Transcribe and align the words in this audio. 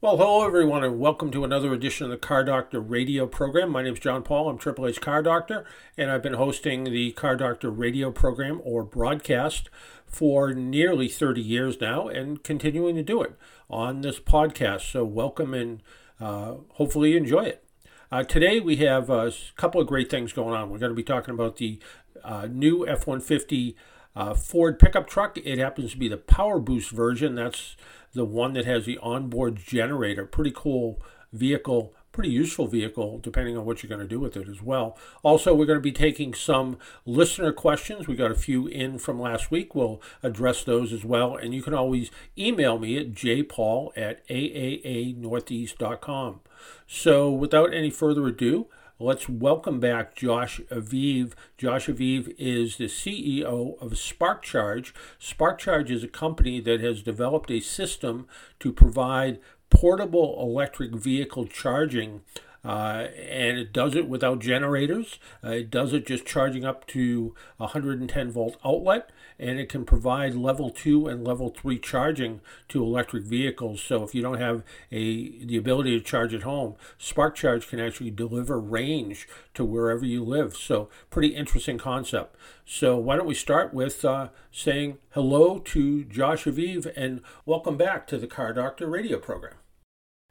Well, 0.00 0.16
hello 0.16 0.46
everyone, 0.46 0.84
and 0.84 1.00
welcome 1.00 1.32
to 1.32 1.42
another 1.42 1.72
edition 1.72 2.04
of 2.04 2.12
the 2.12 2.18
Car 2.18 2.44
Doctor 2.44 2.78
radio 2.80 3.26
program. 3.26 3.70
My 3.70 3.82
name 3.82 3.94
is 3.94 3.98
John 3.98 4.22
Paul. 4.22 4.48
I'm 4.48 4.56
Triple 4.56 4.86
A 4.86 4.92
Car 4.92 5.24
Doctor, 5.24 5.64
and 5.96 6.08
I've 6.08 6.22
been 6.22 6.34
hosting 6.34 6.84
the 6.84 7.10
Car 7.10 7.34
Doctor 7.34 7.68
radio 7.68 8.12
program 8.12 8.60
or 8.62 8.84
broadcast 8.84 9.68
for 10.06 10.52
nearly 10.52 11.08
30 11.08 11.40
years 11.40 11.80
now 11.80 12.06
and 12.06 12.44
continuing 12.44 12.94
to 12.94 13.02
do 13.02 13.22
it 13.22 13.36
on 13.68 14.02
this 14.02 14.20
podcast. 14.20 14.82
So, 14.92 15.04
welcome 15.04 15.52
and 15.52 15.82
uh, 16.20 16.58
hopefully 16.74 17.10
you 17.10 17.16
enjoy 17.16 17.46
it. 17.46 17.64
Uh, 18.12 18.22
today, 18.22 18.60
we 18.60 18.76
have 18.76 19.10
a 19.10 19.32
couple 19.56 19.80
of 19.80 19.88
great 19.88 20.08
things 20.08 20.32
going 20.32 20.54
on. 20.54 20.70
We're 20.70 20.78
going 20.78 20.92
to 20.92 20.94
be 20.94 21.02
talking 21.02 21.34
about 21.34 21.56
the 21.56 21.80
uh, 22.22 22.46
new 22.48 22.86
F 22.86 23.08
150 23.08 23.74
uh, 24.14 24.34
Ford 24.34 24.78
pickup 24.78 25.08
truck. 25.08 25.36
It 25.38 25.58
happens 25.58 25.90
to 25.90 25.98
be 25.98 26.06
the 26.06 26.16
Power 26.16 26.60
Boost 26.60 26.90
version. 26.90 27.34
That's 27.34 27.76
the 28.12 28.24
one 28.24 28.54
that 28.54 28.64
has 28.64 28.86
the 28.86 28.98
onboard 28.98 29.56
generator. 29.56 30.26
Pretty 30.26 30.52
cool 30.54 31.00
vehicle, 31.32 31.94
pretty 32.12 32.28
useful 32.30 32.66
vehicle, 32.66 33.18
depending 33.18 33.56
on 33.56 33.64
what 33.64 33.82
you're 33.82 33.88
going 33.88 34.00
to 34.00 34.06
do 34.06 34.20
with 34.20 34.36
it 34.36 34.46
as 34.48 34.62
well. 34.62 34.98
Also, 35.22 35.54
we're 35.54 35.64
going 35.66 35.78
to 35.78 35.82
be 35.82 35.92
taking 35.92 36.34
some 36.34 36.78
listener 37.06 37.52
questions. 37.52 38.08
We 38.08 38.16
got 38.16 38.30
a 38.30 38.36
few 38.36 38.66
in 38.66 38.98
from 38.98 39.20
last 39.20 39.50
week. 39.50 39.74
We'll 39.74 40.02
address 40.22 40.64
those 40.64 40.92
as 40.92 41.04
well. 41.04 41.36
And 41.36 41.54
you 41.54 41.62
can 41.62 41.74
always 41.74 42.10
email 42.36 42.78
me 42.78 42.98
at 42.98 43.12
jpaul 43.12 43.90
at 43.96 44.26
aaanortheast.com. 44.28 46.40
So, 46.86 47.30
without 47.30 47.72
any 47.74 47.90
further 47.90 48.26
ado, 48.26 48.66
Let's 49.00 49.28
welcome 49.28 49.78
back 49.78 50.16
Josh 50.16 50.60
Aviv. 50.72 51.34
Josh 51.56 51.86
Aviv 51.86 52.34
is 52.36 52.78
the 52.78 52.86
CEO 52.86 53.80
of 53.80 53.92
SparkCharge. 53.92 54.92
SparkCharge 55.20 55.88
is 55.88 56.02
a 56.02 56.08
company 56.08 56.60
that 56.62 56.80
has 56.80 57.04
developed 57.04 57.48
a 57.52 57.60
system 57.60 58.26
to 58.58 58.72
provide 58.72 59.38
portable 59.70 60.36
electric 60.40 60.96
vehicle 60.96 61.46
charging 61.46 62.22
uh, 62.68 63.08
and 63.16 63.56
it 63.56 63.72
does 63.72 63.94
it 63.94 64.06
without 64.06 64.40
generators. 64.40 65.18
Uh, 65.42 65.52
it 65.52 65.70
does 65.70 65.94
it 65.94 66.06
just 66.06 66.26
charging 66.26 66.66
up 66.66 66.86
to 66.86 67.34
110 67.56 68.30
volt 68.30 68.58
outlet, 68.62 69.08
and 69.38 69.58
it 69.58 69.70
can 69.70 69.86
provide 69.86 70.34
level 70.34 70.68
two 70.68 71.06
and 71.06 71.26
level 71.26 71.48
three 71.48 71.78
charging 71.78 72.42
to 72.68 72.82
electric 72.82 73.24
vehicles. 73.24 73.80
So 73.80 74.02
if 74.04 74.14
you 74.14 74.20
don't 74.20 74.38
have 74.38 74.64
a 74.92 75.42
the 75.42 75.56
ability 75.56 75.98
to 75.98 76.04
charge 76.04 76.34
at 76.34 76.42
home, 76.42 76.74
SparkCharge 77.00 77.66
can 77.70 77.80
actually 77.80 78.10
deliver 78.10 78.60
range 78.60 79.26
to 79.54 79.64
wherever 79.64 80.04
you 80.04 80.22
live. 80.22 80.54
So 80.54 80.90
pretty 81.08 81.28
interesting 81.28 81.78
concept. 81.78 82.36
So 82.66 82.98
why 82.98 83.16
don't 83.16 83.26
we 83.26 83.34
start 83.34 83.72
with 83.72 84.04
uh, 84.04 84.28
saying 84.52 84.98
hello 85.12 85.58
to 85.58 86.04
Josh 86.04 86.44
Aviv 86.44 86.92
and 86.94 87.22
welcome 87.46 87.78
back 87.78 88.06
to 88.08 88.18
the 88.18 88.26
Car 88.26 88.52
Doctor 88.52 88.88
radio 88.88 89.18
program. 89.18 89.54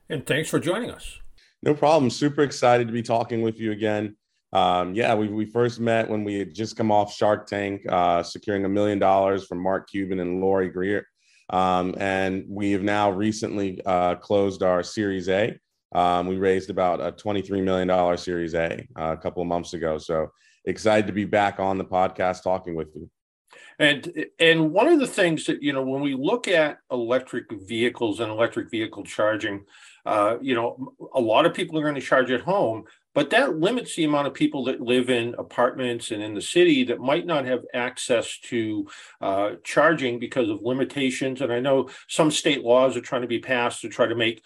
And 0.07 0.23
thanks 0.23 0.51
for 0.51 0.59
joining 0.59 0.91
us. 0.91 1.19
No 1.63 1.73
problem. 1.73 2.09
Super 2.09 2.43
excited 2.43 2.87
to 2.87 2.93
be 2.93 3.01
talking 3.01 3.41
with 3.41 3.59
you 3.59 3.71
again. 3.71 4.15
Um, 4.53 4.93
yeah, 4.93 5.13
we, 5.13 5.27
we 5.27 5.45
first 5.45 5.79
met 5.79 6.09
when 6.09 6.23
we 6.23 6.39
had 6.39 6.53
just 6.53 6.77
come 6.77 6.91
off 6.91 7.13
Shark 7.13 7.47
Tank, 7.47 7.81
uh, 7.89 8.23
securing 8.23 8.65
a 8.65 8.69
million 8.69 8.99
dollars 8.99 9.45
from 9.45 9.59
Mark 9.59 9.89
Cuban 9.89 10.19
and 10.19 10.39
Lori 10.39 10.71
Greiner. 10.71 11.03
Um, 11.49 11.95
and 11.97 12.45
we 12.47 12.71
have 12.71 12.83
now 12.83 13.09
recently 13.11 13.81
uh, 13.85 14.15
closed 14.15 14.63
our 14.63 14.83
Series 14.83 15.29
A. 15.29 15.57
Um, 15.93 16.27
we 16.27 16.37
raised 16.37 16.69
about 16.69 16.99
a 16.99 17.11
$23 17.11 17.63
million 17.63 18.17
Series 18.17 18.53
A 18.53 18.85
uh, 18.97 19.13
a 19.13 19.17
couple 19.17 19.41
of 19.41 19.47
months 19.47 19.73
ago. 19.73 19.97
So 19.97 20.31
excited 20.65 21.07
to 21.07 21.13
be 21.13 21.25
back 21.25 21.59
on 21.59 21.77
the 21.77 21.85
podcast 21.85 22.43
talking 22.43 22.75
with 22.75 22.89
you. 22.95 23.09
And 23.79 24.25
and 24.39 24.71
one 24.71 24.87
of 24.87 24.99
the 24.99 25.07
things 25.07 25.45
that 25.45 25.61
you 25.61 25.71
know 25.71 25.83
when 25.83 26.01
we 26.01 26.15
look 26.15 26.47
at 26.47 26.79
electric 26.91 27.45
vehicles 27.67 28.19
and 28.19 28.31
electric 28.31 28.71
vehicle 28.71 29.03
charging, 29.03 29.65
uh, 30.07 30.37
you 30.41 30.55
know, 30.55 30.93
a 31.15 31.19
lot 31.19 31.45
of 31.45 31.53
people 31.53 31.77
are 31.77 31.81
going 31.81 31.93
to 31.93 31.99
charge 31.99 32.31
at 32.31 32.39
home, 32.39 32.85
but 33.13 33.29
that 33.29 33.57
limits 33.57 33.93
the 33.93 34.05
amount 34.05 34.25
of 34.25 34.33
people 34.33 34.63
that 34.63 34.79
live 34.79 35.09
in 35.09 35.35
apartments 35.37 36.11
and 36.11 36.23
in 36.23 36.33
the 36.33 36.41
city 36.41 36.85
that 36.85 37.01
might 37.01 37.25
not 37.25 37.43
have 37.43 37.65
access 37.73 38.39
to 38.39 38.87
uh, 39.19 39.51
charging 39.65 40.17
because 40.17 40.47
of 40.47 40.61
limitations. 40.61 41.41
And 41.41 41.51
I 41.51 41.59
know 41.59 41.89
some 42.07 42.31
state 42.31 42.63
laws 42.63 42.95
are 42.95 43.01
trying 43.01 43.23
to 43.23 43.27
be 43.27 43.39
passed 43.39 43.81
to 43.81 43.89
try 43.89 44.07
to 44.07 44.15
make 44.15 44.41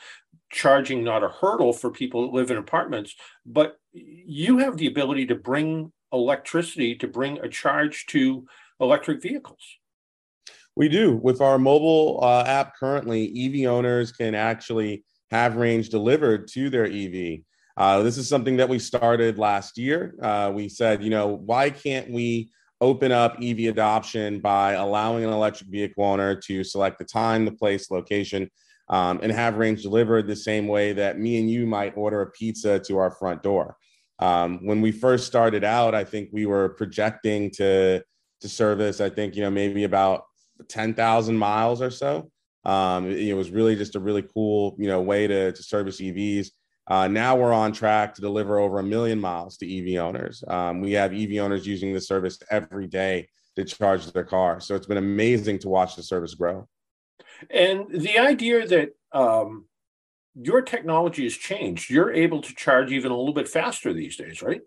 charging 0.50 1.04
not 1.04 1.24
a 1.24 1.30
hurdle 1.30 1.74
for 1.74 1.92
people 1.92 2.24
that 2.24 2.34
live 2.36 2.50
in 2.50 2.58
apartments, 2.58 3.14
but 3.46 3.78
you 3.94 4.58
have 4.58 4.78
the 4.78 4.88
ability 4.88 5.28
to 5.28 5.36
bring 5.36 5.92
electricity 6.12 6.96
to 6.96 7.08
bring 7.08 7.38
a 7.38 7.48
charge 7.48 8.08
to 8.08 8.48
electric 8.80 9.22
vehicles. 9.22 9.78
We 10.76 10.90
do. 10.90 11.18
With 11.18 11.40
our 11.40 11.60
mobile 11.60 12.20
uh, 12.24 12.46
app 12.48 12.76
currently, 12.80 13.32
EV 13.46 13.70
owners 13.70 14.12
can 14.12 14.34
actually 14.34 15.04
have 15.32 15.56
range 15.56 15.90
delivered 15.90 16.48
to 16.50 16.70
their 16.70 16.86
EV. 16.86 17.40
Uh, 17.78 18.04
this 18.04 18.18
is 18.18 18.28
something 18.28 18.58
that 18.58 18.70
we 18.70 18.78
started 18.78 19.40
last 19.40 19.78
year. 19.78 20.14
Uh, 20.22 20.52
we 20.54 20.68
said, 20.70 21.02
you 21.02 21.10
know, 21.10 21.28
why 21.28 21.70
can't 21.70 22.12
we 22.12 22.52
open 22.82 23.12
up 23.12 23.38
EV 23.42 23.60
adoption 23.70 24.40
by 24.40 24.74
allowing 24.74 25.24
an 25.24 25.32
electric 25.32 25.70
vehicle 25.70 26.04
owner 26.04 26.36
to 26.36 26.64
select 26.64 27.00
the 27.00 27.06
time, 27.06 27.46
the 27.46 27.52
place, 27.52 27.90
location, 27.90 28.50
um, 28.90 29.20
and 29.24 29.32
have 29.32 29.58
range 29.58 29.84
delivered 29.84 30.28
the 30.28 30.36
same 30.36 30.68
way 30.68 30.92
that 30.92 31.18
me 31.18 31.40
and 31.40 31.50
you 31.50 31.66
might 31.66 31.96
order 31.96 32.22
a 32.22 32.32
pizza 32.32 32.78
to 32.80 32.98
our 32.98 33.12
front 33.12 33.42
door. 33.42 33.78
Um, 34.20 34.66
when 34.66 34.82
we 34.82 34.92
first 34.92 35.26
started 35.26 35.64
out, 35.64 35.96
I 35.96 36.04
think 36.04 36.30
we 36.32 36.46
were 36.46 36.70
projecting 36.70 37.50
to 37.52 38.04
to 38.42 38.50
service. 38.50 39.00
I 39.00 39.10
think 39.10 39.36
you 39.36 39.44
know 39.44 39.50
maybe 39.52 39.84
about 39.84 40.24
ten 40.68 40.94
thousand 40.94 41.38
miles 41.38 41.82
or 41.82 41.90
so. 41.90 42.32
Um, 42.64 43.08
it, 43.10 43.20
it, 43.20 43.34
was 43.34 43.50
really 43.50 43.76
just 43.76 43.96
a 43.96 44.00
really 44.00 44.22
cool, 44.22 44.76
you 44.78 44.88
know, 44.88 45.02
way 45.02 45.28
to, 45.28 45.52
to 45.52 45.64
service 45.64 46.00
EVs. 46.00 46.50
Uh, 46.88 47.08
now 47.08 47.36
we're 47.36 47.54
on 47.54 47.72
track 47.72 48.14
to 48.16 48.22
deliver 48.22 48.60
over 48.60 48.80
a 48.80 48.84
million 48.84 49.20
miles 49.20 49.58
to 49.58 49.66
EV 49.96 50.00
owners. 50.04 50.44
Um, 50.48 50.82
we 50.82 50.92
have 50.94 51.14
EV 51.14 51.38
owners 51.40 51.66
using 51.66 51.94
the 51.94 52.02
service 52.02 52.38
every 52.50 52.88
day 52.88 53.30
to 53.56 53.66
charge 53.66 54.06
their 54.12 54.24
car. 54.24 54.60
So 54.60 54.76
it's 54.76 54.88
been 54.88 54.98
amazing 54.98 55.60
to 55.60 55.70
watch 55.70 55.96
the 55.96 56.04
service 56.04 56.36
grow. 56.36 56.68
And 57.50 57.86
the 57.90 58.20
idea 58.20 58.68
that 58.68 58.90
um, 59.12 59.66
your 60.36 60.62
technology 60.62 61.24
has 61.24 61.34
changed, 61.34 61.90
you're 61.90 62.12
able 62.12 62.42
to 62.42 62.56
charge 62.56 62.92
even 62.92 63.12
a 63.12 63.18
little 63.18 63.34
bit 63.34 63.48
faster 63.48 63.94
these 63.94 64.18
days, 64.18 64.42
right? 64.42 64.62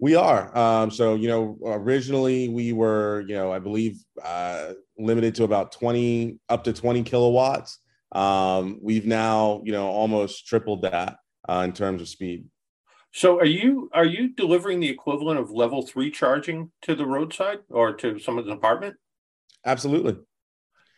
We 0.00 0.14
are. 0.14 0.56
Um, 0.56 0.90
so, 0.90 1.16
you 1.16 1.28
know, 1.28 1.58
originally 1.64 2.48
we 2.48 2.72
were, 2.72 3.24
you 3.26 3.34
know, 3.34 3.52
I 3.52 3.58
believe 3.58 3.98
uh, 4.24 4.74
limited 4.96 5.34
to 5.36 5.44
about 5.44 5.72
20, 5.72 6.38
up 6.48 6.64
to 6.64 6.72
20 6.72 7.02
kilowatts. 7.02 7.80
Um, 8.12 8.78
we've 8.80 9.06
now, 9.06 9.60
you 9.64 9.72
know, 9.72 9.88
almost 9.88 10.46
tripled 10.46 10.82
that 10.82 11.16
uh, 11.48 11.62
in 11.64 11.72
terms 11.72 12.00
of 12.00 12.08
speed. 12.08 12.46
So, 13.12 13.38
are 13.38 13.46
you 13.46 13.90
are 13.94 14.04
you 14.04 14.34
delivering 14.34 14.80
the 14.80 14.88
equivalent 14.88 15.40
of 15.40 15.50
level 15.50 15.82
three 15.82 16.10
charging 16.10 16.70
to 16.82 16.94
the 16.94 17.06
roadside 17.06 17.58
or 17.70 17.94
to 17.94 18.18
someone's 18.18 18.50
apartment? 18.50 18.96
Absolutely. 19.64 20.12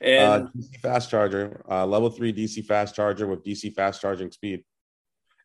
Uh, 0.03 0.06
and 0.06 0.44
uh, 0.44 0.50
DC 0.56 0.81
fast 0.81 1.10
charger, 1.10 1.65
uh, 1.71 1.87
level 1.87 2.10
three 2.10 2.33
DC 2.33 2.65
fast 2.66 2.94
charger 2.94 3.27
with 3.27 3.44
DC 3.44 3.75
fast 3.75 4.00
charging 4.00 4.31
speed. 4.31 4.65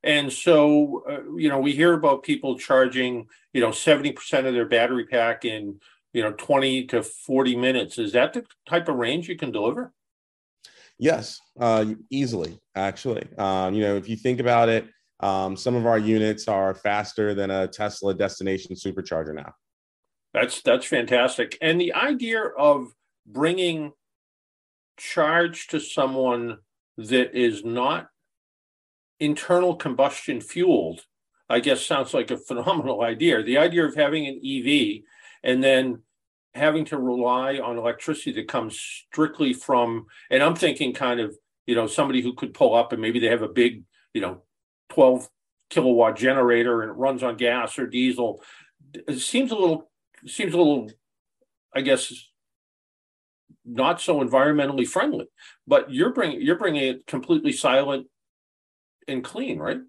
And 0.05 0.31
so, 0.31 1.03
uh, 1.09 1.35
you 1.35 1.49
know, 1.49 1.59
we 1.59 1.73
hear 1.73 1.93
about 1.93 2.21
people 2.21 2.59
charging, 2.59 3.27
you 3.53 3.61
know, 3.61 3.69
70% 3.69 4.45
of 4.45 4.53
their 4.53 4.67
battery 4.67 5.07
pack 5.07 5.45
in, 5.45 5.79
you 6.13 6.21
know, 6.21 6.31
20 6.31 6.85
to 6.87 7.01
40 7.01 7.55
minutes. 7.55 7.97
Is 7.97 8.13
that 8.13 8.33
the 8.33 8.45
type 8.69 8.87
of 8.87 8.95
range 8.97 9.27
you 9.27 9.35
can 9.35 9.51
deliver? 9.51 9.91
Yes, 10.99 11.41
uh, 11.59 11.85
easily, 12.11 12.59
actually. 12.75 13.27
Um, 13.37 13.73
you 13.73 13.81
know, 13.81 13.95
if 13.95 14.07
you 14.07 14.15
think 14.15 14.39
about 14.39 14.69
it, 14.69 14.87
um, 15.21 15.57
some 15.57 15.75
of 15.75 15.87
our 15.87 15.97
units 15.97 16.47
are 16.47 16.75
faster 16.75 17.33
than 17.33 17.49
a 17.49 17.67
Tesla 17.67 18.13
destination 18.13 18.75
supercharger 18.75 19.33
now. 19.33 19.53
That's 20.33 20.61
that's 20.61 20.85
fantastic. 20.85 21.57
And 21.61 21.81
the 21.81 21.93
idea 21.93 22.43
of 22.43 22.93
bringing 23.25 23.93
charge 24.97 25.67
to 25.67 25.79
someone 25.79 26.59
that 26.97 27.35
is 27.35 27.65
not 27.65 28.09
internal 29.19 29.75
combustion 29.75 30.41
fueled, 30.41 31.01
I 31.49 31.59
guess 31.59 31.85
sounds 31.85 32.13
like 32.13 32.31
a 32.31 32.37
phenomenal 32.47 33.01
idea. 33.01 33.43
The 33.43 33.57
idea 33.57 33.85
of 33.85 33.95
having 33.95 34.27
an 34.27 34.41
EV 34.43 35.03
and 35.43 35.63
then 35.63 36.01
having 36.53 36.85
to 36.85 36.97
rely 36.97 37.57
on 37.57 37.77
electricity 37.77 38.31
that 38.33 38.47
comes 38.47 38.79
strictly 38.79 39.53
from, 39.53 40.05
and 40.29 40.41
I'm 40.41 40.55
thinking 40.55 40.93
kind 40.93 41.19
of, 41.19 41.35
you 41.65 41.75
know, 41.75 41.87
somebody 41.87 42.21
who 42.21 42.33
could 42.33 42.53
pull 42.53 42.75
up 42.75 42.93
and 42.93 43.01
maybe 43.01 43.19
they 43.19 43.27
have 43.27 43.41
a 43.41 43.49
big, 43.49 43.83
you 44.13 44.21
know, 44.21 44.43
12 44.89 45.27
kilowatt 45.69 46.15
generator 46.15 46.81
and 46.81 46.91
it 46.91 46.95
runs 46.95 47.23
on 47.23 47.35
gas 47.35 47.77
or 47.77 47.87
diesel. 47.87 48.41
It 48.93 49.19
seems 49.19 49.51
a 49.51 49.55
little, 49.55 49.89
seems 50.25 50.53
a 50.53 50.57
little, 50.57 50.89
I 51.75 51.81
guess, 51.81 52.13
not 53.65 53.99
so 53.99 54.23
environmentally 54.23 54.87
friendly. 54.87 55.27
But 55.67 55.91
you're 55.91 56.13
bringing 56.13 56.41
you're 56.41 56.57
bringing 56.57 56.83
it 56.83 57.07
completely 57.07 57.51
silent 57.51 58.07
and 59.07 59.23
clean, 59.23 59.59
right? 59.59 59.79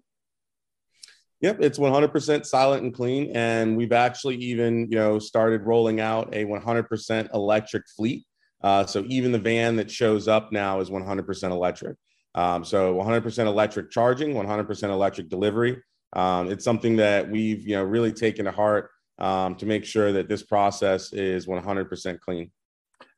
Yep, 1.41 1.57
it's 1.61 1.77
100% 1.77 2.45
silent 2.45 2.83
and 2.83 2.93
clean, 2.93 3.31
and 3.35 3.77
we've 3.77 3.91
actually 3.91 4.37
even 4.37 4.87
you 4.89 4.97
know 4.97 5.19
started 5.19 5.61
rolling 5.63 5.99
out 5.99 6.33
a 6.33 6.45
100% 6.45 7.33
electric 7.33 7.83
fleet. 7.95 8.25
Uh, 8.63 8.85
so 8.85 9.05
even 9.07 9.31
the 9.31 9.39
van 9.39 9.75
that 9.75 9.91
shows 9.91 10.27
up 10.27 10.51
now 10.51 10.79
is 10.79 10.89
100% 10.89 11.51
electric. 11.51 11.95
Um, 12.33 12.63
so 12.63 12.95
100% 12.95 13.45
electric 13.45 13.91
charging, 13.91 14.33
100% 14.33 14.83
electric 14.89 15.29
delivery. 15.29 15.81
Um, 16.13 16.51
it's 16.51 16.63
something 16.63 16.95
that 16.95 17.29
we've 17.29 17.67
you 17.67 17.75
know 17.75 17.83
really 17.83 18.13
taken 18.13 18.45
to 18.45 18.51
heart 18.51 18.89
um, 19.19 19.55
to 19.55 19.65
make 19.65 19.85
sure 19.85 20.11
that 20.13 20.29
this 20.29 20.43
process 20.43 21.13
is 21.13 21.45
100% 21.45 22.19
clean. 22.19 22.51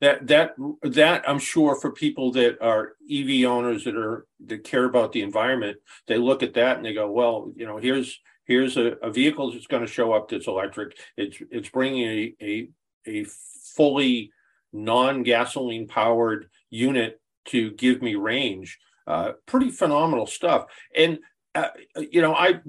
That 0.01 0.27
that 0.27 0.55
that 0.83 1.27
I'm 1.27 1.39
sure 1.39 1.75
for 1.75 1.91
people 1.91 2.31
that 2.33 2.61
are 2.61 2.93
EV 3.11 3.45
owners 3.45 3.83
that 3.83 3.97
are 3.97 4.25
that 4.45 4.63
care 4.63 4.85
about 4.85 5.11
the 5.11 5.21
environment, 5.21 5.77
they 6.07 6.17
look 6.17 6.41
at 6.41 6.53
that 6.53 6.77
and 6.77 6.85
they 6.85 6.93
go, 6.93 7.11
well, 7.11 7.51
you 7.55 7.65
know, 7.65 7.77
here's 7.77 8.19
here's 8.45 8.77
a, 8.77 8.93
a 9.01 9.11
vehicle 9.11 9.51
that's 9.51 9.67
going 9.67 9.85
to 9.85 9.91
show 9.91 10.13
up 10.13 10.29
that's 10.29 10.47
electric. 10.47 10.97
It's 11.17 11.37
it's 11.51 11.69
bringing 11.69 12.07
a 12.07 12.35
a, 12.41 12.69
a 13.05 13.25
fully 13.75 14.31
non-gasoline 14.71 15.87
powered 15.87 16.49
unit 16.69 17.19
to 17.45 17.71
give 17.71 18.01
me 18.01 18.15
range. 18.15 18.79
Uh, 19.07 19.33
pretty 19.45 19.71
phenomenal 19.71 20.27
stuff. 20.27 20.65
And 20.95 21.19
uh, 21.55 21.69
you 22.11 22.21
know, 22.21 22.33
I 22.33 22.61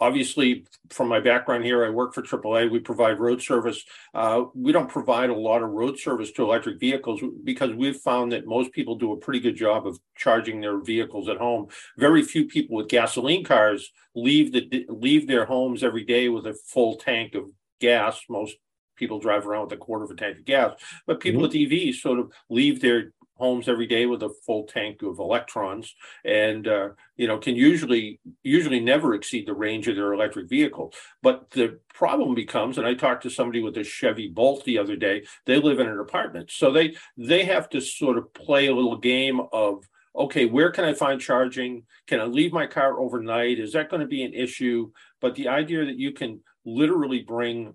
obviously 0.00 0.64
from 0.90 1.08
my 1.08 1.20
background 1.20 1.64
here 1.64 1.84
i 1.84 1.90
work 1.90 2.14
for 2.14 2.22
aaa 2.22 2.70
we 2.70 2.78
provide 2.78 3.18
road 3.18 3.42
service. 3.42 3.84
Uh, 4.14 4.44
we 4.54 4.72
don't 4.72 4.88
provide 4.88 5.30
a 5.30 5.34
lot 5.34 5.62
of 5.62 5.70
road 5.70 5.98
service 5.98 6.30
to 6.32 6.42
electric 6.42 6.78
vehicles 6.80 7.20
because 7.44 7.74
we've 7.74 7.96
found 7.96 8.32
that 8.32 8.46
most 8.46 8.72
people 8.72 8.96
do 8.96 9.12
a 9.12 9.16
pretty 9.16 9.40
good 9.40 9.56
job 9.56 9.86
of 9.86 9.98
charging 10.16 10.60
their 10.60 10.78
vehicles 10.78 11.28
at 11.28 11.36
home. 11.36 11.68
Very 11.96 12.22
few 12.22 12.46
people 12.46 12.76
with 12.76 12.88
gasoline 12.88 13.44
cars 13.44 13.90
leave 14.14 14.52
the 14.52 14.86
leave 14.88 15.26
their 15.26 15.44
homes 15.44 15.82
every 15.82 16.04
day 16.04 16.28
with 16.28 16.46
a 16.46 16.54
full 16.54 16.96
tank 16.96 17.34
of 17.34 17.44
gas. 17.80 18.20
Most 18.28 18.56
people 18.96 19.20
drive 19.20 19.46
around 19.46 19.64
with 19.64 19.72
a 19.72 19.76
quarter 19.76 20.04
of 20.04 20.10
a 20.10 20.16
tank 20.16 20.38
of 20.38 20.44
gas 20.44 20.72
but 21.06 21.20
people 21.20 21.40
mm-hmm. 21.40 21.52
with 21.52 21.70
evs 21.70 21.94
sort 21.94 22.18
of 22.18 22.32
leave 22.50 22.80
their 22.80 23.12
homes 23.38 23.68
every 23.68 23.86
day 23.86 24.06
with 24.06 24.22
a 24.22 24.34
full 24.44 24.64
tank 24.66 25.02
of 25.02 25.18
electrons. 25.18 25.94
And 26.24 26.66
uh, 26.66 26.90
you 27.16 27.26
know 27.26 27.38
can 27.38 27.54
usually 27.54 28.20
usually 28.42 28.80
never 28.80 29.14
exceed 29.14 29.46
the 29.46 29.54
range 29.54 29.88
of 29.88 29.96
their 29.96 30.12
electric 30.12 30.48
vehicle. 30.48 30.92
But 31.22 31.50
the 31.50 31.80
problem 31.94 32.34
becomes 32.34 32.78
and 32.78 32.86
i 32.86 32.94
talked 32.94 33.24
to 33.24 33.30
somebody 33.30 33.60
with 33.60 33.76
a 33.76 33.82
chevy 33.82 34.28
bolt 34.28 34.64
the 34.64 34.78
other 34.78 34.94
day 34.94 35.24
they 35.46 35.58
live 35.58 35.80
in 35.80 35.88
an 35.88 35.98
apartment. 35.98 36.50
So 36.50 36.70
they 36.72 36.96
they 37.16 37.44
have 37.44 37.68
to 37.70 37.80
sort 37.80 38.18
of 38.18 38.32
play 38.34 38.66
a 38.66 38.74
little 38.74 38.96
game 38.96 39.40
of 39.52 39.84
okay 40.14 40.46
where 40.46 40.70
can 40.70 40.84
i 40.84 40.92
find 40.92 41.20
charging? 41.20 41.84
Can 42.06 42.20
i 42.20 42.24
leave 42.24 42.52
my 42.52 42.66
car 42.66 42.98
overnight? 42.98 43.58
Is 43.58 43.72
that 43.72 43.90
going 43.90 44.00
to 44.00 44.06
be 44.06 44.22
an 44.22 44.34
issue? 44.34 44.90
But 45.20 45.34
the 45.34 45.48
idea 45.48 45.84
that 45.84 45.98
you 45.98 46.12
can 46.12 46.40
literally 46.64 47.22
bring 47.22 47.74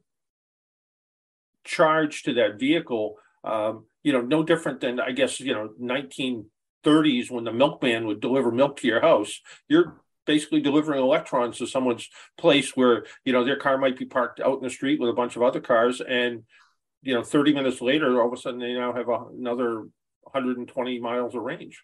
charge 1.64 2.24
to 2.24 2.34
that 2.34 2.60
vehicle 2.60 3.18
um, 3.44 3.86
you 4.04 4.14
know, 4.14 4.22
no 4.22 4.44
different 4.44 4.82
than 4.82 5.00
I 5.00 5.12
guess 5.12 5.40
you 5.40 5.54
know 5.54 5.70
1930s 5.82 7.32
when 7.32 7.44
the 7.44 7.54
milkman 7.54 8.06
would 8.06 8.22
deliver 8.22 8.52
milk 8.52 8.78
to 8.78 8.88
your 8.88 9.02
house. 9.02 9.40
You're 9.68 10.02
basically 10.26 10.62
delivering 10.62 11.02
electrons 11.02 11.58
to 11.58 11.68
someone's 11.68 12.10
place 12.38 12.76
where 12.76 13.06
you 13.26 13.34
know 13.34 13.44
their 13.44 13.58
car 13.58 13.78
might 13.78 13.98
be 13.98 14.06
parked 14.06 14.40
out 14.40 14.58
in 14.58 14.64
the 14.64 14.70
street 14.70 15.00
with 15.00 15.10
a 15.10 15.14
bunch 15.14 15.36
of 15.36 15.42
other 15.42 15.62
cars, 15.62 16.02
and 16.02 16.44
you 17.02 17.14
know 17.14 17.24
30 17.24 17.54
minutes 17.54 17.82
later, 17.82 18.22
all 18.22 18.28
of 18.28 18.34
a 18.34 18.38
sudden 18.38 18.60
they 18.60 18.74
now 18.74 18.94
have 18.94 19.10
a, 19.10 19.26
another 19.38 19.88
120 20.22 21.00
miles 21.00 21.36
of 21.36 21.42
range. 21.42 21.82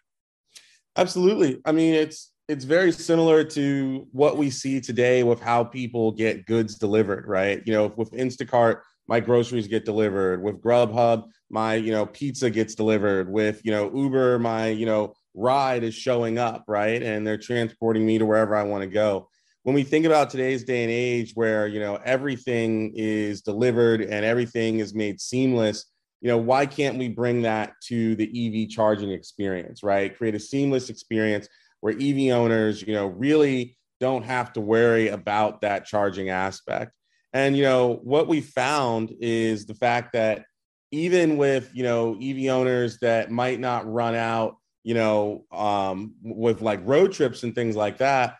Absolutely. 0.96 1.60
I 1.64 1.72
mean, 1.72 1.94
it's 1.94 2.32
it's 2.48 2.64
very 2.64 2.90
similar 2.90 3.44
to 3.44 4.08
what 4.10 4.36
we 4.36 4.50
see 4.50 4.80
today 4.80 5.22
with 5.22 5.40
how 5.40 5.62
people 5.62 6.10
get 6.10 6.46
goods 6.46 6.74
delivered, 6.76 7.26
right? 7.28 7.62
You 7.64 7.72
know, 7.72 7.92
with 7.96 8.10
Instacart, 8.10 8.80
my 9.10 9.18
groceries 9.18 9.66
get 9.66 9.84
delivered. 9.84 10.40
With 10.40 10.62
Grubhub, 10.62 11.24
my 11.50 11.74
you 11.74 11.90
know 11.90 12.06
pizza 12.06 12.48
gets 12.48 12.74
delivered. 12.76 13.30
With 13.30 13.60
you 13.64 13.72
know 13.72 13.94
uber 13.94 14.38
my 14.38 14.68
you 14.68 14.86
know 14.86 15.14
ride 15.34 15.82
is 15.82 15.94
showing 15.94 16.38
up 16.38 16.64
right? 16.68 17.02
And 17.02 17.26
they're 17.26 17.36
transporting 17.36 18.06
me 18.06 18.18
to 18.18 18.24
wherever 18.24 18.56
i 18.56 18.62
want 18.62 18.82
to 18.82 18.88
go. 18.88 19.28
When 19.64 19.74
we 19.74 19.82
think 19.82 20.06
about 20.06 20.30
today's 20.30 20.64
day 20.64 20.82
and 20.84 20.92
age 20.92 21.32
where 21.34 21.66
you 21.66 21.80
know 21.80 21.96
everything 22.04 22.92
is 22.94 23.42
delivered 23.42 24.00
and 24.00 24.24
everything 24.24 24.78
is 24.78 24.94
made 24.94 25.20
seamless 25.20 25.84
you 26.22 26.28
know 26.28 26.38
why 26.38 26.64
can't 26.66 26.98
we 26.98 27.08
bring 27.08 27.42
that 27.42 27.72
to 27.88 28.14
the 28.14 28.64
ev 28.64 28.70
charging 28.70 29.10
experience 29.10 29.82
right? 29.82 30.16
Create 30.16 30.36
a 30.36 30.40
seamless 30.40 30.88
experience 30.88 31.48
where 31.80 31.94
ev 32.00 32.32
owners 32.32 32.80
you 32.80 32.94
know 32.94 33.08
really 33.08 33.76
don't 33.98 34.22
have 34.22 34.52
to 34.52 34.60
worry 34.60 35.08
about 35.08 35.60
that 35.60 35.84
charging 35.84 36.30
aspect 36.30 36.92
and 37.32 37.56
you 37.56 37.62
know 37.62 38.00
what 38.02 38.28
we 38.28 38.40
found 38.40 39.14
is 39.20 39.66
the 39.66 39.74
fact 39.74 40.12
that 40.14 40.44
even 40.90 41.36
with 41.36 41.70
you 41.72 41.82
know 41.82 42.16
EV 42.20 42.50
owners 42.52 42.98
that 42.98 43.30
might 43.30 43.60
not 43.60 43.90
run 43.90 44.14
out, 44.14 44.56
you 44.82 44.94
know, 44.94 45.44
um, 45.52 46.14
with 46.22 46.62
like 46.62 46.80
road 46.84 47.12
trips 47.12 47.42
and 47.42 47.54
things 47.54 47.76
like 47.76 47.98
that, 47.98 48.36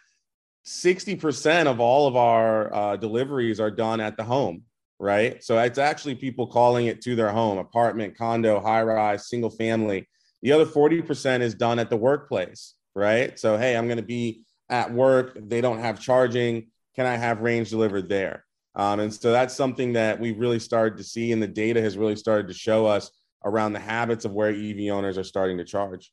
sixty 0.64 1.14
percent 1.14 1.69
of 1.69 1.81
all 1.81 2.08
of 2.08 2.16
our 2.16 2.75
uh, 2.75 2.96
deliveries 2.96 3.60
are 3.60 3.70
done 3.70 4.00
at 4.00 4.16
the 4.16 4.25
home, 4.25 4.64
right? 4.98 5.43
So 5.44 5.58
it's 5.58 5.78
actually 5.78 6.16
people 6.16 6.48
calling 6.48 6.86
it 6.86 7.00
to 7.02 7.14
their 7.14 7.31
home, 7.31 7.58
apartment, 7.58 8.19
condo, 8.19 8.60
high 8.60 8.82
rise, 8.82 9.28
single 9.28 9.50
family. 9.50 10.08
The 10.43 10.52
other 10.52 10.66
forty 10.66 11.02
percent 11.02 11.43
is 11.43 11.54
done 11.54 11.78
at 11.78 11.90
the 11.90 11.96
workplace, 11.96 12.75
right? 12.94 13.38
So 13.38 13.56
hey, 13.56 13.76
I'm 13.76 13.86
going 13.86 13.98
to 13.98 14.02
be 14.02 14.43
at 14.69 14.93
work. 14.93 15.38
They 15.40 15.60
don't 15.60 15.78
have 15.78 16.00
charging. 16.00 16.69
Can 16.96 17.06
I 17.06 17.16
have 17.16 17.40
range 17.40 17.70
delivered 17.70 18.08
there? 18.08 18.44
Um, 18.81 18.99
and 19.00 19.12
so 19.12 19.31
that's 19.31 19.55
something 19.55 19.93
that 19.93 20.19
we've 20.19 20.38
really 20.38 20.59
started 20.59 20.97
to 20.97 21.05
see, 21.05 21.32
and 21.32 21.43
the 21.43 21.47
data 21.47 21.82
has 21.82 21.99
really 21.99 22.17
started 22.17 22.49
to 22.49 22.55
show 22.55 22.87
us 22.87 23.11
around 23.44 23.75
the 23.75 23.79
habits 23.79 24.25
of 24.25 24.32
where 24.32 24.49
EV 24.49 24.91
owners 24.91 25.19
are 25.19 25.25
starting 25.25 25.59
to 25.59 25.65
charge. 25.65 26.11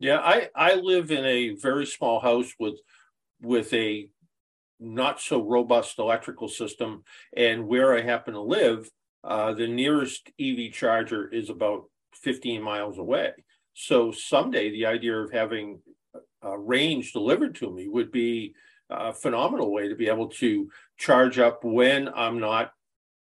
Yeah, 0.00 0.18
I, 0.18 0.48
I 0.56 0.74
live 0.74 1.12
in 1.12 1.24
a 1.24 1.50
very 1.50 1.86
small 1.86 2.18
house 2.18 2.52
with 2.58 2.80
with 3.40 3.72
a 3.72 4.10
not 4.80 5.20
so 5.20 5.40
robust 5.40 6.00
electrical 6.00 6.48
system, 6.48 7.04
and 7.36 7.68
where 7.68 7.96
I 7.96 8.00
happen 8.00 8.34
to 8.34 8.40
live, 8.40 8.90
uh, 9.22 9.54
the 9.54 9.68
nearest 9.68 10.32
EV 10.40 10.72
charger 10.72 11.28
is 11.28 11.48
about 11.48 11.84
15 12.14 12.60
miles 12.60 12.98
away. 12.98 13.34
So 13.74 14.10
someday, 14.10 14.72
the 14.72 14.86
idea 14.86 15.16
of 15.16 15.30
having 15.30 15.78
a 16.42 16.58
range 16.58 17.12
delivered 17.12 17.54
to 17.56 17.70
me 17.70 17.86
would 17.86 18.10
be 18.10 18.56
a 18.90 19.12
phenomenal 19.12 19.72
way 19.72 19.88
to 19.88 19.94
be 19.94 20.08
able 20.08 20.28
to 20.28 20.68
charge 21.00 21.38
up 21.38 21.64
when 21.64 22.08
I'm 22.14 22.38
not 22.38 22.72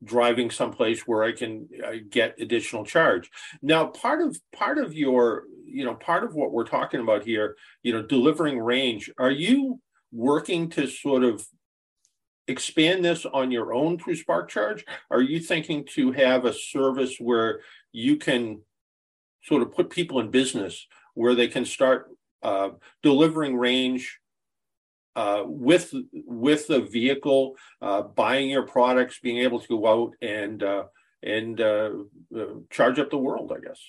driving 0.04 0.52
someplace 0.52 1.02
where 1.02 1.24
I 1.24 1.32
can 1.32 1.68
uh, 1.84 1.94
get 2.10 2.40
additional 2.40 2.86
charge. 2.86 3.30
Now, 3.62 3.88
part 3.88 4.22
of 4.22 4.38
part 4.56 4.78
of 4.78 4.94
your, 4.94 5.44
you 5.66 5.84
know, 5.84 5.96
part 5.96 6.24
of 6.24 6.36
what 6.36 6.52
we're 6.52 6.66
talking 6.66 7.00
about 7.00 7.26
here, 7.26 7.58
you 7.82 7.92
know, 7.92 8.04
delivering 8.04 8.60
range. 8.60 9.10
Are 9.18 9.32
you 9.32 9.80
working 10.12 10.70
to 10.72 10.88
sort 10.88 11.24
of 11.24 11.46
expand 12.48 13.04
this 13.04 13.26
on 13.26 13.50
your 13.50 13.74
own 13.74 13.98
through 13.98 14.18
SparkCharge? 14.18 14.84
Are 15.10 15.22
you 15.22 15.40
thinking 15.40 15.86
to 15.96 16.12
have 16.12 16.46
a 16.46 16.54
service 16.54 17.16
where 17.20 17.62
you 17.92 18.18
can 18.18 18.62
sort 19.44 19.64
of 19.64 19.74
put 19.74 19.90
people 19.90 20.20
in 20.20 20.30
business 20.30 20.88
where 21.16 21.34
they 21.34 21.48
can 21.48 21.66
start 21.66 22.10
uh, 22.44 22.70
delivering 23.02 23.56
range 23.56 24.20
uh, 25.16 25.44
with 25.46 25.94
with 26.14 26.68
the 26.68 26.82
vehicle, 26.82 27.56
uh, 27.82 28.02
buying 28.02 28.50
your 28.50 28.64
products, 28.64 29.20
being 29.22 29.38
able 29.40 29.60
to 29.60 29.68
go 29.68 29.88
out 29.88 30.14
and 30.22 30.64
uh, 30.64 30.84
and 31.22 31.62
uh, 31.62 31.92
uh, 32.36 32.46
charge 32.70 33.00
up 33.00 33.10
the 33.10 33.18
world, 33.18 33.54
I 33.56 33.66
guess. 33.66 33.80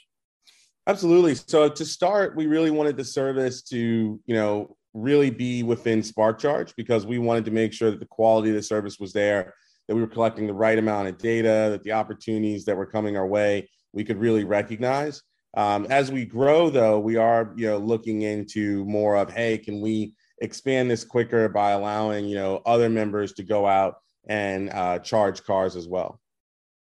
Absolutely. 0.87 1.35
So 1.35 1.69
to 1.69 1.85
start, 1.85 2.37
we 2.37 2.47
really 2.47 2.71
wanted 2.71 2.97
the 2.97 3.05
service 3.05 3.63
to 3.65 4.21
you 4.25 4.35
know 4.35 4.77
really 4.93 5.31
be 5.31 5.63
within 5.63 6.01
SparkCharge 6.01 6.75
because 6.77 7.05
we 7.05 7.19
wanted 7.19 7.45
to 7.47 7.51
make 7.51 7.73
sure 7.73 7.91
that 7.91 8.01
the 8.01 8.07
quality 8.07 8.51
of 8.51 8.55
the 8.55 8.63
service 8.63 8.99
was 9.01 9.13
there, 9.13 9.55
that 9.89 9.95
we 9.95 10.01
were 10.01 10.07
collecting 10.07 10.47
the 10.47 10.55
right 10.55 10.79
amount 10.79 11.09
of 11.09 11.19
data, 11.19 11.69
that 11.71 11.83
the 11.83 11.93
opportunities 11.93 12.65
that 12.65 12.77
were 12.77 12.87
coming 12.87 13.17
our 13.17 13.27
way 13.27 13.69
we 13.93 14.05
could 14.05 14.19
really 14.19 14.45
recognize. 14.45 15.23
Um, 15.57 15.87
as 15.89 16.11
we 16.11 16.25
grow, 16.25 16.69
though, 16.69 16.99
we 16.99 17.17
are 17.17 17.55
you 17.57 17.67
know 17.69 17.79
looking 17.79 18.23
into 18.23 18.85
more 18.85 19.17
of 19.17 19.33
hey, 19.33 19.57
can 19.57 19.81
we 19.81 20.13
expand 20.45 20.91
this 20.91 21.05
quicker 21.05 21.49
by 21.49 21.73
allowing 21.73 22.27
you 22.27 22.37
know 22.37 22.63
other 22.65 22.89
members 22.89 23.33
to 23.35 23.43
go 23.43 23.67
out 23.67 23.97
and 24.27 24.71
uh, 24.71 24.99
charge 25.01 25.43
cars 25.45 25.77
as 25.77 25.89
well. 25.89 26.21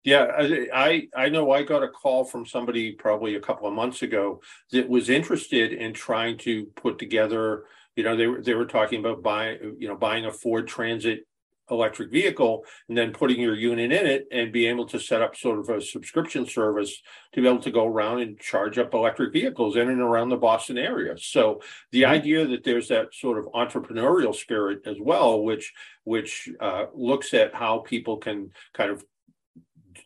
Yeah, 0.04 0.26
I 0.74 1.08
I 1.16 1.28
know 1.28 1.52
I 1.52 1.62
got 1.62 1.84
a 1.84 1.88
call 1.88 2.24
from 2.24 2.44
somebody 2.44 2.92
probably 2.92 3.36
a 3.36 3.40
couple 3.40 3.68
of 3.68 3.74
months 3.74 4.02
ago 4.02 4.40
that 4.72 4.88
was 4.88 5.08
interested 5.08 5.72
in 5.72 5.92
trying 5.92 6.38
to 6.38 6.66
put 6.76 6.98
together. 6.98 7.64
You 7.94 8.04
know, 8.04 8.16
they 8.16 8.26
were 8.26 8.42
they 8.42 8.54
were 8.54 8.66
talking 8.66 8.98
about 8.98 9.22
buying 9.22 9.76
you 9.78 9.86
know 9.86 9.96
buying 9.96 10.26
a 10.26 10.32
Ford 10.32 10.66
Transit 10.66 11.26
electric 11.72 12.10
vehicle 12.10 12.64
and 12.88 12.96
then 12.96 13.12
putting 13.12 13.40
your 13.40 13.56
unit 13.56 13.92
in 13.92 14.06
it 14.06 14.28
and 14.30 14.52
be 14.52 14.66
able 14.66 14.86
to 14.86 15.00
set 15.00 15.22
up 15.22 15.34
sort 15.36 15.58
of 15.58 15.68
a 15.68 15.80
subscription 15.80 16.46
service 16.46 17.02
to 17.32 17.40
be 17.40 17.48
able 17.48 17.62
to 17.62 17.70
go 17.70 17.86
around 17.86 18.20
and 18.20 18.38
charge 18.38 18.78
up 18.78 18.94
electric 18.94 19.32
vehicles 19.32 19.76
in 19.76 19.88
and 19.88 20.00
around 20.00 20.28
the 20.28 20.36
Boston 20.36 20.78
area. 20.78 21.16
So 21.18 21.60
the 21.90 22.02
mm-hmm. 22.02 22.12
idea 22.12 22.46
that 22.46 22.64
there's 22.64 22.88
that 22.88 23.14
sort 23.14 23.38
of 23.38 23.46
entrepreneurial 23.46 24.34
spirit 24.34 24.86
as 24.86 24.96
well, 25.00 25.42
which 25.42 25.72
which 26.04 26.48
uh, 26.60 26.86
looks 26.94 27.32
at 27.34 27.54
how 27.54 27.78
people 27.78 28.16
can 28.18 28.50
kind 28.74 28.90
of 28.90 29.04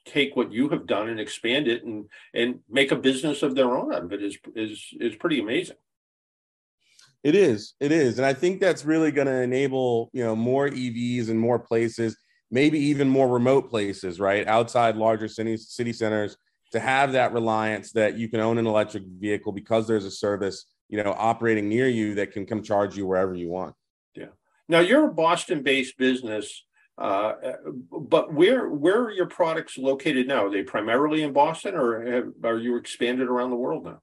take 0.04 0.36
what 0.36 0.52
you 0.52 0.68
have 0.68 0.86
done 0.86 1.08
and 1.08 1.20
expand 1.20 1.68
it 1.68 1.84
and 1.84 2.06
and 2.34 2.60
make 2.68 2.92
a 2.92 2.96
business 2.96 3.42
of 3.42 3.54
their 3.54 3.76
own 3.76 3.92
out 3.92 4.04
of 4.04 4.12
it 4.12 4.22
is 4.22 4.38
is 4.54 4.94
is 5.00 5.16
pretty 5.16 5.40
amazing. 5.40 5.76
It 7.26 7.34
is. 7.34 7.74
It 7.80 7.90
is. 7.90 8.18
And 8.18 8.24
I 8.24 8.32
think 8.32 8.60
that's 8.60 8.84
really 8.84 9.10
going 9.10 9.26
to 9.26 9.42
enable, 9.42 10.10
you 10.12 10.22
know, 10.22 10.36
more 10.36 10.68
EVs 10.68 11.28
in 11.28 11.36
more 11.36 11.58
places, 11.58 12.16
maybe 12.52 12.78
even 12.78 13.08
more 13.08 13.26
remote 13.26 13.68
places, 13.68 14.20
right? 14.20 14.46
Outside 14.46 14.94
larger 14.94 15.26
city, 15.26 15.56
city 15.56 15.92
centers 15.92 16.36
to 16.70 16.78
have 16.78 17.10
that 17.14 17.32
reliance 17.32 17.90
that 17.94 18.16
you 18.16 18.28
can 18.28 18.38
own 18.38 18.58
an 18.58 18.66
electric 18.68 19.02
vehicle 19.18 19.50
because 19.50 19.88
there's 19.88 20.04
a 20.04 20.10
service, 20.10 20.66
you 20.88 21.02
know, 21.02 21.16
operating 21.18 21.68
near 21.68 21.88
you 21.88 22.14
that 22.14 22.30
can 22.30 22.46
come 22.46 22.62
charge 22.62 22.96
you 22.96 23.08
wherever 23.08 23.34
you 23.34 23.48
want. 23.48 23.74
Yeah. 24.14 24.26
Now 24.68 24.78
you're 24.78 25.08
a 25.08 25.12
Boston-based 25.12 25.98
business, 25.98 26.62
uh, 26.96 27.32
but 27.90 28.32
where 28.32 28.68
where 28.68 29.02
are 29.02 29.10
your 29.10 29.26
products 29.26 29.76
located 29.76 30.28
now? 30.28 30.46
Are 30.46 30.50
they 30.50 30.62
primarily 30.62 31.24
in 31.24 31.32
Boston, 31.32 31.74
or 31.74 32.06
have, 32.08 32.28
are 32.44 32.58
you 32.58 32.76
expanded 32.76 33.26
around 33.26 33.50
the 33.50 33.56
world 33.56 33.84
now? 33.84 34.00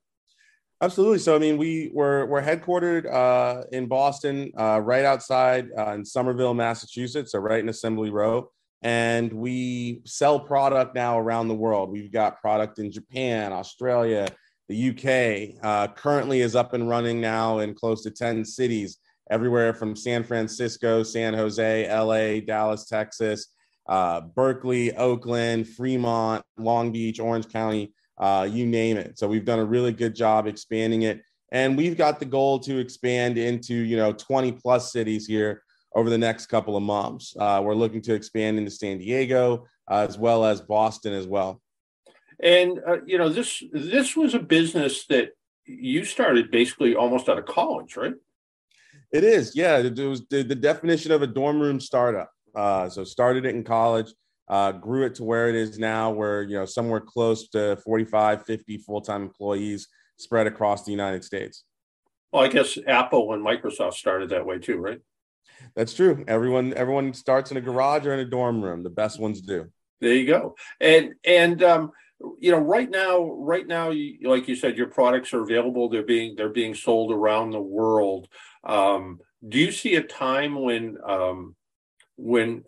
Absolutely. 0.83 1.19
So, 1.19 1.33
I 1.33 1.39
mean, 1.39 1.55
we 1.55 1.91
we're 1.93 2.25
we're 2.25 2.41
headquartered 2.41 3.09
uh, 3.09 3.63
in 3.71 3.85
Boston, 3.85 4.51
uh, 4.57 4.81
right 4.83 5.05
outside 5.05 5.69
uh, 5.77 5.91
in 5.93 6.03
Somerville, 6.03 6.53
Massachusetts, 6.53 7.31
so 7.31 7.39
right 7.39 7.61
in 7.61 7.69
Assembly 7.69 8.09
Row, 8.09 8.51
and 8.81 9.31
we 9.31 10.01
sell 10.03 10.41
product 10.41 10.93
now 10.93 11.17
around 11.17 11.47
the 11.47 11.55
world. 11.55 11.89
We've 11.89 12.11
got 12.11 12.41
product 12.41 12.79
in 12.79 12.91
Japan, 12.91 13.53
Australia, 13.53 14.27
the 14.67 14.89
UK. 14.89 15.63
Uh, 15.63 15.87
currently, 15.93 16.41
is 16.41 16.53
up 16.53 16.73
and 16.73 16.89
running 16.89 17.21
now 17.21 17.59
in 17.59 17.75
close 17.75 18.03
to 18.03 18.11
ten 18.11 18.43
cities, 18.43 18.97
everywhere 19.31 19.73
from 19.73 19.95
San 19.95 20.21
Francisco, 20.25 21.01
San 21.01 21.33
Jose, 21.33 21.97
LA, 21.97 22.41
Dallas, 22.45 22.87
Texas, 22.87 23.53
uh, 23.87 24.19
Berkeley, 24.19 24.93
Oakland, 24.97 25.65
Fremont, 25.65 26.43
Long 26.57 26.91
Beach, 26.91 27.21
Orange 27.21 27.47
County 27.47 27.93
uh, 28.17 28.48
you 28.50 28.65
name 28.65 28.98
it. 28.98 29.17
So 29.17 29.27
we've 29.27 29.46
done 29.46 29.60
a 29.60 29.65
really 29.65 29.91
good 29.91 30.15
job 30.15 30.48
expanding 30.48 31.03
it. 31.03 31.22
And 31.51 31.77
we've 31.77 31.98
got 31.98 32.20
the 32.20 32.25
goal 32.25 32.60
to 32.60 32.79
expand 32.79 33.38
into, 33.38 33.75
you 33.75 33.96
know, 33.96 34.12
20 34.12 34.53
plus 34.53 34.91
cities 34.91 35.27
here 35.27 35.63
over 35.96 36.10
the 36.10 36.17
next 36.17 36.48
couple 36.48 36.75
of 36.75 36.84
months. 36.84 37.36
Uh, 37.38 37.62
we're 37.63 37.75
looking 37.75 38.01
to 38.01 38.13
expand 38.13 38.58
into 38.58 38.72
San 38.72 38.98
Diego 38.98 39.65
uh, 39.89 40.05
as 40.08 40.17
well 40.17 40.46
as 40.46 40.62
Boston 40.62 41.13
as 41.13 41.27
well. 41.27 41.62
And 42.41 42.79
uh, 42.86 42.98
you 43.05 43.17
know 43.17 43.29
this 43.29 43.63
this 43.72 44.15
was 44.15 44.34
a 44.34 44.39
business 44.39 45.05
that 45.08 45.29
you 45.65 46.03
started 46.03 46.51
basically 46.51 46.96
almost 46.96 47.29
out 47.29 47.38
of 47.38 47.46
college, 47.46 47.96
right? 47.96 48.15
It 49.12 49.24
is, 49.24 49.55
yeah. 49.55 49.77
It 49.77 49.98
was 49.98 50.25
the, 50.27 50.41
the 50.41 50.55
definition 50.55 51.12
of 51.12 51.22
a 51.22 51.27
dorm 51.27 51.60
room 51.60 51.79
startup. 51.79 52.32
Uh, 52.55 52.89
so 52.89 53.03
started 53.03 53.46
it 53.46 53.55
in 53.55 53.63
college 53.63 54.12
uh, 54.47 54.71
grew 54.73 55.05
it 55.05 55.15
to 55.15 55.23
where 55.23 55.50
it 55.50 55.55
is 55.55 55.79
now, 55.79 56.12
where, 56.12 56.43
you 56.43 56.55
know, 56.55 56.65
somewhere 56.65 57.00
close 57.00 57.50
to 57.50 57.77
45, 57.77 58.45
50 58.45 58.77
full 58.79 59.01
time 59.01 59.23
employees 59.23 59.88
spread 60.17 60.47
across 60.47 60.83
the 60.83 60.91
United 60.91 61.23
States. 61.23 61.63
Well, 62.31 62.43
I 62.43 62.47
guess 62.47 62.77
Apple 62.88 63.33
and 63.33 63.45
Microsoft 63.45 63.93
started 63.93 64.29
that 64.29 64.45
way 64.45 64.59
too, 64.59 64.77
right? 64.77 65.00
That's 65.75 65.93
true. 65.93 66.23
Everyone, 66.27 66.73
everyone 66.73 67.13
starts 67.13 67.51
in 67.51 67.57
a 67.57 67.62
garage 67.62 68.05
or 68.05 68.13
in 68.13 68.19
a 68.19 68.25
dorm 68.25 68.62
room. 68.62 68.83
The 68.83 68.89
best 68.89 69.19
ones 69.19 69.41
do. 69.41 69.67
There 70.01 70.13
you 70.13 70.27
go. 70.27 70.55
And 70.81 71.13
and 71.23 71.63
um, 71.63 71.91
you 72.39 72.51
know, 72.51 72.59
right 72.59 72.89
now, 72.89 73.23
right 73.23 73.65
now, 73.65 73.93
like 74.23 74.47
you 74.47 74.55
said, 74.55 74.77
your 74.77 74.88
products 74.88 75.33
are 75.33 75.43
available. 75.43 75.89
They're 75.89 76.03
being 76.03 76.35
they're 76.35 76.50
being 76.50 76.75
sold 76.75 77.12
around 77.12 77.51
the 77.51 77.62
world. 77.62 78.27
Um, 78.63 79.19
do 79.47 79.59
you 79.59 79.71
see 79.71 79.95
a 79.95 80.03
time 80.03 80.62
when 80.62 80.97
um, 81.05 81.55
when 82.15 82.63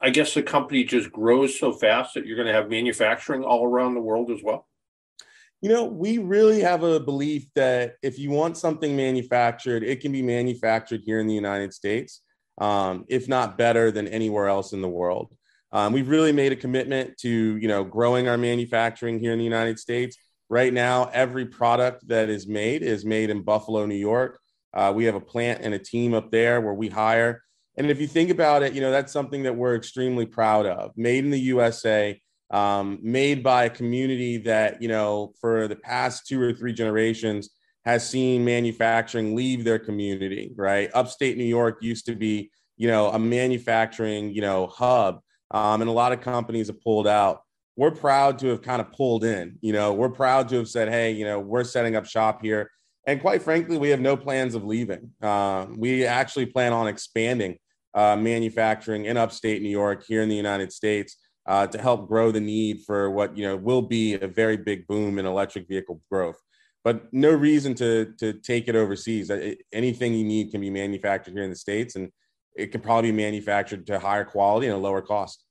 I 0.00 0.10
guess 0.10 0.34
the 0.34 0.42
company 0.42 0.84
just 0.84 1.10
grows 1.10 1.58
so 1.58 1.72
fast 1.72 2.14
that 2.14 2.26
you're 2.26 2.36
going 2.36 2.48
to 2.48 2.54
have 2.54 2.70
manufacturing 2.70 3.42
all 3.42 3.66
around 3.66 3.94
the 3.94 4.00
world 4.00 4.30
as 4.30 4.40
well? 4.42 4.66
You 5.60 5.68
know, 5.68 5.84
we 5.84 6.18
really 6.18 6.60
have 6.60 6.82
a 6.82 6.98
belief 6.98 7.46
that 7.54 7.94
if 8.02 8.18
you 8.18 8.30
want 8.30 8.56
something 8.56 8.96
manufactured, 8.96 9.84
it 9.84 10.00
can 10.00 10.10
be 10.10 10.22
manufactured 10.22 11.02
here 11.04 11.20
in 11.20 11.28
the 11.28 11.34
United 11.34 11.72
States, 11.72 12.22
um, 12.58 13.04
if 13.08 13.28
not 13.28 13.56
better 13.56 13.90
than 13.90 14.08
anywhere 14.08 14.48
else 14.48 14.72
in 14.72 14.82
the 14.82 14.88
world. 14.88 15.34
Um, 15.70 15.92
we've 15.92 16.08
really 16.08 16.32
made 16.32 16.52
a 16.52 16.56
commitment 16.56 17.16
to, 17.18 17.56
you 17.56 17.68
know, 17.68 17.84
growing 17.84 18.28
our 18.28 18.36
manufacturing 18.36 19.18
here 19.18 19.32
in 19.32 19.38
the 19.38 19.44
United 19.44 19.78
States. 19.78 20.18
Right 20.50 20.72
now, 20.72 21.08
every 21.12 21.46
product 21.46 22.08
that 22.08 22.28
is 22.28 22.46
made 22.46 22.82
is 22.82 23.04
made 23.04 23.30
in 23.30 23.42
Buffalo, 23.42 23.86
New 23.86 23.94
York. 23.94 24.38
Uh, 24.74 24.92
we 24.94 25.04
have 25.04 25.14
a 25.14 25.20
plant 25.20 25.60
and 25.62 25.74
a 25.74 25.78
team 25.78 26.12
up 26.12 26.30
there 26.30 26.60
where 26.60 26.74
we 26.74 26.88
hire 26.88 27.42
and 27.76 27.90
if 27.90 28.00
you 28.00 28.06
think 28.06 28.30
about 28.30 28.62
it, 28.62 28.74
you 28.74 28.80
know, 28.80 28.90
that's 28.90 29.12
something 29.12 29.44
that 29.44 29.56
we're 29.56 29.74
extremely 29.74 30.26
proud 30.26 30.66
of. 30.66 30.92
Made 30.96 31.24
in 31.24 31.30
the 31.30 31.40
USA, 31.40 32.20
um, 32.50 32.98
made 33.02 33.42
by 33.42 33.64
a 33.64 33.70
community 33.70 34.36
that, 34.38 34.82
you 34.82 34.88
know, 34.88 35.32
for 35.40 35.68
the 35.68 35.76
past 35.76 36.26
two 36.26 36.40
or 36.40 36.52
three 36.52 36.72
generations 36.72 37.50
has 37.84 38.08
seen 38.08 38.44
manufacturing 38.44 39.34
leave 39.34 39.64
their 39.64 39.78
community, 39.78 40.52
right? 40.54 40.90
Upstate 40.94 41.36
New 41.36 41.44
York 41.44 41.78
used 41.80 42.06
to 42.06 42.14
be, 42.14 42.50
you 42.76 42.88
know, 42.88 43.08
a 43.08 43.18
manufacturing, 43.18 44.30
you 44.34 44.42
know, 44.42 44.66
hub. 44.66 45.20
Um, 45.50 45.80
and 45.80 45.88
a 45.88 45.92
lot 45.92 46.12
of 46.12 46.20
companies 46.20 46.68
have 46.68 46.80
pulled 46.80 47.06
out. 47.06 47.42
We're 47.76 47.90
proud 47.90 48.38
to 48.40 48.48
have 48.48 48.62
kind 48.62 48.82
of 48.82 48.92
pulled 48.92 49.24
in, 49.24 49.58
you 49.62 49.72
know, 49.72 49.94
we're 49.94 50.10
proud 50.10 50.50
to 50.50 50.56
have 50.56 50.68
said, 50.68 50.90
hey, 50.90 51.12
you 51.12 51.24
know, 51.24 51.40
we're 51.40 51.64
setting 51.64 51.96
up 51.96 52.04
shop 52.04 52.42
here. 52.42 52.70
And 53.06 53.20
quite 53.20 53.42
frankly, 53.42 53.78
we 53.78 53.88
have 53.88 54.00
no 54.00 54.16
plans 54.16 54.54
of 54.54 54.64
leaving. 54.64 55.10
Uh, 55.20 55.66
we 55.76 56.06
actually 56.06 56.46
plan 56.46 56.72
on 56.72 56.86
expanding 56.86 57.58
uh, 57.94 58.16
manufacturing 58.16 59.06
in 59.06 59.16
upstate 59.16 59.60
New 59.60 59.68
York 59.68 60.04
here 60.06 60.22
in 60.22 60.28
the 60.28 60.36
United 60.36 60.72
States 60.72 61.16
uh, 61.46 61.66
to 61.66 61.78
help 61.78 62.08
grow 62.08 62.30
the 62.30 62.40
need 62.40 62.82
for 62.86 63.10
what 63.10 63.36
you 63.36 63.44
know 63.44 63.56
will 63.56 63.82
be 63.82 64.14
a 64.14 64.28
very 64.28 64.56
big 64.56 64.86
boom 64.86 65.18
in 65.18 65.26
electric 65.26 65.66
vehicle 65.68 66.00
growth. 66.10 66.40
But 66.84 67.12
no 67.12 67.30
reason 67.32 67.74
to 67.76 68.12
to 68.18 68.34
take 68.34 68.68
it 68.68 68.76
overseas. 68.76 69.30
Anything 69.72 70.14
you 70.14 70.24
need 70.24 70.52
can 70.52 70.60
be 70.60 70.70
manufactured 70.70 71.34
here 71.34 71.42
in 71.42 71.50
the 71.50 71.56
states, 71.56 71.96
and 71.96 72.10
it 72.54 72.68
can 72.68 72.80
probably 72.80 73.10
be 73.10 73.16
manufactured 73.16 73.86
to 73.88 73.98
higher 73.98 74.24
quality 74.24 74.68
and 74.68 74.76
a 74.76 74.78
lower 74.78 75.02
cost. 75.02 75.44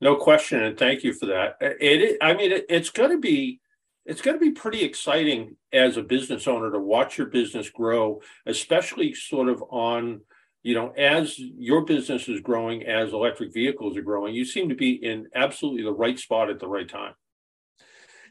No 0.00 0.16
question, 0.16 0.62
and 0.62 0.78
thank 0.78 1.02
you 1.02 1.12
for 1.12 1.26
that. 1.26 1.56
It, 1.60 2.18
I 2.20 2.34
mean, 2.34 2.52
it, 2.52 2.66
it's 2.68 2.90
going 2.90 3.10
to 3.10 3.18
be 3.18 3.60
it's 4.08 4.22
going 4.22 4.38
to 4.38 4.44
be 4.44 4.52
pretty 4.52 4.82
exciting 4.82 5.56
as 5.72 5.96
a 5.96 6.02
business 6.02 6.48
owner 6.48 6.72
to 6.72 6.80
watch 6.80 7.18
your 7.18 7.28
business 7.28 7.70
grow, 7.70 8.20
especially 8.46 9.14
sort 9.14 9.48
of 9.48 9.62
on 9.70 10.22
you 10.64 10.74
know, 10.74 10.90
as 10.98 11.38
your 11.38 11.84
business 11.84 12.28
is 12.28 12.40
growing, 12.40 12.84
as 12.84 13.12
electric 13.12 13.54
vehicles 13.54 13.96
are 13.96 14.02
growing, 14.02 14.34
you 14.34 14.44
seem 14.44 14.68
to 14.68 14.74
be 14.74 14.92
in 14.92 15.28
absolutely 15.34 15.82
the 15.82 15.92
right 15.92 16.18
spot 16.18 16.50
at 16.50 16.58
the 16.58 16.66
right 16.66 16.88
time. 16.88 17.14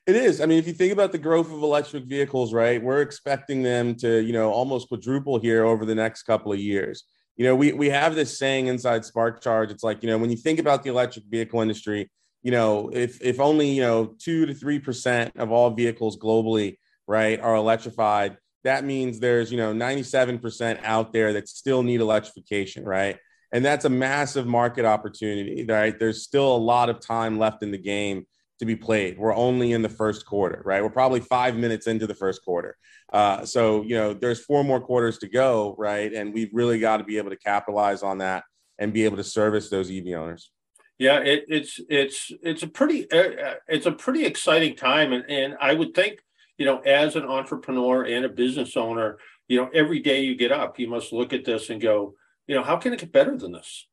It 0.06 0.16
is. 0.16 0.40
I 0.40 0.46
mean, 0.46 0.60
if 0.60 0.68
you 0.68 0.74
think 0.74 0.94
about 0.94 1.12
the 1.12 1.18
growth 1.18 1.48
of 1.48 1.64
electric 1.64 2.04
vehicles, 2.04 2.54
right, 2.54 2.84
we're 2.84 3.02
expecting 3.02 3.64
them 3.64 3.96
to, 3.96 4.22
you 4.22 4.34
know, 4.34 4.52
almost 4.52 4.90
quadruple 4.90 5.40
here 5.40 5.66
over 5.66 5.86
the 5.86 5.96
next 5.96 6.24
couple 6.24 6.54
of 6.54 6.60
years. 6.60 7.06
You 7.38 7.46
know, 7.46 7.56
we, 7.56 7.74
we 7.74 7.90
have 7.90 8.16
this 8.16 8.38
saying 8.38 8.68
inside 8.68 9.02
SparkCharge. 9.02 9.72
It's 9.72 9.84
like, 9.84 10.04
you 10.04 10.10
know, 10.10 10.18
when 10.18 10.30
you 10.30 10.38
think 10.38 10.60
about 10.60 10.84
the 10.84 10.90
electric 10.90 11.26
vehicle 11.26 11.62
industry, 11.62 12.10
you 12.48 12.52
know, 12.52 12.90
if, 12.94 13.22
if 13.22 13.42
only, 13.42 13.72
you 13.72 13.82
know, 13.82 14.16
two 14.20 14.46
to 14.46 14.54
3% 14.54 15.36
of 15.36 15.52
all 15.52 15.70
vehicles 15.72 16.18
globally, 16.18 16.78
right, 17.06 17.42
are 17.42 17.56
electrified, 17.56 18.38
that 18.64 18.86
means 18.86 19.20
there's 19.20 19.52
you 19.52 19.58
know 19.58 19.74
97% 19.74 20.82
out 20.82 21.12
there 21.12 21.34
that 21.34 21.50
still 21.50 21.84
need 21.84 22.00
electrification 22.00 22.86
right? 22.86 23.18
And 23.52 23.66
that's 23.66 23.84
a 23.84 23.90
massive 23.90 24.48
market 24.48 24.86
opportunity 24.86 25.66
right? 25.68 26.00
There's 26.00 26.24
still 26.24 26.56
a 26.56 26.64
lot 26.74 26.90
of 26.90 27.02
time 27.02 27.38
left 27.38 27.64
in 27.64 27.72
the 27.72 27.78
game 27.78 28.26
to 28.60 28.66
be 28.66 28.78
played. 28.78 29.20
We're 29.20 29.36
only 29.36 29.74
in 29.74 29.82
the 29.82 29.90
first 29.90 30.26
quarter 30.26 30.62
right? 30.64 30.82
We're 30.82 30.90
probably 30.90 31.20
five 31.20 31.58
minutes 31.58 31.86
into 31.86 32.08
the 32.08 32.16
first 32.16 32.46
quarter. 32.46 32.78
Uh, 33.12 33.44
so 33.44 33.84
you 33.84 33.96
know 33.96 34.14
there's 34.14 34.40
four 34.46 34.64
more 34.64 34.80
quarters 34.80 35.18
to 35.18 35.28
go 35.28 35.76
right? 35.78 36.14
And 36.14 36.34
we've 36.34 36.52
really 36.54 36.80
got 36.80 36.98
to 36.98 37.04
be 37.04 37.18
able 37.18 37.32
to 37.32 37.38
capitalize 37.38 38.04
on 38.04 38.20
that 38.20 38.46
and 38.80 38.94
be 38.94 39.04
able 39.04 39.18
to 39.18 39.24
service 39.26 39.70
those 39.70 39.92
ev 39.92 40.08
owners 40.16 40.50
yeah 40.98 41.20
it, 41.20 41.46
it's 41.48 41.80
it's 41.90 42.32
it's 42.42 42.64
a 42.64 42.68
pretty 42.68 43.10
uh, 43.12 43.18
uh 43.18 43.54
it's 43.68 43.86
a 43.86 43.92
pretty 43.92 44.26
exciting 44.26 44.76
time 44.76 45.14
and, 45.14 45.30
and 45.30 45.56
i 45.62 45.74
would 45.74 45.94
think 45.94 46.20
you 46.58 46.66
know, 46.66 46.80
as 46.80 47.16
an 47.16 47.24
entrepreneur 47.24 48.04
and 48.04 48.26
a 48.26 48.30
business 48.30 48.76
owner, 48.76 49.18
you 49.48 49.62
know, 49.62 49.70
every 49.74 50.00
day 50.00 50.22
you 50.22 50.36
get 50.36 50.52
up, 50.52 50.80
you 50.80 50.88
must 50.88 51.14
look 51.14 51.34
at 51.34 51.46
this 51.46 51.70
and 51.70 51.80
go, 51.80 52.16
you 52.48 52.56
know, 52.56 52.64
how 52.64 52.78
can 52.78 52.94
it 52.94 53.00
get 53.00 53.12
better 53.12 53.38
than 53.38 53.52
this? 53.52 53.88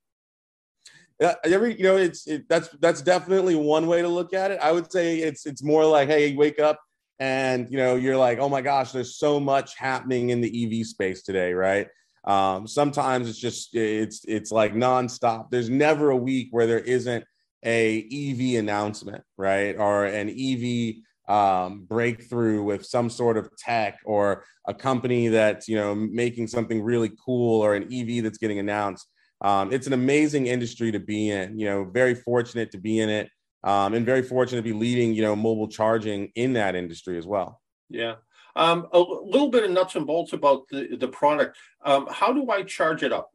Yeah, 1.20 1.34
every 1.44 1.76
you 1.76 1.84
know, 1.84 1.96
it's 1.96 2.26
it, 2.26 2.48
that's 2.48 2.68
that's 2.80 3.00
definitely 3.00 3.54
one 3.54 3.86
way 3.86 4.02
to 4.02 4.08
look 4.08 4.34
at 4.34 4.50
it. 4.50 4.58
I 4.60 4.72
would 4.72 4.90
say 4.90 5.18
it's 5.18 5.46
it's 5.46 5.62
more 5.62 5.84
like, 5.84 6.08
hey, 6.08 6.34
wake 6.34 6.58
up 6.58 6.80
and 7.20 7.70
you 7.70 7.78
know 7.78 7.94
you're 7.94 8.16
like, 8.16 8.38
oh 8.38 8.48
my 8.48 8.62
gosh, 8.62 8.90
there's 8.90 9.16
so 9.16 9.38
much 9.38 9.76
happening 9.76 10.30
in 10.30 10.40
the 10.40 10.80
EV 10.80 10.86
space 10.86 11.22
today, 11.22 11.52
right? 11.52 11.86
Um, 12.26 12.66
sometimes 12.66 13.28
it's 13.28 13.38
just 13.38 13.74
it's 13.74 14.24
it's 14.26 14.50
like 14.50 14.74
nonstop. 14.74 15.50
There's 15.50 15.68
never 15.68 16.10
a 16.10 16.16
week 16.16 16.48
where 16.50 16.66
there 16.66 16.78
isn't 16.78 17.24
a 17.64 17.98
EV 18.00 18.58
announcement, 18.60 19.22
right, 19.36 19.76
or 19.76 20.04
an 20.06 20.30
EV 20.30 20.96
um, 21.28 21.84
breakthrough 21.84 22.62
with 22.62 22.84
some 22.84 23.08
sort 23.08 23.36
of 23.36 23.54
tech 23.56 23.98
or 24.04 24.44
a 24.66 24.74
company 24.74 25.28
that's 25.28 25.68
you 25.68 25.76
know 25.76 25.94
making 25.94 26.46
something 26.46 26.82
really 26.82 27.12
cool 27.24 27.60
or 27.60 27.74
an 27.74 27.92
EV 27.92 28.22
that's 28.22 28.38
getting 28.38 28.58
announced. 28.58 29.06
Um, 29.40 29.72
it's 29.72 29.86
an 29.86 29.92
amazing 29.92 30.46
industry 30.46 30.92
to 30.92 31.00
be 31.00 31.30
in. 31.30 31.58
You 31.58 31.66
know, 31.66 31.84
very 31.84 32.14
fortunate 32.14 32.70
to 32.70 32.78
be 32.78 33.00
in 33.00 33.10
it, 33.10 33.28
um, 33.64 33.92
and 33.92 34.06
very 34.06 34.22
fortunate 34.22 34.62
to 34.62 34.62
be 34.62 34.72
leading 34.72 35.12
you 35.12 35.22
know 35.22 35.36
mobile 35.36 35.68
charging 35.68 36.32
in 36.34 36.54
that 36.54 36.74
industry 36.74 37.18
as 37.18 37.26
well. 37.26 37.60
Yeah. 37.90 38.14
Um, 38.56 38.86
a 38.92 38.98
little 38.98 39.48
bit 39.48 39.64
of 39.64 39.70
nuts 39.70 39.96
and 39.96 40.06
bolts 40.06 40.32
about 40.32 40.68
the, 40.68 40.96
the 40.96 41.08
product. 41.08 41.56
Um, 41.84 42.06
how 42.10 42.32
do 42.32 42.50
I 42.50 42.62
charge 42.62 43.02
it 43.02 43.12
up? 43.12 43.30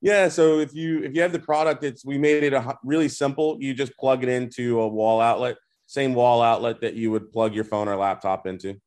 Yeah, 0.00 0.28
so 0.28 0.60
if 0.60 0.74
you 0.74 1.02
if 1.02 1.14
you 1.14 1.20
have 1.20 1.32
the 1.32 1.38
product, 1.38 1.84
it's 1.84 2.04
we 2.04 2.16
made 2.16 2.42
it 2.42 2.54
a, 2.54 2.78
really 2.82 3.08
simple. 3.08 3.58
You 3.60 3.74
just 3.74 3.96
plug 3.98 4.22
it 4.22 4.30
into 4.30 4.80
a 4.80 4.88
wall 4.88 5.20
outlet, 5.20 5.56
same 5.86 6.14
wall 6.14 6.40
outlet 6.40 6.80
that 6.80 6.94
you 6.94 7.10
would 7.10 7.30
plug 7.30 7.54
your 7.54 7.64
phone 7.64 7.86
or 7.86 7.96
laptop 7.96 8.46
into. 8.46 8.80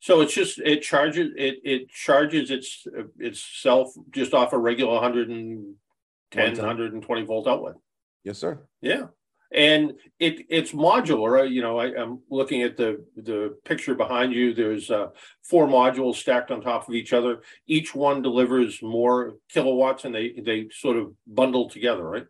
So 0.00 0.22
it's 0.22 0.32
just 0.32 0.58
it 0.60 0.80
charges 0.80 1.32
it 1.36 1.56
it 1.64 1.90
charges 1.90 2.50
its 2.50 2.86
itself 3.18 3.92
just 4.10 4.32
off 4.32 4.54
a 4.54 4.58
regular 4.58 4.94
110 4.94 6.56
120 6.56 7.22
volt 7.24 7.46
outlet. 7.46 7.74
Yes, 8.22 8.38
sir. 8.38 8.66
Yeah 8.80 9.08
and 9.52 9.94
it 10.18 10.46
it's 10.48 10.72
modular. 10.72 11.48
You 11.50 11.62
know, 11.62 11.78
I, 11.78 11.86
am 12.00 12.20
looking 12.30 12.62
at 12.62 12.76
the 12.76 13.04
the 13.16 13.56
picture 13.64 13.94
behind 13.94 14.32
you. 14.32 14.54
There's 14.54 14.90
uh, 14.90 15.08
four 15.42 15.66
modules 15.66 16.16
stacked 16.16 16.50
on 16.50 16.60
top 16.60 16.88
of 16.88 16.94
each 16.94 17.12
other. 17.12 17.42
Each 17.66 17.94
one 17.94 18.22
delivers 18.22 18.82
more 18.82 19.34
kilowatts, 19.48 20.04
and 20.04 20.14
they 20.14 20.32
they 20.44 20.68
sort 20.70 20.96
of 20.96 21.12
bundle 21.26 21.70
together, 21.70 22.04
right? 22.04 22.26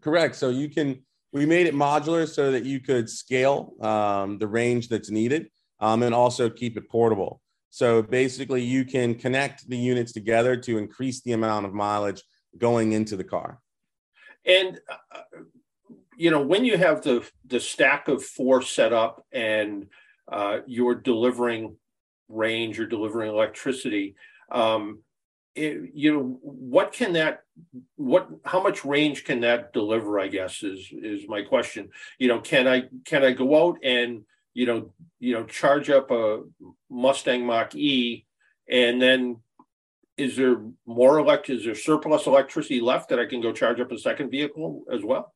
Correct. 0.00 0.36
So 0.36 0.50
you 0.50 0.68
can 0.68 1.02
we 1.32 1.46
made 1.46 1.66
it 1.66 1.74
modular 1.74 2.28
so 2.28 2.52
that 2.52 2.64
you 2.64 2.80
could 2.80 3.08
scale 3.08 3.74
um, 3.80 4.38
the 4.38 4.46
range 4.46 4.88
that's 4.88 5.10
needed, 5.10 5.50
um, 5.80 6.02
and 6.02 6.14
also 6.14 6.50
keep 6.50 6.76
it 6.76 6.88
portable. 6.88 7.40
So 7.70 8.02
basically, 8.02 8.62
you 8.62 8.84
can 8.84 9.14
connect 9.14 9.66
the 9.68 9.78
units 9.78 10.12
together 10.12 10.56
to 10.58 10.76
increase 10.76 11.22
the 11.22 11.32
amount 11.32 11.64
of 11.64 11.72
mileage 11.72 12.22
going 12.58 12.92
into 12.92 13.16
the 13.16 13.24
car. 13.24 13.60
And 14.44 14.78
uh, 14.90 15.20
you 16.16 16.30
know, 16.30 16.42
when 16.42 16.64
you 16.64 16.76
have 16.76 17.02
the 17.02 17.28
the 17.46 17.60
stack 17.60 18.08
of 18.08 18.24
four 18.24 18.62
set 18.62 18.92
up 18.92 19.24
and 19.32 19.86
uh, 20.30 20.58
you're 20.66 20.94
delivering 20.94 21.76
range, 22.28 22.78
you're 22.78 22.86
delivering 22.86 23.30
electricity. 23.30 24.14
Um, 24.50 25.00
it, 25.54 25.90
you 25.94 26.14
know, 26.14 26.38
what 26.42 26.92
can 26.92 27.12
that, 27.12 27.42
what, 27.96 28.28
how 28.44 28.62
much 28.62 28.84
range 28.84 29.24
can 29.24 29.40
that 29.40 29.72
deliver? 29.72 30.18
I 30.18 30.28
guess 30.28 30.62
is 30.62 30.88
is 30.92 31.28
my 31.28 31.42
question. 31.42 31.90
You 32.18 32.28
know, 32.28 32.40
can 32.40 32.66
I 32.66 32.84
can 33.04 33.24
I 33.24 33.32
go 33.32 33.68
out 33.68 33.78
and 33.82 34.22
you 34.54 34.66
know 34.66 34.92
you 35.18 35.34
know 35.34 35.44
charge 35.44 35.90
up 35.90 36.10
a 36.10 36.42
Mustang 36.90 37.46
Mach 37.46 37.74
E, 37.74 38.26
and 38.68 39.00
then 39.00 39.36
is 40.16 40.36
there 40.36 40.62
more 40.86 41.18
elect? 41.18 41.50
Is 41.50 41.64
there 41.64 41.74
surplus 41.74 42.26
electricity 42.26 42.80
left 42.80 43.08
that 43.10 43.18
I 43.18 43.26
can 43.26 43.40
go 43.40 43.52
charge 43.52 43.80
up 43.80 43.92
a 43.92 43.98
second 43.98 44.30
vehicle 44.30 44.84
as 44.92 45.02
well? 45.02 45.34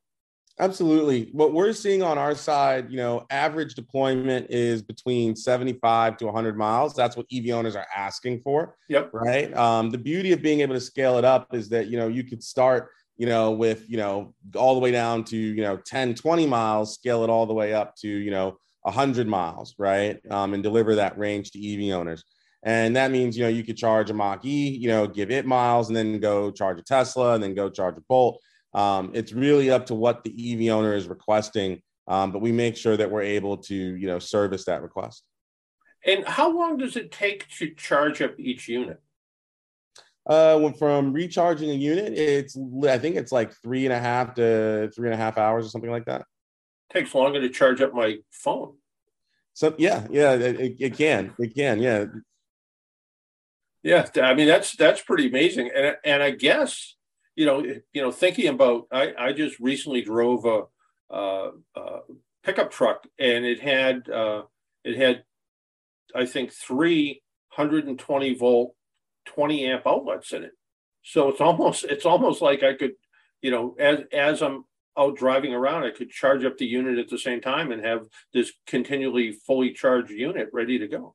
Absolutely. 0.59 1.29
What 1.33 1.53
we're 1.53 1.75
seeing 1.75 2.03
on 2.03 2.17
our 2.17 2.35
side, 2.35 2.91
you 2.91 2.97
know, 2.97 3.27
average 3.29 3.75
deployment 3.75 4.51
is 4.51 4.81
between 4.81 5.37
75 5.37 6.17
to 6.19 6.27
100 6.27 6.57
miles. 6.57 6.95
That's 6.95 7.15
what 7.15 7.27
EV 7.31 7.51
owners 7.51 7.77
are 7.77 7.87
asking 7.95 8.41
for. 8.41 8.77
Yep. 8.89 9.11
Right. 9.13 9.55
Um, 9.55 9.91
the 9.91 9.99
beauty 9.99 10.33
of 10.33 10.41
being 10.41 10.61
able 10.61 10.75
to 10.75 10.81
scale 10.81 11.19
it 11.19 11.27
up 11.27 11.55
is 11.55 11.69
that, 11.71 11.89
you 11.89 11.99
know, 11.99 12.09
you 12.09 12.25
could 12.25 12.43
start, 12.43 12.89
you 13.19 13.27
know, 13.27 13.51
with, 13.51 13.89
you 13.89 13.99
know, 13.99 14.35
all 14.55 14.73
the 14.73 14.81
way 14.81 14.91
down 14.91 15.25
to, 15.25 15.37
you 15.37 15.61
know, 15.63 15.77
10, 15.77 16.15
20 16.15 16.47
miles, 16.47 16.95
scale 16.95 17.23
it 17.23 17.29
all 17.29 17.45
the 17.45 17.55
way 17.55 17.75
up 17.75 17.95
to, 17.97 18.09
you 18.09 18.31
know, 18.31 18.57
100 18.83 19.29
miles, 19.29 19.75
right? 19.79 20.19
Um, 20.31 20.55
and 20.55 20.63
deliver 20.63 20.95
that 20.95 21.19
range 21.19 21.51
to 21.51 21.59
EV 21.61 21.95
owners. 21.95 22.25
And 22.63 22.97
that 22.97 23.11
means, 23.11 23.37
you 23.37 23.45
know, 23.45 23.51
you 23.51 23.63
could 23.63 23.77
charge 23.77 24.09
a 24.11 24.15
Mach 24.15 24.45
E, 24.45 24.69
you 24.69 24.89
know, 24.89 25.07
give 25.07 25.31
it 25.31 25.45
miles 25.45 25.89
and 25.89 25.97
then 25.97 26.19
go 26.19 26.51
charge 26.51 26.79
a 26.79 26.83
Tesla 26.83 27.35
and 27.35 27.43
then 27.43 27.55
go 27.55 27.69
charge 27.69 27.97
a 27.99 28.03
Bolt 28.09 28.41
um, 28.77 29.11
it's 29.15 29.33
really 29.33 29.71
up 29.71 29.87
to 29.87 29.95
what 29.95 30.23
the 30.23 30.31
EV 30.31 30.71
owner 30.73 30.95
is 30.95 31.09
requesting, 31.09 31.81
um, 32.07 32.31
but 32.31 32.41
we 32.41 32.53
make 32.53 32.77
sure 32.77 32.95
that 32.97 33.11
we're 33.11 33.23
able 33.23 33.57
to, 33.57 33.75
you 33.75 34.07
know, 34.07 34.19
service 34.19 34.67
that 34.67 34.83
request. 34.83 35.25
And 36.05 36.27
how 36.27 36.55
long 36.55 36.77
does 36.77 36.95
it 36.95 37.11
take 37.11 37.49
to 37.59 37.75
charge 37.75 38.21
up 38.21 38.39
each 38.39 38.69
unit? 38.69 39.01
Uh, 40.27 40.71
from 40.73 41.13
recharging 41.13 41.71
a 41.71 41.75
unit, 41.75 42.13
it's 42.13 42.57
I 42.87 42.99
think 42.99 43.17
it's 43.17 43.33
like 43.33 43.53
three 43.63 43.87
and 43.87 43.95
a 43.95 43.99
half 43.99 44.35
to 44.35 44.91
three 44.95 45.09
and 45.09 45.15
a 45.15 45.17
half 45.17 45.39
hours 45.39 45.65
or 45.65 45.71
something 45.71 45.91
like 45.91 46.05
that. 46.05 46.27
takes 46.93 47.15
longer 47.15 47.41
to 47.41 47.49
charge 47.49 47.81
up 47.81 47.95
my 47.95 48.19
phone. 48.31 48.75
So 49.55 49.75
yeah, 49.79 50.07
yeah, 50.11 50.35
it, 50.35 50.77
it 50.79 50.99
can, 50.99 51.33
it 51.39 51.55
can, 51.55 51.81
yeah. 51.81 52.05
Yeah, 53.83 54.07
I 54.21 54.35
mean 54.35 54.49
that's 54.49 54.77
that's 54.77 55.01
pretty 55.01 55.29
amazing, 55.29 55.71
and 55.75 55.97
and 56.05 56.23
I 56.23 56.33
guess 56.33 56.97
you 57.37 57.45
know, 57.45 57.61
you 57.61 58.03
know, 58.03 58.11
thinking 58.11 58.49
about, 58.49 58.87
I, 58.91 59.13
I 59.17 59.33
just 59.33 59.61
recently 59.61 60.03
drove 60.03 60.45
a, 60.47 60.63
a, 61.15 61.51
a 61.77 61.99
pickup 62.43 62.71
truck, 62.71 63.07
and 63.19 63.45
it 63.45 63.61
had, 63.61 64.09
uh, 64.09 64.43
it 64.85 64.97
had, 64.97 65.23
I 66.15 66.25
think, 66.25 66.53
three 66.53 67.23
120 67.55 68.35
volt, 68.35 68.75
20 69.27 69.67
amp 69.67 69.87
outlets 69.87 70.33
in 70.33 70.45
it. 70.45 70.53
So 71.03 71.29
it's 71.29 71.41
almost, 71.41 71.85
it's 71.85 72.07
almost 72.07 72.41
like 72.41 72.63
I 72.63 72.73
could, 72.73 72.93
you 73.43 73.51
know, 73.51 73.77
as 73.79 74.01
as 74.13 74.43
I'm 74.43 74.65
out 74.99 75.17
driving 75.17 75.55
around, 75.55 75.85
I 75.85 75.91
could 75.91 76.11
charge 76.11 76.45
up 76.45 76.57
the 76.57 76.67
unit 76.67 76.99
at 76.99 77.09
the 77.09 77.19
same 77.19 77.41
time 77.41 77.71
and 77.71 77.85
have 77.85 78.07
this 78.33 78.53
continually 78.67 79.33
fully 79.47 79.73
charged 79.73 80.11
unit 80.11 80.49
ready 80.53 80.79
to 80.79 80.89
go. 80.89 81.15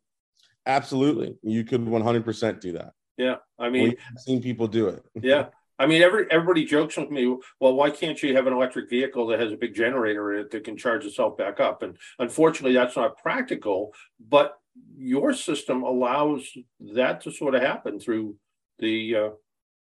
Absolutely, 0.65 1.35
you 1.41 1.63
could 1.63 1.81
100% 1.81 2.61
do 2.61 2.73
that. 2.73 2.93
Yeah, 3.17 3.37
I 3.59 3.69
mean, 3.69 3.89
we've 3.89 3.97
seen 4.19 4.41
people 4.41 4.67
do 4.67 4.87
it. 4.87 5.03
yeah, 5.15 5.47
I 5.81 5.87
mean, 5.87 6.03
every 6.03 6.27
everybody 6.29 6.63
jokes 6.63 6.95
with 6.95 7.09
me. 7.09 7.25
Well, 7.59 7.73
why 7.73 7.89
can't 7.89 8.21
you 8.21 8.35
have 8.35 8.45
an 8.45 8.53
electric 8.53 8.87
vehicle 8.87 9.25
that 9.27 9.39
has 9.39 9.51
a 9.51 9.57
big 9.57 9.73
generator 9.73 10.31
in 10.35 10.41
it 10.41 10.51
that 10.51 10.63
can 10.63 10.77
charge 10.77 11.05
itself 11.05 11.39
back 11.39 11.59
up? 11.59 11.81
And 11.81 11.97
unfortunately, 12.19 12.73
that's 12.73 12.95
not 12.95 13.17
practical. 13.17 13.91
But 14.29 14.59
your 14.95 15.33
system 15.33 15.81
allows 15.81 16.47
that 16.93 17.21
to 17.21 17.31
sort 17.31 17.55
of 17.55 17.63
happen 17.63 17.99
through 17.99 18.35
the 18.77 19.15
uh, 19.15 19.29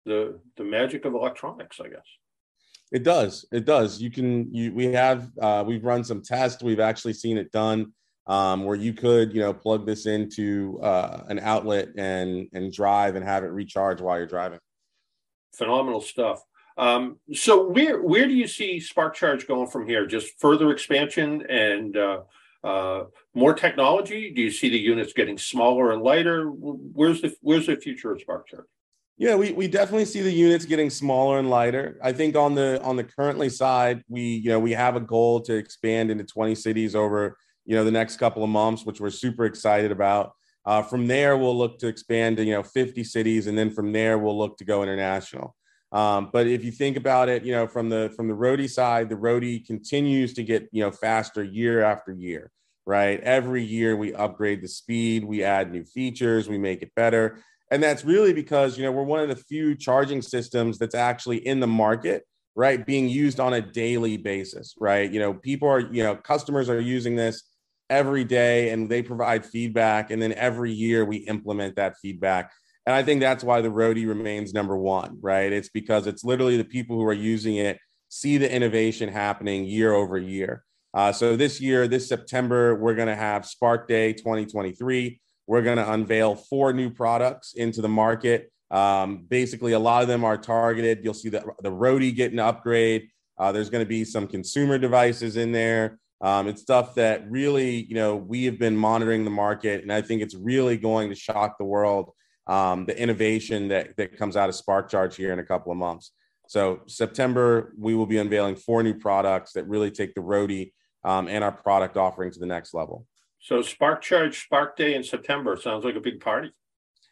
the 0.06 0.40
the 0.56 0.64
magic 0.64 1.04
of 1.04 1.12
electronics, 1.12 1.80
I 1.80 1.88
guess. 1.88 2.06
It 2.90 3.02
does. 3.02 3.44
It 3.52 3.66
does. 3.66 4.00
You 4.00 4.10
can. 4.10 4.54
You 4.54 4.72
we 4.72 4.86
have 4.86 5.28
uh, 5.38 5.64
we've 5.66 5.84
run 5.84 6.02
some 6.02 6.22
tests. 6.22 6.62
We've 6.62 6.80
actually 6.80 7.12
seen 7.12 7.36
it 7.36 7.52
done 7.52 7.92
um, 8.26 8.64
where 8.64 8.76
you 8.76 8.94
could 8.94 9.34
you 9.34 9.40
know 9.40 9.52
plug 9.52 9.84
this 9.84 10.06
into 10.06 10.80
uh, 10.82 11.24
an 11.28 11.40
outlet 11.40 11.88
and 11.98 12.48
and 12.54 12.72
drive 12.72 13.16
and 13.16 13.24
have 13.24 13.44
it 13.44 13.48
recharge 13.48 14.00
while 14.00 14.16
you're 14.16 14.26
driving 14.26 14.60
phenomenal 15.52 16.00
stuff. 16.00 16.42
Um, 16.76 17.18
so 17.34 17.68
where 17.68 18.00
where 18.02 18.26
do 18.26 18.34
you 18.34 18.46
see 18.46 18.78
SparkCharge 18.78 19.46
going 19.46 19.68
from 19.68 19.86
here? 19.86 20.06
Just 20.06 20.40
further 20.40 20.70
expansion 20.70 21.44
and 21.48 21.96
uh, 21.96 22.20
uh, 22.64 23.04
more 23.34 23.54
technology? 23.54 24.30
Do 24.30 24.40
you 24.40 24.50
see 24.50 24.68
the 24.68 24.78
units 24.78 25.12
getting 25.12 25.36
smaller 25.36 25.92
and 25.92 26.02
lighter? 26.02 26.46
Where's 26.46 27.20
the 27.20 27.34
where's 27.42 27.66
the 27.66 27.76
future 27.76 28.12
of 28.12 28.18
SparkCharge? 28.18 28.64
Yeah, 29.18 29.34
we, 29.34 29.52
we 29.52 29.68
definitely 29.68 30.06
see 30.06 30.22
the 30.22 30.32
units 30.32 30.64
getting 30.64 30.88
smaller 30.88 31.38
and 31.38 31.50
lighter. 31.50 31.98
I 32.02 32.12
think 32.12 32.36
on 32.36 32.54
the 32.54 32.80
on 32.82 32.96
the 32.96 33.04
currently 33.04 33.50
side, 33.50 34.02
we 34.08 34.22
you 34.22 34.48
know 34.48 34.58
we 34.58 34.72
have 34.72 34.96
a 34.96 35.00
goal 35.00 35.40
to 35.42 35.54
expand 35.54 36.10
into 36.10 36.24
20 36.24 36.54
cities 36.54 36.94
over 36.94 37.36
you 37.66 37.76
know 37.76 37.84
the 37.84 37.90
next 37.90 38.16
couple 38.16 38.42
of 38.42 38.48
months, 38.48 38.86
which 38.86 39.00
we're 39.00 39.10
super 39.10 39.44
excited 39.44 39.92
about. 39.92 40.32
Uh, 40.66 40.82
from 40.82 41.06
there, 41.06 41.36
we'll 41.36 41.56
look 41.56 41.78
to 41.78 41.86
expand 41.86 42.36
to 42.36 42.44
you 42.44 42.52
know 42.52 42.62
50 42.62 43.02
cities, 43.04 43.46
and 43.46 43.56
then 43.56 43.70
from 43.70 43.92
there, 43.92 44.18
we'll 44.18 44.38
look 44.38 44.58
to 44.58 44.64
go 44.64 44.82
international. 44.82 45.56
Um, 45.92 46.30
but 46.32 46.46
if 46.46 46.64
you 46.64 46.70
think 46.70 46.96
about 46.96 47.28
it, 47.28 47.44
you 47.44 47.52
know, 47.52 47.66
from 47.66 47.88
the 47.88 48.12
from 48.14 48.28
the 48.28 48.34
roadie 48.34 48.70
side, 48.70 49.08
the 49.08 49.16
roadie 49.16 49.66
continues 49.66 50.34
to 50.34 50.44
get 50.44 50.68
you 50.72 50.82
know 50.82 50.90
faster 50.90 51.42
year 51.42 51.82
after 51.82 52.12
year, 52.12 52.50
right? 52.86 53.20
Every 53.20 53.64
year 53.64 53.96
we 53.96 54.14
upgrade 54.14 54.62
the 54.62 54.68
speed, 54.68 55.24
we 55.24 55.42
add 55.42 55.72
new 55.72 55.84
features, 55.84 56.48
we 56.48 56.58
make 56.58 56.82
it 56.82 56.94
better, 56.94 57.38
and 57.70 57.82
that's 57.82 58.04
really 58.04 58.32
because 58.32 58.78
you 58.78 58.84
know 58.84 58.92
we're 58.92 59.02
one 59.02 59.20
of 59.20 59.28
the 59.28 59.36
few 59.36 59.74
charging 59.74 60.22
systems 60.22 60.78
that's 60.78 60.94
actually 60.94 61.38
in 61.38 61.58
the 61.58 61.66
market, 61.66 62.24
right? 62.54 62.84
Being 62.84 63.08
used 63.08 63.40
on 63.40 63.54
a 63.54 63.60
daily 63.60 64.16
basis, 64.16 64.74
right? 64.78 65.10
You 65.10 65.18
know, 65.18 65.34
people 65.34 65.68
are 65.68 65.80
you 65.80 66.04
know 66.04 66.14
customers 66.14 66.68
are 66.68 66.80
using 66.80 67.16
this 67.16 67.42
every 67.90 68.24
day 68.24 68.70
and 68.70 68.88
they 68.88 69.02
provide 69.02 69.44
feedback. 69.44 70.10
And 70.10 70.22
then 70.22 70.32
every 70.32 70.72
year 70.72 71.04
we 71.04 71.18
implement 71.18 71.76
that 71.76 71.96
feedback. 72.00 72.52
And 72.86 72.94
I 72.94 73.02
think 73.02 73.20
that's 73.20 73.44
why 73.44 73.60
the 73.60 73.68
roadie 73.68 74.08
remains 74.08 74.54
number 74.54 74.76
one, 74.76 75.18
right? 75.20 75.52
It's 75.52 75.68
because 75.68 76.06
it's 76.06 76.24
literally 76.24 76.56
the 76.56 76.64
people 76.64 76.96
who 76.96 77.04
are 77.04 77.12
using 77.12 77.56
it 77.56 77.78
see 78.08 78.38
the 78.38 78.52
innovation 78.52 79.08
happening 79.08 79.64
year 79.64 79.92
over 79.92 80.16
year. 80.16 80.64
Uh, 80.92 81.12
so 81.12 81.36
this 81.36 81.60
year, 81.60 81.86
this 81.86 82.08
September, 82.08 82.74
we're 82.74 82.94
going 82.94 83.08
to 83.08 83.14
have 83.14 83.46
Spark 83.46 83.86
Day 83.86 84.12
2023. 84.12 85.20
We're 85.46 85.62
going 85.62 85.76
to 85.76 85.92
unveil 85.92 86.34
four 86.34 86.72
new 86.72 86.90
products 86.90 87.54
into 87.54 87.80
the 87.80 87.88
market. 87.88 88.50
Um, 88.70 89.24
basically, 89.28 89.72
a 89.72 89.78
lot 89.78 90.02
of 90.02 90.08
them 90.08 90.24
are 90.24 90.36
targeted. 90.36 91.00
You'll 91.02 91.14
see 91.14 91.28
the, 91.28 91.44
the 91.62 91.70
roadie 91.70 92.14
get 92.14 92.32
an 92.32 92.38
upgrade. 92.38 93.08
Uh, 93.38 93.52
there's 93.52 93.70
going 93.70 93.84
to 93.84 93.88
be 93.88 94.04
some 94.04 94.26
consumer 94.26 94.78
devices 94.78 95.36
in 95.36 95.52
there. 95.52 95.98
Um, 96.20 96.48
it's 96.48 96.60
stuff 96.60 96.94
that 96.96 97.30
really, 97.30 97.84
you 97.84 97.94
know, 97.94 98.16
we 98.16 98.44
have 98.44 98.58
been 98.58 98.76
monitoring 98.76 99.24
the 99.24 99.30
market, 99.30 99.82
and 99.82 99.92
I 99.92 100.02
think 100.02 100.22
it's 100.22 100.34
really 100.34 100.76
going 100.76 101.08
to 101.08 101.14
shock 101.14 101.56
the 101.58 101.64
world. 101.64 102.12
Um, 102.46 102.84
the 102.84 103.00
innovation 103.00 103.68
that 103.68 103.96
that 103.96 104.16
comes 104.16 104.36
out 104.36 104.48
of 104.48 104.56
SparkCharge 104.56 105.14
here 105.14 105.32
in 105.32 105.38
a 105.38 105.44
couple 105.44 105.70
of 105.70 105.78
months. 105.78 106.12
So 106.48 106.80
September, 106.88 107.72
we 107.78 107.94
will 107.94 108.06
be 108.06 108.18
unveiling 108.18 108.56
four 108.56 108.82
new 108.82 108.94
products 108.94 109.52
that 109.52 109.68
really 109.68 109.92
take 109.92 110.14
the 110.14 110.20
roadie 110.20 110.72
um, 111.04 111.28
and 111.28 111.44
our 111.44 111.52
product 111.52 111.96
offering 111.96 112.32
to 112.32 112.40
the 112.40 112.46
next 112.46 112.74
level. 112.74 113.06
So 113.38 113.60
SparkCharge 113.60 114.34
Spark 114.34 114.76
Day 114.76 114.94
in 114.94 115.04
September 115.04 115.56
sounds 115.56 115.84
like 115.84 115.94
a 115.94 116.00
big 116.00 116.20
party. 116.20 116.50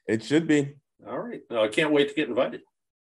It 0.09 0.25
should 0.25 0.49
be. 0.49 0.75
All 1.07 1.19
right. 1.19 1.41
Well, 1.49 1.63
I 1.63 1.69
can't 1.69 1.93
wait 1.93 2.09
to 2.09 2.15
get 2.15 2.29
invited. 2.29 2.63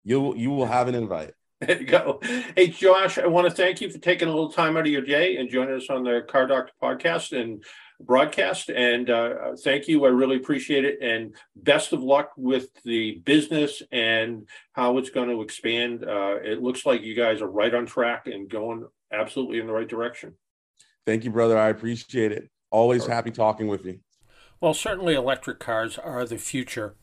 You 0.05 0.37
you 0.37 0.51
will 0.51 0.67
have 0.67 0.89
an 0.89 0.95
invite. 0.95 1.33
There 1.61 1.79
you 1.79 1.87
go. 1.87 2.21
Hey, 2.57 2.69
Josh, 2.69 3.19
I 3.19 3.27
want 3.27 3.47
to 3.47 3.55
thank 3.55 3.83
you 3.83 3.91
for 3.91 3.99
taking 3.99 4.29
a 4.29 4.31
little 4.31 4.51
time 4.51 4.79
out 4.79 4.87
of 4.87 4.93
your 4.93 5.03
day 5.03 5.37
and 5.37 5.51
joining 5.51 5.77
us 5.77 5.91
on 5.91 6.05
the 6.05 6.25
Car 6.27 6.47
Doctor 6.47 6.73
podcast 6.83 7.39
and 7.39 7.63
broadcast. 8.01 8.71
And 8.71 9.11
uh, 9.11 9.55
thank 9.63 9.87
you. 9.87 10.07
I 10.07 10.09
really 10.09 10.37
appreciate 10.37 10.87
it. 10.87 11.03
And 11.03 11.35
best 11.55 11.93
of 11.93 12.03
luck 12.03 12.31
with 12.39 12.69
the 12.85 13.21
business 13.27 13.83
and 13.93 14.49
how 14.73 14.97
it's 14.97 15.11
going 15.11 15.29
to 15.29 15.43
expand. 15.43 16.03
Uh, 16.03 16.37
it 16.43 16.63
looks 16.63 16.87
like 16.87 17.03
you 17.03 17.15
guys 17.15 17.43
are 17.43 17.51
right 17.51 17.75
on 17.75 17.85
track 17.85 18.27
and 18.27 18.49
going 18.49 18.87
absolutely 19.13 19.61
in 19.61 19.67
the 19.67 19.73
right 19.75 19.89
direction. 19.89 20.35
Thank 21.05 21.25
you, 21.25 21.31
brother. 21.31 21.59
I 21.59 21.69
appreciate 21.69 22.33
it. 22.33 22.51
Always 22.71 23.05
happy 23.05 23.33
talking 23.33 23.69
with 23.69 23.85
you. 23.85 24.01
Well, 24.63 24.75
certainly 24.75 25.15
electric 25.15 25.59
cars 25.59 25.99
are 25.99 26.25
the 26.25 26.39
future. 26.39 26.95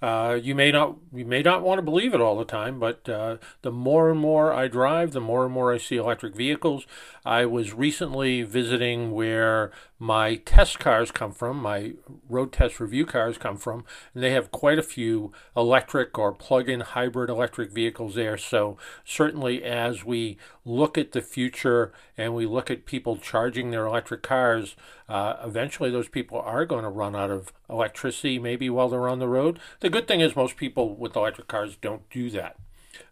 Uh, 0.00 0.38
you 0.40 0.54
may 0.54 0.70
not 0.70 0.96
you 1.12 1.24
may 1.24 1.42
not 1.42 1.62
want 1.62 1.78
to 1.78 1.82
believe 1.82 2.14
it 2.14 2.20
all 2.20 2.38
the 2.38 2.44
time, 2.44 2.78
but 2.78 3.08
uh, 3.08 3.36
the 3.62 3.72
more 3.72 4.10
and 4.10 4.20
more 4.20 4.52
I 4.52 4.68
drive, 4.68 5.12
the 5.12 5.20
more 5.20 5.44
and 5.44 5.52
more 5.52 5.72
I 5.72 5.78
see 5.78 5.96
electric 5.96 6.36
vehicles. 6.36 6.86
I 7.24 7.46
was 7.46 7.72
recently 7.74 8.42
visiting 8.42 9.10
where 9.10 9.72
my 9.98 10.36
test 10.36 10.78
cars 10.78 11.10
come 11.10 11.32
from, 11.32 11.56
my 11.60 11.94
road 12.28 12.52
test 12.52 12.78
review 12.78 13.04
cars 13.04 13.36
come 13.36 13.56
from, 13.56 13.84
and 14.14 14.22
they 14.22 14.30
have 14.30 14.52
quite 14.52 14.78
a 14.78 14.82
few 14.82 15.32
electric 15.56 16.16
or 16.16 16.32
plug-in 16.32 16.80
hybrid 16.80 17.28
electric 17.28 17.72
vehicles 17.72 18.14
there. 18.14 18.36
So 18.36 18.76
certainly, 19.04 19.64
as 19.64 20.04
we 20.04 20.38
look 20.64 20.96
at 20.96 21.12
the 21.12 21.22
future 21.22 21.92
and 22.16 22.34
we 22.34 22.46
look 22.46 22.70
at 22.70 22.86
people 22.86 23.16
charging 23.16 23.70
their 23.70 23.86
electric 23.86 24.22
cars, 24.22 24.76
uh, 25.08 25.34
eventually 25.44 25.90
those 25.90 26.08
people 26.08 26.38
are 26.38 26.64
going 26.64 26.84
to 26.84 26.90
run 26.90 27.16
out 27.16 27.30
of 27.30 27.52
electricity, 27.68 28.38
maybe 28.38 28.70
while 28.70 28.88
they're 28.88 29.08
on 29.08 29.18
the 29.18 29.28
road. 29.28 29.58
The 29.80 29.90
good 29.90 30.06
thing 30.06 30.20
is 30.20 30.36
most 30.36 30.56
people 30.56 30.94
with 30.94 31.16
electric 31.16 31.48
cars 31.48 31.76
don't 31.80 32.08
do 32.10 32.30
that. 32.30 32.56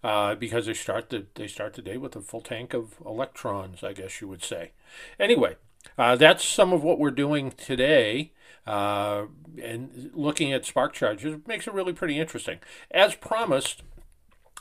Uh, 0.03 0.35
because 0.35 0.67
they 0.67 0.75
start 0.75 1.11
the 1.11 1.27
they 1.35 1.47
start 1.47 1.75
the 1.75 1.83
day 1.83 1.97
with 1.97 2.17
a 2.17 2.21
full 2.21 2.41
tank 2.41 2.75
of 2.75 2.95
electrons, 3.05 3.85
I 3.85 3.93
guess 3.93 4.21
you 4.21 4.29
would 4.29 4.43
say. 4.43 4.73
Anyway, 5.19 5.57
uh, 5.99 6.17
that's 6.17 6.45
some 6.45 6.73
of 6.73 6.83
what 6.83 6.99
we're 6.99 7.11
doing 7.11 7.53
today. 7.53 8.33
Uh, 8.67 9.27
and 9.63 10.11
looking 10.13 10.53
at 10.53 10.65
spark 10.65 10.93
charges 10.93 11.39
makes 11.47 11.67
it 11.69 11.75
really 11.75 11.93
pretty 11.93 12.19
interesting. 12.19 12.59
As 12.91 13.15
promised, 13.15 13.83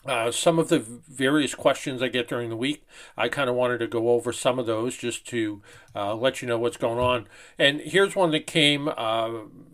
uh, 0.05 0.31
some 0.31 0.59
of 0.59 0.69
the 0.69 0.79
various 0.79 1.55
questions 1.55 2.01
I 2.01 2.09
get 2.09 2.27
during 2.27 2.49
the 2.49 2.55
week, 2.55 2.85
I 3.17 3.29
kind 3.29 3.49
of 3.49 3.55
wanted 3.55 3.79
to 3.79 3.87
go 3.87 4.09
over 4.09 4.31
some 4.31 4.59
of 4.59 4.65
those 4.65 4.95
just 4.95 5.25
to 5.27 5.61
uh, 5.95 6.15
let 6.15 6.41
you 6.41 6.47
know 6.47 6.59
what's 6.59 6.77
going 6.77 6.99
on. 6.99 7.27
And 7.57 7.81
here's 7.81 8.15
one 8.15 8.31
that 8.31 8.45
came. 8.45 8.89
Uh, 8.89 9.31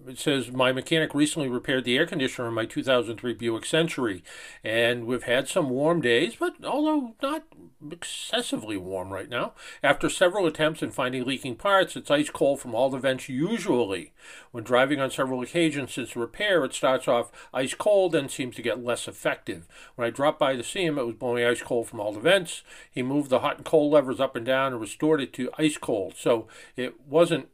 it 0.07 0.17
says 0.17 0.51
my 0.51 0.71
mechanic 0.71 1.13
recently 1.13 1.49
repaired 1.49 1.83
the 1.83 1.97
air 1.97 2.05
conditioner 2.05 2.47
in 2.47 2.53
my 2.53 2.65
2003 2.65 3.33
Buick 3.33 3.65
Century, 3.65 4.23
and 4.63 5.05
we've 5.05 5.23
had 5.23 5.47
some 5.47 5.69
warm 5.69 6.01
days, 6.01 6.35
but 6.39 6.55
although 6.63 7.15
not 7.21 7.43
excessively 7.89 8.77
warm 8.77 9.11
right 9.11 9.29
now. 9.29 9.53
After 9.81 10.09
several 10.09 10.45
attempts 10.45 10.81
and 10.81 10.93
finding 10.93 11.25
leaking 11.25 11.55
parts, 11.55 11.95
it's 11.95 12.11
ice 12.11 12.29
cold 12.29 12.59
from 12.59 12.75
all 12.75 12.89
the 12.89 12.99
vents 12.99 13.29
usually. 13.29 14.13
When 14.51 14.63
driving 14.63 14.99
on 14.99 15.09
several 15.09 15.41
occasions 15.41 15.93
since 15.93 16.13
the 16.13 16.19
repair, 16.19 16.63
it 16.63 16.73
starts 16.73 17.07
off 17.07 17.31
ice 17.53 17.73
cold 17.73 18.13
and 18.13 18.29
seems 18.29 18.55
to 18.55 18.61
get 18.61 18.83
less 18.83 19.07
effective. 19.07 19.67
When 19.95 20.07
I 20.07 20.11
dropped 20.21 20.37
by 20.37 20.55
to 20.55 20.63
see 20.63 20.85
him, 20.85 20.99
it 20.99 21.05
was 21.05 21.15
blowing 21.15 21.43
ice 21.43 21.63
cold 21.63 21.87
from 21.87 21.99
all 21.99 22.13
the 22.13 22.19
vents. 22.19 22.61
He 22.91 23.01
moved 23.01 23.31
the 23.31 23.39
hot 23.39 23.57
and 23.57 23.65
cold 23.65 23.91
levers 23.91 24.19
up 24.19 24.35
and 24.35 24.45
down 24.45 24.71
and 24.71 24.79
restored 24.79 25.19
it 25.19 25.33
to 25.33 25.49
ice 25.57 25.77
cold. 25.77 26.13
So 26.15 26.47
it 26.75 26.93
wasn't 27.07 27.47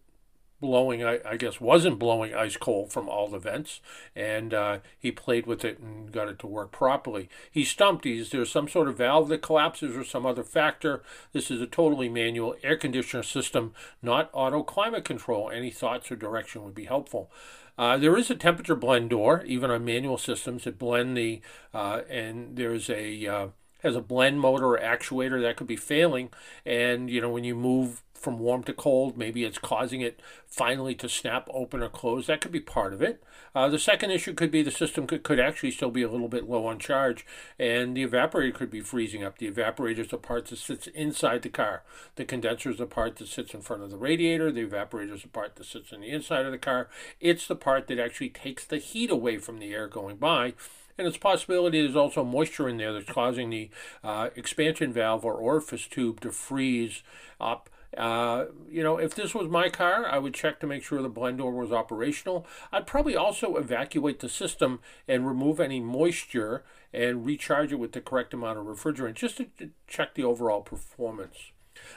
blowing, 0.59 1.03
I, 1.03 1.19
I, 1.25 1.37
guess, 1.37 1.61
wasn't 1.61 1.99
blowing 1.99 2.33
ice 2.33 2.57
cold 2.57 2.91
from 2.91 3.07
all 3.07 3.27
the 3.27 3.39
vents, 3.39 3.79
and 4.15 4.53
uh, 4.53 4.79
he 4.97 5.11
played 5.11 5.45
with 5.45 5.63
it 5.63 5.79
and 5.79 6.11
got 6.11 6.27
it 6.27 6.39
to 6.39 6.47
work 6.47 6.71
properly. 6.71 7.29
He 7.51 7.63
stumped. 7.63 8.05
He's 8.05 8.31
there's 8.31 8.51
some 8.51 8.67
sort 8.67 8.87
of 8.87 8.97
valve 8.97 9.29
that 9.29 9.41
collapses 9.41 9.95
or 9.95 10.03
some 10.03 10.25
other 10.25 10.43
factor. 10.43 11.03
This 11.31 11.51
is 11.51 11.61
a 11.61 11.67
totally 11.67 12.09
manual 12.09 12.55
air 12.63 12.77
conditioner 12.77 13.23
system, 13.23 13.73
not 14.01 14.29
auto 14.33 14.63
climate 14.63 15.05
control. 15.05 15.49
Any 15.49 15.71
thoughts 15.71 16.11
or 16.11 16.15
direction 16.15 16.63
would 16.63 16.75
be 16.75 16.85
helpful. 16.85 17.31
Uh, 17.77 17.97
there 17.97 18.17
is 18.17 18.31
a 18.31 18.35
temperature 18.35 18.75
blend 18.75 19.11
door, 19.11 19.43
even 19.45 19.69
on 19.69 19.85
manual 19.85 20.17
systems 20.17 20.63
that 20.63 20.79
blend 20.79 21.15
the, 21.15 21.41
uh, 21.73 22.01
and 22.09 22.55
there's 22.57 22.89
a 22.89 23.27
uh, 23.27 23.47
has 23.83 23.95
a 23.95 24.01
blend 24.01 24.39
motor 24.39 24.65
or 24.65 24.79
actuator 24.79 25.41
that 25.41 25.57
could 25.57 25.67
be 25.67 25.75
failing, 25.75 26.29
and 26.65 27.09
you 27.09 27.21
know 27.21 27.29
when 27.29 27.43
you 27.43 27.55
move 27.55 28.03
from 28.17 28.39
warm 28.39 28.63
to 28.63 28.73
cold. 28.73 29.17
Maybe 29.17 29.43
it's 29.43 29.57
causing 29.57 30.01
it 30.01 30.21
finally 30.45 30.95
to 30.95 31.07
snap 31.07 31.47
open 31.53 31.81
or 31.81 31.89
close. 31.89 32.27
That 32.27 32.41
could 32.41 32.51
be 32.51 32.59
part 32.59 32.93
of 32.93 33.01
it. 33.01 33.23
Uh, 33.55 33.69
the 33.69 33.79
second 33.79 34.11
issue 34.11 34.33
could 34.33 34.51
be 34.51 34.61
the 34.61 34.71
system 34.71 35.07
could, 35.07 35.23
could 35.23 35.39
actually 35.39 35.71
still 35.71 35.91
be 35.91 36.03
a 36.03 36.09
little 36.09 36.27
bit 36.27 36.49
low 36.49 36.65
on 36.65 36.79
charge, 36.79 37.25
and 37.57 37.95
the 37.95 38.05
evaporator 38.05 38.53
could 38.53 38.69
be 38.69 38.81
freezing 38.81 39.23
up. 39.23 39.37
The 39.37 39.51
evaporator 39.51 39.99
is 39.99 40.09
the 40.09 40.17
part 40.17 40.47
that 40.47 40.57
sits 40.57 40.87
inside 40.87 41.41
the 41.41 41.49
car. 41.49 41.83
The 42.15 42.25
condenser 42.25 42.71
is 42.71 42.77
the 42.77 42.85
part 42.85 43.15
that 43.17 43.27
sits 43.27 43.53
in 43.53 43.61
front 43.61 43.83
of 43.83 43.91
the 43.91 43.97
radiator. 43.97 44.51
The 44.51 44.65
evaporator 44.65 45.13
is 45.13 45.21
the 45.21 45.29
part 45.29 45.55
that 45.55 45.65
sits 45.65 45.91
in 45.91 46.01
the 46.01 46.09
inside 46.09 46.45
of 46.45 46.51
the 46.51 46.57
car. 46.57 46.89
It's 47.19 47.47
the 47.47 47.55
part 47.55 47.87
that 47.87 47.99
actually 47.99 48.29
takes 48.29 48.65
the 48.65 48.77
heat 48.77 49.09
away 49.09 49.37
from 49.37 49.59
the 49.59 49.73
air 49.73 49.87
going 49.87 50.17
by 50.17 50.53
and 50.97 51.07
it's 51.07 51.17
a 51.17 51.19
possibility 51.19 51.81
there's 51.81 51.95
also 51.95 52.23
moisture 52.23 52.67
in 52.67 52.77
there 52.77 52.93
that's 52.93 53.11
causing 53.11 53.49
the 53.49 53.69
uh, 54.03 54.29
expansion 54.35 54.91
valve 54.91 55.23
or 55.23 55.35
orifice 55.35 55.87
tube 55.87 56.19
to 56.21 56.31
freeze 56.31 57.03
up 57.39 57.69
uh, 57.95 58.45
you 58.69 58.83
know, 58.83 58.97
if 58.97 59.15
this 59.15 59.33
was 59.33 59.47
my 59.47 59.69
car, 59.69 60.05
I 60.05 60.17
would 60.17 60.33
check 60.33 60.59
to 60.59 60.67
make 60.67 60.83
sure 60.83 61.01
the 61.01 61.09
blend 61.09 61.37
door 61.37 61.51
was 61.51 61.71
operational. 61.71 62.45
I'd 62.71 62.87
probably 62.87 63.15
also 63.15 63.55
evacuate 63.55 64.19
the 64.19 64.29
system 64.29 64.79
and 65.07 65.27
remove 65.27 65.59
any 65.59 65.79
moisture 65.79 66.63
and 66.93 67.25
recharge 67.25 67.71
it 67.71 67.79
with 67.79 67.93
the 67.93 68.01
correct 68.01 68.33
amount 68.33 68.59
of 68.59 68.65
refrigerant 68.65 69.15
just 69.15 69.37
to, 69.37 69.45
to 69.59 69.69
check 69.87 70.15
the 70.15 70.23
overall 70.23 70.61
performance. 70.61 71.51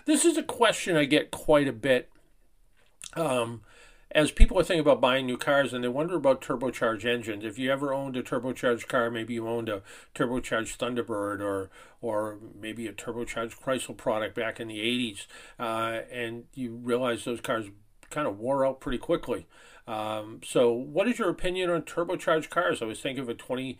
This 0.05 0.24
is 0.24 0.37
a 0.37 0.42
question 0.42 0.96
I 0.96 1.05
get 1.05 1.31
quite 1.31 1.68
a 1.68 1.72
bit. 1.72 2.11
Um, 3.14 3.62
as 4.12 4.33
people 4.33 4.59
are 4.59 4.64
thinking 4.64 4.81
about 4.81 5.01
buying 5.01 5.27
new 5.27 5.37
cars 5.37 5.73
and 5.73 5.85
they 5.85 5.88
wonder 5.88 6.16
about 6.16 6.40
turbocharged 6.40 7.05
engines, 7.05 7.44
if 7.44 7.59
you 7.59 7.70
ever 7.70 7.92
owned 7.92 8.16
a 8.16 8.23
turbocharged 8.23 8.88
car, 8.88 9.11
maybe 9.11 9.35
you 9.35 9.46
owned 9.46 9.68
a 9.68 9.83
turbocharged 10.14 10.77
Thunderbird 10.79 11.40
or 11.40 11.70
or 12.01 12.38
maybe 12.59 12.87
a 12.87 12.92
turbocharged 12.92 13.61
Chrysler 13.61 13.96
product 13.96 14.35
back 14.35 14.59
in 14.59 14.68
the 14.68 14.79
80s, 14.79 15.27
uh, 15.59 16.03
and 16.11 16.44
you 16.55 16.75
realize 16.75 17.25
those 17.25 17.40
cars 17.40 17.66
kind 18.09 18.27
of 18.27 18.38
wore 18.38 18.66
out 18.66 18.81
pretty 18.81 18.99
quickly. 18.99 19.46
Um, 19.87 20.40
so, 20.44 20.73
what 20.73 21.09
is 21.09 21.18
your 21.18 21.29
opinion 21.29 21.70
on 21.70 21.83
turbocharged 21.83 22.51
cars? 22.51 22.83
I 22.83 22.87
was 22.87 23.01
thinking 23.01 23.23
of 23.23 23.29
a 23.29 23.35
20 23.35 23.79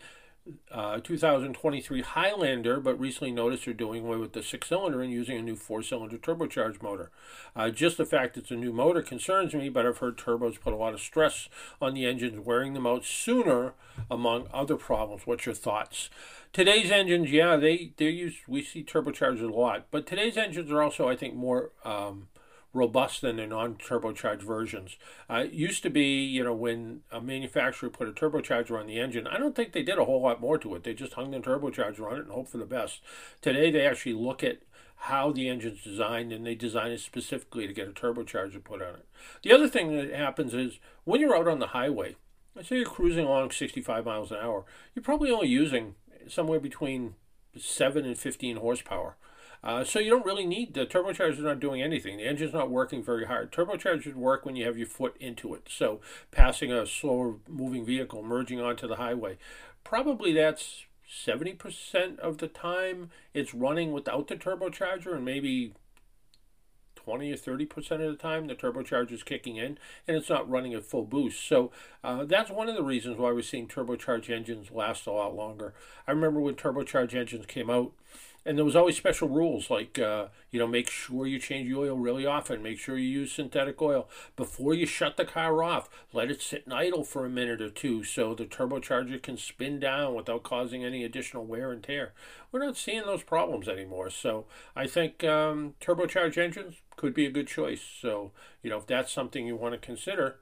uh, 0.71 0.99
2023 0.99 2.01
Highlander, 2.01 2.79
but 2.79 2.99
recently 2.99 3.31
noticed 3.31 3.65
they're 3.65 3.73
doing 3.73 4.05
away 4.05 4.17
with 4.17 4.33
the 4.33 4.41
six 4.41 4.69
cylinder 4.69 5.01
and 5.01 5.11
using 5.11 5.37
a 5.37 5.41
new 5.41 5.55
four 5.55 5.83
cylinder 5.83 6.17
turbocharged 6.17 6.81
motor. 6.81 7.11
Uh, 7.55 7.69
just 7.69 7.97
the 7.97 8.05
fact 8.05 8.37
it's 8.37 8.51
a 8.51 8.55
new 8.55 8.73
motor 8.73 9.01
concerns 9.01 9.53
me, 9.53 9.69
but 9.69 9.85
I've 9.85 9.99
heard 9.99 10.17
turbos 10.17 10.59
put 10.59 10.73
a 10.73 10.77
lot 10.77 10.93
of 10.93 10.99
stress 10.99 11.47
on 11.81 11.93
the 11.93 12.05
engines, 12.05 12.39
wearing 12.45 12.73
them 12.73 12.87
out 12.87 13.05
sooner, 13.05 13.73
among 14.09 14.47
other 14.53 14.77
problems. 14.77 15.27
What's 15.27 15.45
your 15.45 15.55
thoughts? 15.55 16.09
Today's 16.53 16.91
engines, 16.91 17.31
yeah, 17.31 17.55
they 17.55 17.93
they 17.97 18.09
use 18.09 18.37
we 18.47 18.63
see 18.63 18.83
turbochargers 18.83 19.47
a 19.47 19.53
lot, 19.53 19.85
but 19.91 20.05
today's 20.05 20.37
engines 20.37 20.71
are 20.71 20.81
also, 20.81 21.07
I 21.07 21.15
think, 21.15 21.35
more 21.35 21.71
um, 21.85 22.27
robust 22.73 23.21
than 23.21 23.35
the 23.35 23.47
non-turbocharged 23.47 24.41
versions. 24.41 24.97
Uh, 25.29 25.45
used 25.51 25.83
to 25.83 25.89
be, 25.89 26.23
you 26.23 26.43
know, 26.43 26.53
when 26.53 27.01
a 27.11 27.19
manufacturer 27.19 27.89
put 27.89 28.07
a 28.07 28.11
turbocharger 28.11 28.79
on 28.79 28.87
the 28.87 28.99
engine, 28.99 29.27
I 29.27 29.37
don't 29.37 29.55
think 29.55 29.73
they 29.73 29.83
did 29.83 29.97
a 29.97 30.05
whole 30.05 30.21
lot 30.21 30.39
more 30.39 30.57
to 30.59 30.75
it. 30.75 30.83
They 30.83 30.93
just 30.93 31.13
hung 31.13 31.31
the 31.31 31.39
turbocharger 31.39 32.09
on 32.09 32.17
it 32.17 32.23
and 32.23 32.31
hope 32.31 32.47
for 32.47 32.57
the 32.57 32.65
best. 32.65 33.01
Today, 33.41 33.71
they 33.71 33.85
actually 33.85 34.13
look 34.13 34.43
at 34.43 34.59
how 34.95 35.31
the 35.31 35.49
engine's 35.49 35.83
designed 35.83 36.31
and 36.31 36.45
they 36.45 36.53
design 36.53 36.91
it 36.91 36.99
specifically 36.99 37.65
to 37.65 37.73
get 37.73 37.87
a 37.87 37.91
turbocharger 37.91 38.63
put 38.63 38.81
on 38.81 38.95
it. 38.95 39.05
The 39.41 39.51
other 39.51 39.67
thing 39.67 39.95
that 39.97 40.13
happens 40.13 40.53
is 40.53 40.79
when 41.05 41.19
you're 41.19 41.35
out 41.35 41.47
on 41.47 41.59
the 41.59 41.67
highway, 41.67 42.15
let's 42.55 42.69
say 42.69 42.77
you're 42.77 42.85
cruising 42.85 43.25
along 43.25 43.49
65 43.49 44.05
miles 44.05 44.31
an 44.31 44.37
hour, 44.37 44.63
you're 44.93 45.03
probably 45.03 45.31
only 45.31 45.47
using 45.47 45.95
somewhere 46.27 46.59
between 46.59 47.15
7 47.57 48.05
and 48.05 48.17
15 48.17 48.57
horsepower. 48.57 49.17
Uh, 49.63 49.83
so 49.83 49.99
you 49.99 50.09
don't 50.09 50.25
really 50.25 50.45
need 50.45 50.73
the 50.73 50.85
turbocharger 50.85 51.33
is 51.33 51.39
not 51.39 51.59
doing 51.59 51.81
anything. 51.81 52.17
The 52.17 52.25
engine's 52.25 52.53
not 52.53 52.71
working 52.71 53.03
very 53.03 53.25
hard. 53.25 53.51
Turbochargers 53.51 54.15
work 54.15 54.45
when 54.45 54.55
you 54.55 54.65
have 54.65 54.77
your 54.77 54.87
foot 54.87 55.15
into 55.19 55.53
it. 55.53 55.67
So 55.69 56.01
passing 56.31 56.71
a 56.71 56.87
slower 56.87 57.35
moving 57.47 57.85
vehicle, 57.85 58.23
merging 58.23 58.59
onto 58.59 58.87
the 58.87 58.95
highway, 58.95 59.37
probably 59.83 60.33
that's 60.33 60.85
70% 61.07 62.19
of 62.19 62.37
the 62.37 62.47
time 62.47 63.09
it's 63.33 63.53
running 63.53 63.91
without 63.91 64.27
the 64.27 64.35
turbocharger 64.35 65.15
and 65.15 65.25
maybe 65.25 65.73
20 66.95 67.31
or 67.31 67.35
30 67.35 67.65
percent 67.65 68.01
of 68.01 68.11
the 68.11 68.17
time 68.17 68.47
the 68.47 68.55
turbocharger 68.55 69.11
is 69.11 69.23
kicking 69.23 69.57
in 69.57 69.77
and 70.07 70.15
it's 70.15 70.29
not 70.29 70.49
running 70.49 70.73
at 70.73 70.83
full 70.83 71.03
boost 71.03 71.45
so 71.45 71.71
uh, 72.03 72.23
that's 72.23 72.51
one 72.51 72.69
of 72.69 72.75
the 72.75 72.83
reasons 72.83 73.17
why 73.17 73.31
we're 73.31 73.41
seeing 73.41 73.67
turbocharged 73.67 74.29
engines 74.29 74.69
last 74.71 75.07
a 75.07 75.11
lot 75.11 75.35
longer 75.35 75.73
i 76.07 76.11
remember 76.11 76.39
when 76.39 76.53
turbocharged 76.53 77.15
engines 77.15 77.45
came 77.47 77.69
out 77.71 77.91
and 78.45 78.57
there 78.57 78.65
was 78.65 78.75
always 78.75 78.97
special 78.97 79.29
rules 79.29 79.69
like 79.69 79.99
uh, 79.99 80.27
you 80.49 80.59
know 80.59 80.67
make 80.67 80.89
sure 80.89 81.27
you 81.27 81.39
change 81.39 81.69
the 81.69 81.77
oil 81.77 81.97
really 81.97 82.25
often 82.25 82.63
make 82.63 82.79
sure 82.79 82.97
you 82.97 83.07
use 83.07 83.31
synthetic 83.31 83.81
oil. 83.81 84.09
Before 84.35 84.73
you 84.73 84.85
shut 84.85 85.17
the 85.17 85.25
car 85.25 85.63
off 85.63 85.89
let 86.13 86.31
it 86.31 86.41
sit 86.41 86.63
idle 86.71 87.03
for 87.03 87.25
a 87.25 87.29
minute 87.29 87.61
or 87.61 87.69
two 87.69 88.03
so 88.03 88.33
the 88.33 88.45
turbocharger 88.45 89.21
can 89.21 89.37
spin 89.37 89.79
down 89.79 90.15
without 90.15 90.43
causing 90.43 90.83
any 90.83 91.03
additional 91.03 91.45
wear 91.45 91.71
and 91.71 91.83
tear. 91.83 92.13
We're 92.51 92.65
not 92.65 92.77
seeing 92.77 93.03
those 93.03 93.23
problems 93.23 93.67
anymore. 93.67 94.09
So 94.09 94.45
i 94.75 94.87
think 94.87 95.23
um, 95.23 95.75
turbocharged 95.81 96.37
engines 96.37 96.81
could 96.95 97.13
be 97.13 97.25
a 97.25 97.31
good 97.31 97.47
choice. 97.47 97.83
So 98.01 98.31
you 98.63 98.69
know 98.69 98.77
if 98.77 98.87
that's 98.87 99.11
something 99.11 99.45
you 99.45 99.55
want 99.55 99.73
to 99.73 99.79
consider 99.79 100.37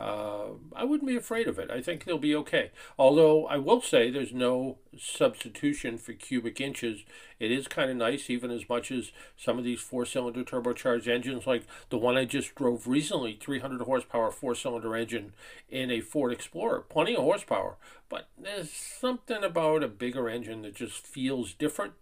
uh, 0.00 0.52
I 0.74 0.84
wouldn't 0.84 1.08
be 1.08 1.16
afraid 1.16 1.46
of 1.46 1.58
it. 1.58 1.70
I 1.70 1.82
think 1.82 2.04
they'll 2.04 2.16
be 2.16 2.34
okay. 2.36 2.70
Although 2.98 3.46
I 3.46 3.58
will 3.58 3.82
say 3.82 4.10
there's 4.10 4.32
no 4.32 4.78
substitution 4.98 5.98
for 5.98 6.14
cubic 6.14 6.58
inches. 6.58 7.04
It 7.38 7.50
is 7.52 7.68
kind 7.68 7.90
of 7.90 7.98
nice, 7.98 8.30
even 8.30 8.50
as 8.50 8.66
much 8.66 8.90
as 8.90 9.12
some 9.36 9.58
of 9.58 9.64
these 9.64 9.80
four 9.80 10.06
cylinder 10.06 10.42
turbocharged 10.42 11.06
engines, 11.06 11.46
like 11.46 11.66
the 11.90 11.98
one 11.98 12.16
I 12.16 12.24
just 12.24 12.54
drove 12.54 12.86
recently 12.86 13.36
300 13.38 13.82
horsepower 13.82 14.30
four 14.30 14.54
cylinder 14.54 14.96
engine 14.96 15.34
in 15.68 15.90
a 15.90 16.00
Ford 16.00 16.32
Explorer. 16.32 16.80
Plenty 16.80 17.14
of 17.14 17.22
horsepower, 17.22 17.76
but 18.08 18.28
there's 18.38 18.70
something 18.70 19.44
about 19.44 19.84
a 19.84 19.88
bigger 19.88 20.30
engine 20.30 20.62
that 20.62 20.76
just 20.76 21.06
feels 21.06 21.52
different. 21.52 21.92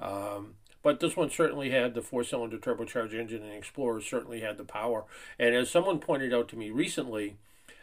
Um, 0.00 0.54
but 0.82 1.00
this 1.00 1.16
one 1.16 1.30
certainly 1.30 1.70
had 1.70 1.94
the 1.94 2.02
four 2.02 2.24
cylinder 2.24 2.58
turbocharged 2.58 3.14
engine, 3.14 3.42
and 3.42 3.52
Explorer 3.52 4.00
certainly 4.00 4.40
had 4.40 4.58
the 4.58 4.64
power. 4.64 5.04
And 5.38 5.54
as 5.54 5.70
someone 5.70 5.98
pointed 5.98 6.34
out 6.34 6.48
to 6.48 6.56
me 6.56 6.70
recently, 6.70 7.36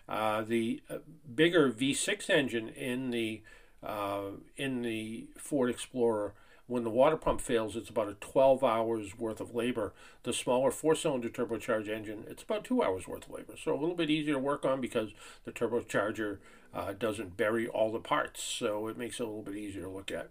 uh, 0.07 0.41
the 0.41 0.81
uh, 0.89 0.97
bigger 1.33 1.71
V6 1.71 2.29
engine 2.29 2.69
in 2.69 3.12
the 3.12 3.41
uh, 3.81 4.31
in 4.57 4.81
the 4.81 5.27
Ford 5.38 5.69
Explorer, 5.69 6.33
when 6.67 6.83
the 6.83 6.89
water 6.89 7.15
pump 7.15 7.39
fails, 7.39 7.77
it's 7.77 7.89
about 7.89 8.09
a 8.09 8.15
12 8.15 8.63
hours 8.63 9.17
worth 9.17 9.39
of 9.39 9.55
labor. 9.55 9.93
The 10.23 10.33
smaller 10.33 10.69
four 10.69 10.95
cylinder 10.95 11.29
turbocharged 11.29 11.88
engine, 11.88 12.25
it's 12.27 12.43
about 12.43 12.65
two 12.65 12.83
hours 12.83 13.07
worth 13.07 13.25
of 13.27 13.31
labor. 13.31 13.55
So 13.57 13.71
a 13.71 13.79
little 13.79 13.95
bit 13.95 14.09
easier 14.09 14.33
to 14.33 14.39
work 14.39 14.65
on 14.65 14.81
because 14.81 15.12
the 15.45 15.51
turbocharger 15.51 16.39
uh, 16.73 16.93
doesn't 16.93 17.38
bury 17.38 17.67
all 17.67 17.91
the 17.91 17.99
parts. 17.99 18.41
So 18.43 18.88
it 18.88 18.97
makes 18.97 19.19
it 19.19 19.23
a 19.23 19.25
little 19.25 19.43
bit 19.43 19.55
easier 19.55 19.84
to 19.84 19.89
look 19.89 20.12
at. 20.12 20.29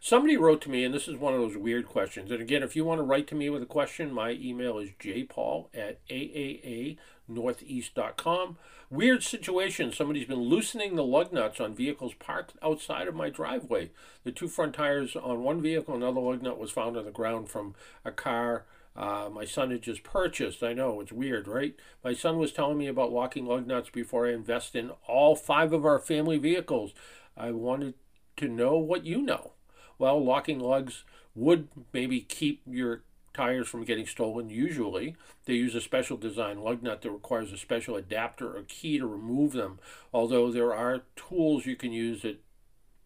Somebody 0.00 0.36
wrote 0.36 0.60
to 0.62 0.70
me, 0.70 0.84
and 0.84 0.92
this 0.94 1.08
is 1.08 1.16
one 1.16 1.34
of 1.34 1.40
those 1.40 1.56
weird 1.56 1.86
questions. 1.86 2.30
And 2.30 2.40
again, 2.40 2.62
if 2.62 2.76
you 2.76 2.84
want 2.84 2.98
to 2.98 3.04
write 3.04 3.26
to 3.28 3.34
me 3.34 3.48
with 3.50 3.62
a 3.62 3.66
question, 3.66 4.12
my 4.12 4.30
email 4.30 4.78
is 4.78 4.90
jpaul 4.98 5.66
at 5.74 5.98
aaanortheast.com. 6.08 8.56
Weird 8.90 9.22
situation. 9.22 9.92
Somebody's 9.92 10.26
been 10.26 10.40
loosening 10.40 10.96
the 10.96 11.04
lug 11.04 11.32
nuts 11.32 11.60
on 11.60 11.74
vehicles 11.74 12.14
parked 12.14 12.54
outside 12.62 13.06
of 13.06 13.14
my 13.14 13.30
driveway. 13.30 13.90
The 14.24 14.32
two 14.32 14.48
front 14.48 14.74
tires 14.74 15.14
on 15.14 15.44
one 15.44 15.62
vehicle, 15.62 15.94
another 15.94 16.20
lug 16.20 16.42
nut 16.42 16.58
was 16.58 16.72
found 16.72 16.96
on 16.96 17.04
the 17.04 17.12
ground 17.12 17.48
from 17.48 17.76
a 18.04 18.10
car 18.10 18.64
uh, 18.96 19.28
my 19.32 19.44
son 19.44 19.70
had 19.70 19.82
just 19.82 20.02
purchased. 20.02 20.62
I 20.62 20.72
know 20.72 21.00
it's 21.00 21.12
weird, 21.12 21.46
right? 21.46 21.74
My 22.02 22.12
son 22.14 22.38
was 22.38 22.52
telling 22.52 22.78
me 22.78 22.86
about 22.86 23.12
locking 23.12 23.46
lug 23.46 23.66
nuts 23.66 23.90
before 23.90 24.26
I 24.26 24.32
invest 24.32 24.74
in 24.74 24.90
all 25.06 25.36
five 25.36 25.72
of 25.72 25.84
our 25.84 25.98
family 25.98 26.38
vehicles. 26.38 26.92
I 27.36 27.52
wanted 27.52 27.94
to 28.36 28.48
know 28.48 28.76
what 28.76 29.04
you 29.04 29.22
know. 29.22 29.52
Well, 29.98 30.22
locking 30.22 30.58
lugs 30.58 31.04
would 31.34 31.68
maybe 31.92 32.20
keep 32.20 32.62
your 32.66 33.02
tires 33.32 33.68
from 33.68 33.84
getting 33.84 34.06
stolen. 34.06 34.50
Usually, 34.50 35.16
they 35.44 35.54
use 35.54 35.74
a 35.74 35.80
special 35.80 36.16
design 36.16 36.60
lug 36.60 36.82
nut 36.82 37.02
that 37.02 37.10
requires 37.10 37.52
a 37.52 37.58
special 37.58 37.96
adapter 37.96 38.56
or 38.56 38.62
key 38.62 38.98
to 38.98 39.06
remove 39.06 39.52
them. 39.52 39.78
Although 40.12 40.50
there 40.50 40.74
are 40.74 41.02
tools 41.16 41.66
you 41.66 41.76
can 41.76 41.92
use 41.92 42.22
that 42.22 42.40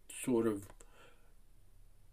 sort 0.08 0.46
of 0.46 0.66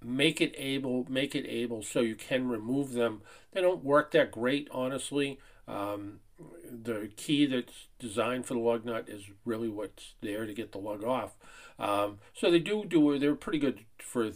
make 0.04 0.42
it 0.42 0.54
able 0.58 1.06
make 1.10 1.36
it 1.36 1.46
able 1.48 1.84
so 1.84 2.02
you 2.02 2.16
can 2.16 2.48
remove 2.48 2.94
them. 2.94 3.22
They 3.52 3.62
don't 3.62 3.84
work 3.84 4.12
that 4.12 4.32
great, 4.32 4.68
honestly. 4.72 5.40
Um, 5.68 6.20
the 6.70 7.12
key 7.16 7.46
that's 7.46 7.88
designed 8.00 8.46
for 8.46 8.56
the 8.56 8.60
lug 8.60 8.86
nut 8.86 9.06
is 9.08 9.26
really 9.46 9.70
what's 9.70 10.16
there 10.22 10.46
to 10.46 10.54
get 10.54 10.72
the 10.72 10.80
lug 10.80 11.04
off. 11.04 11.36
Um, 11.78 12.20
so 12.34 12.50
they 12.50 12.60
do 12.60 12.86
do 12.86 13.18
they're 13.20 13.36
pretty 13.36 13.60
good 13.60 13.86
for 14.00 14.32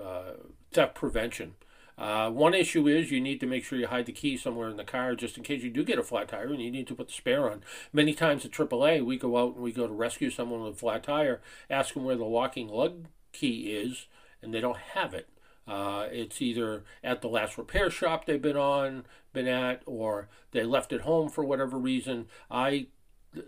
uh, 0.00 0.32
theft 0.72 0.94
prevention. 0.94 1.54
Uh, 1.96 2.30
one 2.30 2.54
issue 2.54 2.86
is 2.86 3.10
you 3.10 3.20
need 3.20 3.40
to 3.40 3.46
make 3.46 3.64
sure 3.64 3.76
you 3.76 3.88
hide 3.88 4.06
the 4.06 4.12
key 4.12 4.36
somewhere 4.36 4.68
in 4.68 4.76
the 4.76 4.84
car 4.84 5.16
just 5.16 5.36
in 5.36 5.42
case 5.42 5.64
you 5.64 5.70
do 5.70 5.82
get 5.82 5.98
a 5.98 6.02
flat 6.02 6.28
tire 6.28 6.46
and 6.46 6.62
you 6.62 6.70
need 6.70 6.86
to 6.86 6.94
put 6.94 7.08
the 7.08 7.12
spare 7.12 7.50
on. 7.50 7.60
Many 7.92 8.14
times 8.14 8.44
at 8.44 8.52
AAA, 8.52 9.04
we 9.04 9.18
go 9.18 9.36
out 9.36 9.56
and 9.56 9.64
we 9.64 9.72
go 9.72 9.88
to 9.88 9.92
rescue 9.92 10.30
someone 10.30 10.62
with 10.62 10.74
a 10.74 10.78
flat 10.78 11.02
tire, 11.02 11.40
ask 11.68 11.94
them 11.94 12.04
where 12.04 12.14
the 12.14 12.24
locking 12.24 12.68
lug 12.68 13.06
key 13.32 13.72
is, 13.72 14.06
and 14.42 14.52
they 14.52 14.60
don't 14.60 14.78
have 14.78 15.14
it. 15.14 15.28
Uh, 15.66 16.06
it's 16.10 16.40
either 16.40 16.84
at 17.04 17.20
the 17.20 17.28
last 17.28 17.58
repair 17.58 17.90
shop 17.90 18.24
they've 18.24 18.40
been 18.40 18.56
on, 18.56 19.04
been 19.34 19.46
at, 19.46 19.82
or 19.84 20.28
they 20.52 20.64
left 20.64 20.92
it 20.92 21.02
home 21.02 21.28
for 21.28 21.44
whatever 21.44 21.76
reason. 21.76 22.26
I 22.50 22.86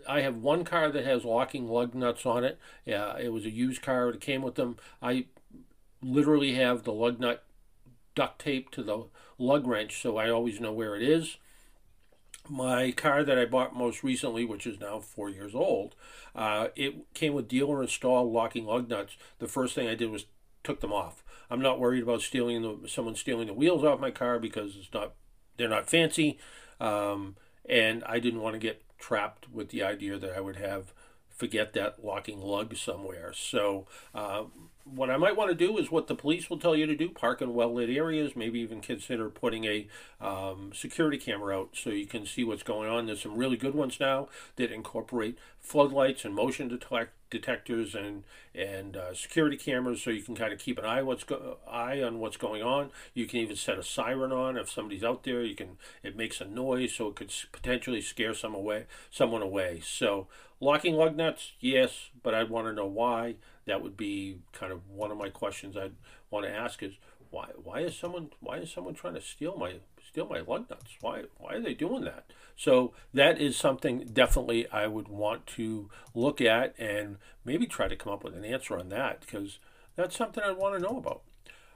I 0.07 0.21
have 0.21 0.37
one 0.37 0.63
car 0.63 0.91
that 0.91 1.05
has 1.05 1.25
locking 1.25 1.67
lug 1.67 1.95
nuts 1.95 2.25
on 2.25 2.43
it. 2.43 2.59
Yeah, 2.85 3.17
it 3.17 3.29
was 3.29 3.45
a 3.45 3.49
used 3.49 3.81
car. 3.81 4.09
It 4.09 4.21
came 4.21 4.43
with 4.43 4.53
them. 4.53 4.77
I 5.01 5.25
literally 6.03 6.53
have 6.53 6.83
the 6.83 6.93
lug 6.93 7.19
nut 7.19 7.43
duct 8.13 8.39
tape 8.39 8.69
to 8.71 8.83
the 8.83 9.05
lug 9.37 9.65
wrench 9.65 10.01
so 10.01 10.17
I 10.17 10.29
always 10.29 10.59
know 10.59 10.71
where 10.71 10.95
it 10.95 11.01
is. 11.01 11.37
My 12.49 12.91
car 12.91 13.23
that 13.23 13.37
I 13.37 13.45
bought 13.45 13.75
most 13.75 14.03
recently, 14.03 14.45
which 14.45 14.67
is 14.67 14.79
now 14.79 14.99
four 14.99 15.29
years 15.29 15.55
old, 15.55 15.95
uh, 16.35 16.67
it 16.75 17.13
came 17.13 17.33
with 17.33 17.47
dealer 17.47 17.81
installed 17.81 18.31
locking 18.31 18.65
lug 18.65 18.89
nuts. 18.89 19.15
The 19.39 19.47
first 19.47 19.73
thing 19.73 19.87
I 19.87 19.95
did 19.95 20.09
was 20.09 20.25
took 20.63 20.81
them 20.81 20.93
off. 20.93 21.23
I'm 21.49 21.61
not 21.61 21.79
worried 21.79 22.03
about 22.03 22.21
stealing 22.21 22.61
the 22.61 22.87
someone 22.87 23.15
stealing 23.15 23.47
the 23.47 23.53
wheels 23.53 23.83
off 23.83 23.99
my 23.99 24.11
car 24.11 24.39
because 24.39 24.75
it's 24.77 24.93
not 24.93 25.13
they're 25.57 25.67
not 25.67 25.89
fancy, 25.89 26.39
um, 26.79 27.35
and 27.67 28.03
I 28.05 28.19
didn't 28.19 28.41
want 28.41 28.53
to 28.53 28.59
get 28.59 28.83
trapped 28.97 29.51
with 29.51 29.69
the 29.69 29.83
idea 29.83 30.17
that 30.17 30.35
I 30.35 30.39
would 30.39 30.55
have 30.55 30.93
forget 31.41 31.73
that 31.73 32.05
locking 32.05 32.39
lug 32.39 32.77
somewhere. 32.77 33.33
So 33.33 33.87
uh, 34.13 34.43
what 34.85 35.09
I 35.09 35.17
might 35.17 35.35
want 35.35 35.49
to 35.49 35.55
do 35.55 35.77
is 35.77 35.89
what 35.89 36.07
the 36.07 36.15
police 36.15 36.49
will 36.49 36.59
tell 36.59 36.75
you 36.75 36.85
to 36.85 36.95
do: 36.95 37.09
park 37.09 37.41
in 37.41 37.53
well 37.53 37.73
lit 37.73 37.89
areas. 37.89 38.35
Maybe 38.35 38.59
even 38.59 38.79
consider 38.79 39.29
putting 39.29 39.65
a 39.65 39.87
um, 40.21 40.71
security 40.73 41.17
camera 41.17 41.59
out 41.59 41.69
so 41.73 41.89
you 41.89 42.05
can 42.05 42.25
see 42.25 42.43
what's 42.43 42.63
going 42.63 42.89
on. 42.89 43.07
There's 43.07 43.23
some 43.23 43.35
really 43.35 43.57
good 43.57 43.75
ones 43.75 43.99
now 43.99 44.29
that 44.55 44.71
incorporate 44.71 45.37
floodlights 45.59 46.23
and 46.23 46.33
motion 46.33 46.67
detect 46.67 47.13
detectors 47.31 47.95
and 47.95 48.23
and 48.53 48.95
uh, 48.95 49.13
security 49.15 49.57
cameras, 49.57 50.03
so 50.03 50.11
you 50.11 50.21
can 50.21 50.35
kind 50.35 50.53
of 50.53 50.59
keep 50.59 50.77
an 50.77 50.85
eye 50.85 51.01
what's 51.01 51.23
go- 51.23 51.57
eye 51.67 52.03
on 52.03 52.19
what's 52.19 52.37
going 52.37 52.61
on. 52.61 52.91
You 53.15 53.25
can 53.25 53.39
even 53.39 53.55
set 53.55 53.79
a 53.79 53.83
siren 53.83 54.31
on 54.31 54.57
if 54.57 54.69
somebody's 54.69 55.03
out 55.03 55.23
there. 55.23 55.41
You 55.41 55.55
can 55.55 55.77
it 56.03 56.15
makes 56.15 56.39
a 56.39 56.45
noise, 56.45 56.93
so 56.93 57.07
it 57.07 57.15
could 57.15 57.33
potentially 57.51 58.01
scare 58.01 58.35
some 58.35 58.53
away 58.53 58.85
someone 59.09 59.41
away. 59.41 59.81
So 59.83 60.27
locking 60.59 60.93
lug 60.93 61.15
nuts, 61.15 61.53
yes, 61.59 62.09
but 62.21 62.35
I'd 62.35 62.49
want 62.51 62.67
to 62.67 62.73
know 62.73 62.85
why 62.85 63.35
that 63.65 63.81
would 63.81 63.97
be 63.97 64.39
kind 64.53 64.71
of 64.71 64.87
one 64.89 65.11
of 65.11 65.17
my 65.17 65.29
questions 65.29 65.75
I'd 65.77 65.95
want 66.29 66.45
to 66.45 66.51
ask 66.51 66.83
is 66.83 66.93
why 67.29 67.47
why 67.63 67.79
is 67.79 67.97
someone 67.97 68.29
why 68.39 68.57
is 68.57 68.71
someone 68.71 68.93
trying 68.93 69.15
to 69.15 69.21
steal 69.21 69.55
my 69.57 69.75
steal 70.11 70.27
my 70.27 70.39
lug 70.39 70.69
nuts? 70.69 70.97
Why 70.99 71.23
why 71.37 71.55
are 71.55 71.61
they 71.61 71.73
doing 71.73 72.03
that? 72.03 72.25
So 72.55 72.93
that 73.13 73.39
is 73.39 73.55
something 73.55 74.09
definitely 74.11 74.69
I 74.69 74.87
would 74.87 75.07
want 75.07 75.47
to 75.47 75.89
look 76.13 76.41
at 76.41 76.75
and 76.77 77.17
maybe 77.45 77.65
try 77.65 77.87
to 77.87 77.95
come 77.95 78.13
up 78.13 78.23
with 78.23 78.35
an 78.35 78.45
answer 78.45 78.77
on 78.77 78.89
that 78.89 79.21
because 79.21 79.59
that's 79.95 80.15
something 80.15 80.43
I'd 80.43 80.57
want 80.57 80.75
to 80.75 80.81
know 80.81 80.97
about. 80.97 81.21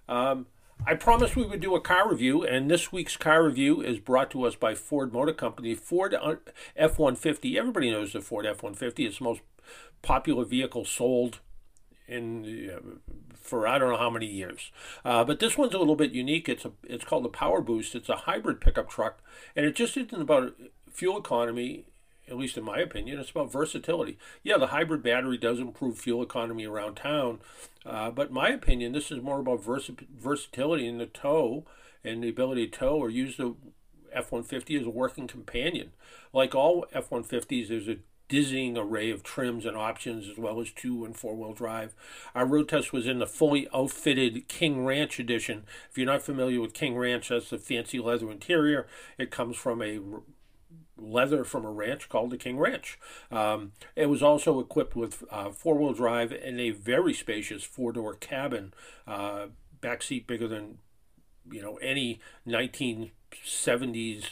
Um, 0.08 0.48
I 0.86 0.96
promised 0.96 1.38
we 1.38 1.46
would 1.46 1.62
do 1.62 1.76
a 1.76 1.82
car 1.82 2.10
review, 2.10 2.44
and 2.44 2.70
this 2.70 2.92
week's 2.92 3.16
car 3.16 3.44
review 3.44 3.82
is 3.82 4.00
brought 4.00 4.30
to 4.32 4.44
us 4.44 4.56
by 4.56 4.76
Ford 4.76 5.14
Motor 5.14 5.34
Company. 5.34 5.74
Ford 5.74 6.14
F 6.14 7.00
150. 7.00 7.58
Everybody 7.58 7.90
knows 7.90 8.12
the 8.12 8.20
Ford 8.20 8.46
F 8.46 8.62
150. 8.62 9.06
It's 9.06 9.20
the 9.20 9.24
most 9.24 9.42
popular 10.02 10.44
vehicle 10.44 10.84
sold 10.84 11.40
in 12.08 13.00
for 13.36 13.68
I 13.68 13.78
don't 13.78 13.92
know 13.92 13.98
how 13.98 14.10
many 14.10 14.26
years. 14.26 14.72
Uh, 15.04 15.24
but 15.24 15.40
this 15.40 15.58
one's 15.58 15.74
a 15.74 15.80
little 15.80 15.96
bit 15.96 16.12
unique. 16.12 16.50
It's 16.50 16.66
a 16.66 16.72
it's 16.84 17.06
called 17.06 17.26
the 17.26 17.30
Power 17.30 17.62
Boost. 17.62 17.96
It's 17.96 18.10
a 18.10 18.16
hybrid 18.16 18.62
pickup 18.62 18.90
truck, 18.90 19.20
and 19.56 19.66
it 19.66 19.76
just 19.76 19.98
isn't 19.98 20.22
about 20.22 20.56
fuel 20.92 21.18
economy. 21.18 21.86
At 22.28 22.38
least 22.38 22.58
in 22.58 22.64
my 22.64 22.80
opinion, 22.80 23.20
it's 23.20 23.30
about 23.30 23.52
versatility. 23.52 24.18
Yeah, 24.42 24.58
the 24.58 24.68
hybrid 24.68 25.04
battery 25.04 25.38
does 25.38 25.60
improve 25.60 26.00
fuel 26.00 26.24
economy 26.24 26.66
around 26.66 26.96
town, 26.96 27.40
uh, 27.86 28.10
but 28.10 28.32
my 28.32 28.50
opinion, 28.50 28.94
this 28.94 29.12
is 29.12 29.22
more 29.22 29.40
about 29.40 29.64
vers- 29.64 29.92
versatility 30.18 30.88
in 30.88 30.98
the 30.98 31.06
tow 31.06 31.66
and 32.04 32.24
the 32.24 32.30
ability 32.30 32.68
to 32.68 32.80
tow 32.80 32.96
or 32.96 33.12
use 33.12 33.38
the 33.38 33.56
F 34.12 34.32
150 34.32 34.76
as 34.78 34.86
a 34.88 34.90
working 34.90 35.28
companion. 35.28 35.92
Like 36.34 36.56
all 36.56 36.88
F 36.94 37.12
150s, 37.12 37.68
there's 37.68 37.88
a 37.88 37.98
dizzying 38.28 38.78
array 38.78 39.12
of 39.12 39.24
trims 39.24 39.66
and 39.66 39.78
options 39.78 40.30
as 40.30 40.38
well 40.38 40.60
as 40.60 40.72
two 40.72 41.06
and 41.06 41.16
four 41.16 41.36
wheel 41.36 41.54
drive. 41.54 41.94
Our 42.34 42.46
road 42.46 42.70
test 42.70 42.92
was 42.94 43.08
in 43.08 43.20
the 43.20 43.28
fully 43.28 43.68
outfitted 43.74 44.48
King 44.48 44.86
Ranch 44.86 45.20
edition. 45.20 45.66
If 45.90 45.98
you're 45.98 46.08
not 46.08 46.22
familiar 46.22 46.62
with 46.62 46.74
King 46.74 46.98
Ranch, 46.98 47.30
that's 47.30 47.50
the 47.50 47.58
fancy 47.58 48.00
leather 48.00 48.32
interior. 48.32 48.88
It 49.18 49.32
comes 49.32 49.58
from 49.58 49.82
a 49.82 50.00
leather 50.98 51.44
from 51.44 51.66
a 51.66 51.72
ranch 51.72 52.08
called 52.10 52.32
the 52.32 52.38
King 52.38 52.58
Ranch. 52.58 52.98
Um, 53.32 53.74
it 53.96 54.08
was 54.08 54.24
also 54.24 54.60
equipped 54.60 54.96
with 54.96 55.24
uh, 55.30 55.50
four 55.52 55.78
wheel 55.78 55.94
drive 55.94 56.32
and 56.32 56.60
a 56.60 56.72
very 56.72 57.14
spacious 57.14 57.64
four 57.64 57.92
door 57.92 58.16
cabin. 58.16 58.74
Uh, 59.08 59.48
back 59.82 60.02
seat 60.02 60.26
bigger 60.26 60.48
than 60.48 60.80
you 61.52 61.62
know 61.62 61.76
any 61.78 62.20
1970s 62.48 64.26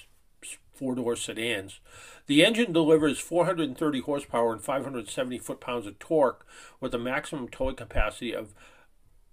four 0.73 0.95
door 0.95 1.15
sedans. 1.15 1.79
The 2.27 2.45
engine 2.45 2.73
delivers 2.73 3.19
430 3.19 3.99
horsepower 4.01 4.53
and 4.53 4.61
570 4.61 5.37
foot 5.39 5.59
pounds 5.59 5.85
of 5.87 5.99
torque 5.99 6.45
with 6.79 6.93
a 6.93 6.99
maximum 6.99 7.49
towing 7.49 7.75
capacity 7.75 8.33
of 8.33 8.53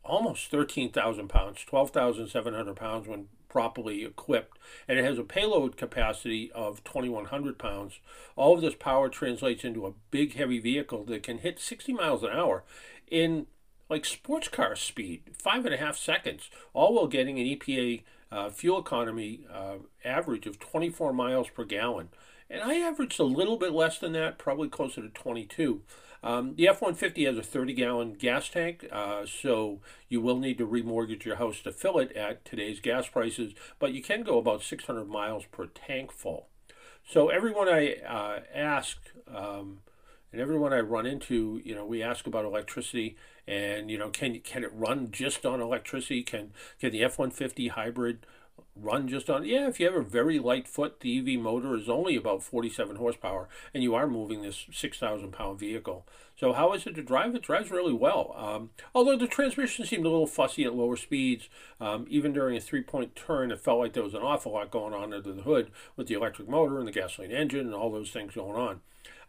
almost 0.04 0.50
13,000 0.50 1.28
pounds, 1.28 1.64
12,700 1.64 2.76
pounds 2.76 3.06
when 3.06 3.28
properly 3.48 4.04
equipped, 4.04 4.58
and 4.88 4.98
it 4.98 5.04
has 5.04 5.18
a 5.18 5.24
payload 5.24 5.76
capacity 5.76 6.50
of 6.52 6.82
2,100 6.84 7.58
pounds. 7.58 7.98
All 8.36 8.54
of 8.54 8.60
this 8.60 8.74
power 8.74 9.08
translates 9.08 9.64
into 9.64 9.86
a 9.86 9.92
big, 10.10 10.34
heavy 10.34 10.58
vehicle 10.58 11.04
that 11.04 11.22
can 11.22 11.38
hit 11.38 11.58
60 11.58 11.92
miles 11.92 12.22
an 12.22 12.30
hour 12.30 12.64
in 13.10 13.46
like 13.88 14.04
sports 14.04 14.48
car 14.48 14.76
speed, 14.76 15.22
five 15.32 15.66
and 15.66 15.74
a 15.74 15.78
half 15.78 15.96
seconds, 15.96 16.48
all 16.72 16.94
while 16.94 17.08
getting 17.08 17.38
an 17.40 17.46
EPA 17.46 18.02
uh, 18.30 18.50
fuel 18.50 18.78
economy 18.78 19.40
uh, 19.52 19.76
average 20.04 20.46
of 20.46 20.58
24 20.58 21.12
miles 21.12 21.48
per 21.48 21.64
gallon. 21.64 22.08
And 22.48 22.62
I 22.62 22.76
averaged 22.76 23.20
a 23.20 23.24
little 23.24 23.56
bit 23.56 23.72
less 23.72 23.98
than 23.98 24.12
that, 24.12 24.38
probably 24.38 24.68
closer 24.68 25.02
to 25.02 25.08
22. 25.08 25.82
Um, 26.22 26.54
the 26.56 26.68
F 26.68 26.82
150 26.82 27.24
has 27.24 27.38
a 27.38 27.42
30 27.42 27.72
gallon 27.72 28.12
gas 28.14 28.48
tank, 28.48 28.86
uh, 28.92 29.24
so 29.24 29.80
you 30.08 30.20
will 30.20 30.36
need 30.36 30.58
to 30.58 30.66
remortgage 30.66 31.24
your 31.24 31.36
house 31.36 31.60
to 31.60 31.72
fill 31.72 31.98
it 31.98 32.12
at 32.12 32.44
today's 32.44 32.80
gas 32.80 33.08
prices, 33.08 33.54
but 33.78 33.94
you 33.94 34.02
can 34.02 34.22
go 34.22 34.36
about 34.36 34.62
600 34.62 35.08
miles 35.08 35.44
per 35.50 35.66
tank 35.66 36.12
full. 36.12 36.48
So 37.08 37.28
everyone 37.28 37.68
I 37.68 37.94
uh, 38.06 38.40
ask, 38.54 38.98
um, 39.34 39.78
and 40.32 40.40
everyone 40.40 40.72
I 40.72 40.80
run 40.80 41.06
into, 41.06 41.60
you 41.64 41.74
know, 41.74 41.84
we 41.84 42.02
ask 42.02 42.26
about 42.26 42.44
electricity, 42.44 43.16
and 43.46 43.90
you 43.90 43.98
know, 43.98 44.10
can 44.10 44.38
can 44.40 44.64
it 44.64 44.70
run 44.72 45.10
just 45.10 45.44
on 45.44 45.60
electricity? 45.60 46.22
Can 46.22 46.52
can 46.80 46.90
the 46.92 47.02
F 47.04 47.18
one 47.18 47.30
fifty 47.30 47.68
hybrid 47.68 48.26
run 48.82 49.08
just 49.08 49.30
on? 49.30 49.44
Yeah, 49.44 49.68
if 49.68 49.80
you 49.80 49.86
have 49.86 49.94
a 49.94 50.02
very 50.02 50.38
light 50.38 50.68
foot, 50.68 51.00
the 51.00 51.18
EV 51.18 51.40
motor 51.40 51.74
is 51.76 51.88
only 51.88 52.16
about 52.16 52.42
forty 52.42 52.68
seven 52.68 52.96
horsepower, 52.96 53.48
and 53.72 53.82
you 53.82 53.94
are 53.94 54.06
moving 54.06 54.42
this 54.42 54.66
six 54.72 54.98
thousand 54.98 55.32
pound 55.32 55.58
vehicle. 55.58 56.06
So 56.36 56.54
how 56.54 56.72
is 56.72 56.86
it 56.86 56.94
to 56.94 57.02
drive? 57.02 57.34
It 57.34 57.42
drives 57.42 57.70
really 57.70 57.92
well. 57.92 58.34
Um, 58.34 58.70
although 58.94 59.16
the 59.16 59.26
transmission 59.26 59.84
seemed 59.84 60.06
a 60.06 60.10
little 60.10 60.26
fussy 60.26 60.64
at 60.64 60.74
lower 60.74 60.96
speeds, 60.96 61.50
um, 61.80 62.06
even 62.08 62.32
during 62.32 62.56
a 62.56 62.60
three 62.60 62.82
point 62.82 63.14
turn, 63.14 63.50
it 63.50 63.60
felt 63.60 63.78
like 63.78 63.92
there 63.92 64.02
was 64.02 64.14
an 64.14 64.22
awful 64.22 64.52
lot 64.52 64.70
going 64.70 64.94
on 64.94 65.12
under 65.12 65.32
the 65.32 65.42
hood 65.42 65.70
with 65.96 66.06
the 66.06 66.14
electric 66.14 66.48
motor 66.48 66.78
and 66.78 66.88
the 66.88 66.92
gasoline 66.92 67.30
engine 67.30 67.66
and 67.66 67.74
all 67.74 67.92
those 67.92 68.10
things 68.10 68.34
going 68.34 68.56
on. 68.56 68.80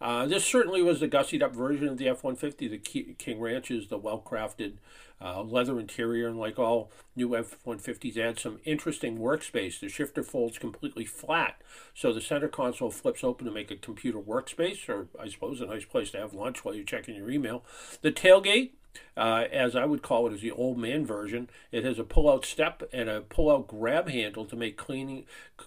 Uh, 0.01 0.25
this 0.25 0.43
certainly 0.43 0.81
was 0.81 0.99
the 0.99 1.07
gussied 1.07 1.43
up 1.43 1.53
version 1.53 1.87
of 1.87 1.97
the 1.97 2.07
F 2.07 2.23
150. 2.23 2.67
The 2.67 3.13
King 3.13 3.39
Ranch 3.39 3.69
is 3.69 3.87
the 3.87 3.97
well 3.97 4.23
crafted 4.25 4.75
uh, 5.21 5.43
leather 5.43 5.79
interior, 5.79 6.27
and 6.27 6.39
like 6.39 6.57
all 6.57 6.91
new 7.15 7.35
F 7.35 7.57
150s, 7.65 8.17
adds 8.17 8.41
some 8.41 8.59
interesting 8.65 9.19
workspace. 9.41 9.79
The 9.79 9.89
shifter 9.89 10.23
folds 10.23 10.57
completely 10.57 11.05
flat, 11.05 11.61
so 11.93 12.13
the 12.13 12.21
center 12.21 12.47
console 12.47 12.91
flips 12.91 13.23
open 13.23 13.45
to 13.45 13.51
make 13.51 13.71
a 13.71 13.75
computer 13.75 14.19
workspace, 14.19 14.87
or 14.87 15.07
I 15.19 15.29
suppose 15.29 15.61
a 15.61 15.65
nice 15.65 15.85
place 15.85 16.11
to 16.11 16.19
have 16.19 16.33
lunch 16.33 16.63
while 16.63 16.75
you're 16.75 16.83
checking 16.83 17.15
your 17.15 17.31
email. 17.31 17.63
The 18.01 18.11
tailgate 18.11 18.71
uh, 19.15 19.45
as 19.51 19.75
I 19.75 19.85
would 19.85 20.01
call 20.01 20.27
it, 20.27 20.33
is 20.33 20.41
the 20.41 20.51
old 20.51 20.77
man 20.77 21.05
version. 21.05 21.49
It 21.71 21.85
has 21.85 21.97
a 21.97 22.03
pull-out 22.03 22.45
step 22.45 22.83
and 22.91 23.09
a 23.09 23.21
pull-out 23.21 23.67
grab 23.67 24.09
handle 24.09 24.45
to 24.45 24.55
make 24.55 24.77
cleaning, 24.77 25.25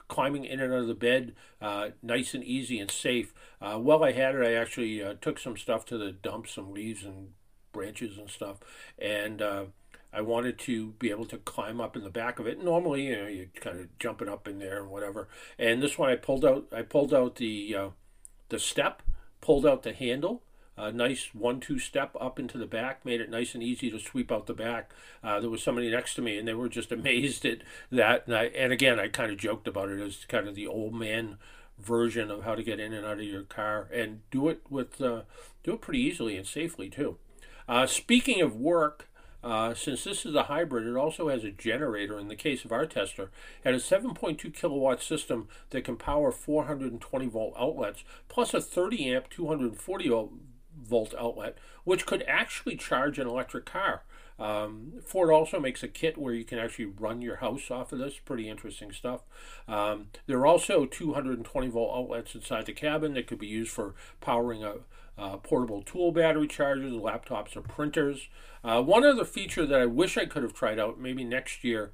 climbing 0.09 0.45
in 0.45 0.61
and 0.61 0.73
out 0.73 0.81
of 0.81 0.87
the 0.89 0.95
bed 0.95 1.35
uh, 1.61 1.91
nice 2.03 2.35
and 2.35 2.45
easy 2.45 2.79
and 2.79 2.91
safe. 2.91 3.33
Uh, 3.61 3.79
while 3.79 4.05
I 4.05 4.13
had 4.13 4.35
it, 4.35 4.45
I 4.45 4.53
actually 4.53 5.03
uh, 5.03 5.15
took 5.21 5.39
some 5.39 5.57
stuff 5.57 5.87
to 5.87 5.99
the 5.99 6.13
dump, 6.13 6.49
some 6.49 6.73
leaves 6.73 7.05
and 7.05 7.31
branches 7.73 8.19
and 8.19 8.29
stuff, 8.29 8.59
and 8.99 9.41
uh, 9.41 9.65
I 10.14 10.20
wanted 10.20 10.59
to 10.61 10.92
be 10.98 11.11
able 11.11 11.27
to 11.27 11.38
climb 11.38 11.81
up 11.81 11.96
in 11.96 12.05
the 12.05 12.11
back 12.11 12.38
of 12.38 12.46
it. 12.46 12.62
Normally, 12.62 13.07
you 13.07 13.16
know, 13.16 13.27
you 13.27 13.48
kind 13.61 13.81
of 13.81 13.98
jumping 13.98 14.29
up 14.29 14.46
in 14.46 14.59
there 14.59 14.81
and 14.81 14.90
whatever. 14.90 15.29
And 15.59 15.83
this 15.83 15.98
one, 15.98 16.11
I 16.11 16.16
pulled 16.16 16.44
out, 16.44 16.66
I 16.72 16.83
pulled 16.83 17.12
out 17.12 17.37
the 17.37 17.74
uh, 17.77 17.88
the 18.48 18.59
step, 18.59 19.03
pulled 19.40 19.66
out 19.66 19.83
the 19.83 19.92
handle 19.92 20.42
a 20.77 20.90
nice 20.90 21.31
one-two 21.33 21.79
step 21.79 22.16
up 22.20 22.38
into 22.38 22.59
the 22.59 22.66
back, 22.66 23.05
made 23.05 23.20
it 23.20 23.31
nice 23.31 23.55
and 23.55 23.62
easy 23.62 23.90
to 23.90 23.98
sweep 23.98 24.33
out 24.33 24.46
the 24.46 24.55
back. 24.55 24.90
Uh, 25.22 25.38
there 25.40 25.50
was 25.50 25.62
somebody 25.62 25.90
next 25.90 26.14
to 26.14 26.22
me, 26.22 26.37
and 26.37 26.48
they 26.48 26.55
were 26.55 26.68
just 26.68 26.90
amazed 26.92 27.44
at 27.44 27.59
that. 27.90 28.27
And, 28.27 28.37
I, 28.37 28.44
and 28.46 28.72
again, 28.72 28.98
I 28.98 29.09
kind 29.09 29.31
of 29.31 29.38
joked 29.38 29.68
about 29.68 29.90
it 29.90 30.00
as 30.00 30.24
kind 30.27 30.48
of 30.48 30.55
the 30.55 30.66
old 30.66 30.94
man 30.94 31.38
version 31.79 32.31
of 32.31 32.44
how 32.44 32.55
to 32.55 32.62
get 32.62 32.81
in 32.81 32.92
and 32.92 33.07
out 33.07 33.18
of 33.18 33.24
your 33.24 33.42
car, 33.42 33.88
and 33.92 34.22
do 34.31 34.48
it 34.48 34.62
with 34.68 35.00
uh, 35.00 35.22
do 35.62 35.74
it 35.74 35.81
pretty 35.81 36.00
easily 36.00 36.37
and 36.37 36.46
safely 36.46 36.88
too. 36.88 37.18
Uh, 37.68 37.87
speaking 37.87 38.40
of 38.40 38.57
work. 38.57 39.09
Uh, 39.44 39.74
since 39.74 40.04
this 40.04 40.24
is 40.24 40.35
a 40.35 40.44
hybrid, 40.44 40.87
it 40.87 40.96
also 40.96 41.28
has 41.28 41.44
a 41.44 41.50
generator. 41.50 42.18
In 42.18 42.28
the 42.28 42.35
case 42.35 42.64
of 42.64 42.72
our 42.72 42.87
tester, 42.87 43.30
and 43.62 43.76
a 43.76 43.78
7.2 43.78 44.54
kilowatt 44.54 45.02
system 45.02 45.48
that 45.68 45.85
can 45.85 45.96
power 45.96 46.33
420 46.33 47.26
volt 47.26 47.54
outlets, 47.59 48.04
plus 48.28 48.54
a 48.54 48.61
30 48.61 49.14
amp 49.14 49.28
240 49.28 50.09
volt 50.09 50.33
volt 50.83 51.14
outlet, 51.18 51.57
which 51.85 52.07
could 52.07 52.24
actually 52.26 52.76
charge 52.76 53.18
an 53.18 53.28
electric 53.28 53.66
car. 53.66 54.02
Um, 54.38 54.94
Ford 55.04 55.30
also 55.30 55.61
makes 55.61 55.83
a 55.83 55.88
kit 55.88 56.18
where 56.18 56.35
you 56.35 56.44
can 56.44 56.59
actually 56.59 56.87
run 56.87 57.22
your 57.22 57.37
house 57.37 57.70
off 57.70 57.92
of 57.92 57.98
this. 57.98 58.18
Pretty 58.18 58.48
interesting 58.48 58.92
stuff. 58.92 59.20
Um, 59.68 60.09
there 60.26 60.38
are 60.38 60.46
also 60.46 60.87
220 60.87 61.68
volt 61.68 61.96
outlets 61.96 62.35
inside 62.35 62.66
the 62.66 62.72
cabin 62.72 63.14
that 63.14 63.26
could 63.26 63.38
be 63.38 63.46
used 63.46 63.70
for 63.70 63.94
powering 64.20 64.64
a, 64.64 64.78
a 65.16 65.38
portable 65.38 65.83
tool 65.83 66.12
battery 66.12 66.48
chargers, 66.48 66.92
laptops, 66.92 67.57
or 67.57 67.62
printers. 67.62 68.29
Uh, 68.62 68.83
one 68.83 69.05
other 69.05 69.24
feature 69.24 69.66
that 69.66 69.81
I 69.81 69.87
wish 69.87 70.16
I 70.16 70.27
could 70.27 70.42
have 70.42 70.55
tried 70.55 70.79
out 70.79 70.98
maybe 70.98 71.24
next 71.24 71.64
year. 71.64 71.92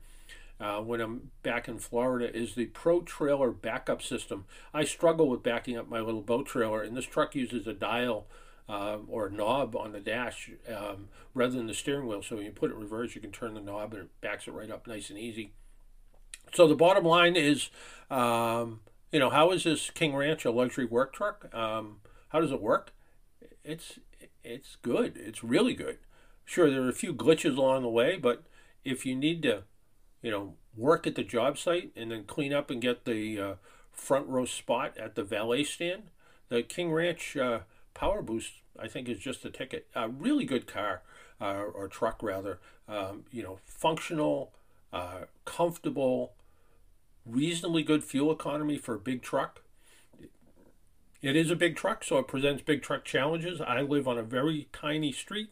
Uh, 0.60 0.78
when 0.78 1.00
I'm 1.00 1.30
back 1.42 1.68
in 1.68 1.78
Florida 1.78 2.34
is 2.36 2.54
the 2.54 2.66
Pro 2.66 3.00
Trailer 3.00 3.50
backup 3.50 4.02
system. 4.02 4.44
I 4.74 4.84
struggle 4.84 5.26
with 5.26 5.42
backing 5.42 5.78
up 5.78 5.88
my 5.88 6.00
little 6.00 6.20
boat 6.20 6.44
trailer, 6.46 6.82
and 6.82 6.94
this 6.94 7.06
truck 7.06 7.34
uses 7.34 7.66
a 7.66 7.72
dial 7.72 8.26
uh, 8.68 8.98
or 9.08 9.26
a 9.26 9.30
knob 9.30 9.74
on 9.74 9.92
the 9.92 10.00
dash 10.00 10.50
um, 10.68 11.08
rather 11.34 11.56
than 11.56 11.66
the 11.66 11.74
steering 11.74 12.06
wheel. 12.06 12.22
So 12.22 12.36
when 12.36 12.44
you 12.44 12.52
put 12.52 12.70
it 12.70 12.74
in 12.74 12.80
reverse, 12.80 13.14
you 13.14 13.20
can 13.20 13.32
turn 13.32 13.54
the 13.54 13.60
knob 13.60 13.94
and 13.94 14.02
it 14.02 14.20
backs 14.20 14.46
it 14.46 14.52
right 14.52 14.70
up 14.70 14.86
nice 14.86 15.10
and 15.10 15.18
easy. 15.18 15.52
So 16.52 16.68
the 16.68 16.74
bottom 16.74 17.04
line 17.04 17.36
is, 17.36 17.70
um, 18.10 18.80
you 19.12 19.18
know, 19.18 19.30
how 19.30 19.50
is 19.50 19.64
this 19.64 19.90
King 19.90 20.14
Ranch 20.14 20.44
a 20.44 20.50
luxury 20.50 20.84
work 20.84 21.12
truck? 21.12 21.52
Um, 21.54 21.96
how 22.28 22.40
does 22.40 22.52
it 22.52 22.60
work? 22.60 22.92
It's 23.64 23.98
it's 24.42 24.76
good. 24.82 25.16
It's 25.16 25.44
really 25.44 25.74
good. 25.74 25.98
Sure, 26.44 26.70
there 26.70 26.82
are 26.82 26.88
a 26.88 26.94
few 26.94 27.14
glitches 27.14 27.56
along 27.56 27.82
the 27.82 27.88
way, 27.88 28.16
but 28.16 28.44
if 28.84 29.06
you 29.06 29.14
need 29.14 29.42
to, 29.42 29.62
you 30.22 30.30
know, 30.30 30.54
work 30.76 31.06
at 31.06 31.14
the 31.14 31.22
job 31.22 31.58
site 31.58 31.92
and 31.94 32.10
then 32.10 32.24
clean 32.24 32.52
up 32.52 32.70
and 32.70 32.80
get 32.80 33.04
the 33.04 33.40
uh, 33.40 33.54
front 33.92 34.26
row 34.26 34.44
spot 34.44 34.96
at 34.98 35.14
the 35.14 35.22
valet 35.22 35.62
stand, 35.62 36.04
the 36.48 36.62
King 36.62 36.90
Ranch 36.90 37.36
uh, 37.36 37.60
Power 37.94 38.22
Boost, 38.22 38.54
I 38.78 38.88
think, 38.88 39.08
is 39.08 39.18
just 39.18 39.44
a 39.44 39.50
ticket. 39.50 39.86
A 39.94 40.08
really 40.08 40.44
good 40.44 40.66
car, 40.66 41.02
uh, 41.40 41.62
or 41.74 41.86
truck 41.86 42.22
rather. 42.22 42.58
Um, 42.88 43.24
you 43.30 43.42
know, 43.42 43.58
functional, 43.64 44.52
uh, 44.92 45.26
comfortable, 45.44 46.32
reasonably 47.24 47.82
good 47.84 48.02
fuel 48.02 48.32
economy 48.32 48.76
for 48.78 48.94
a 48.94 48.98
big 48.98 49.22
truck. 49.22 49.62
It 51.22 51.36
is 51.36 51.50
a 51.50 51.56
big 51.56 51.76
truck, 51.76 52.02
so 52.02 52.18
it 52.18 52.28
presents 52.28 52.62
big 52.62 52.82
truck 52.82 53.04
challenges. 53.04 53.60
I 53.60 53.82
live 53.82 54.08
on 54.08 54.16
a 54.16 54.22
very 54.22 54.68
tiny 54.72 55.12
street. 55.12 55.50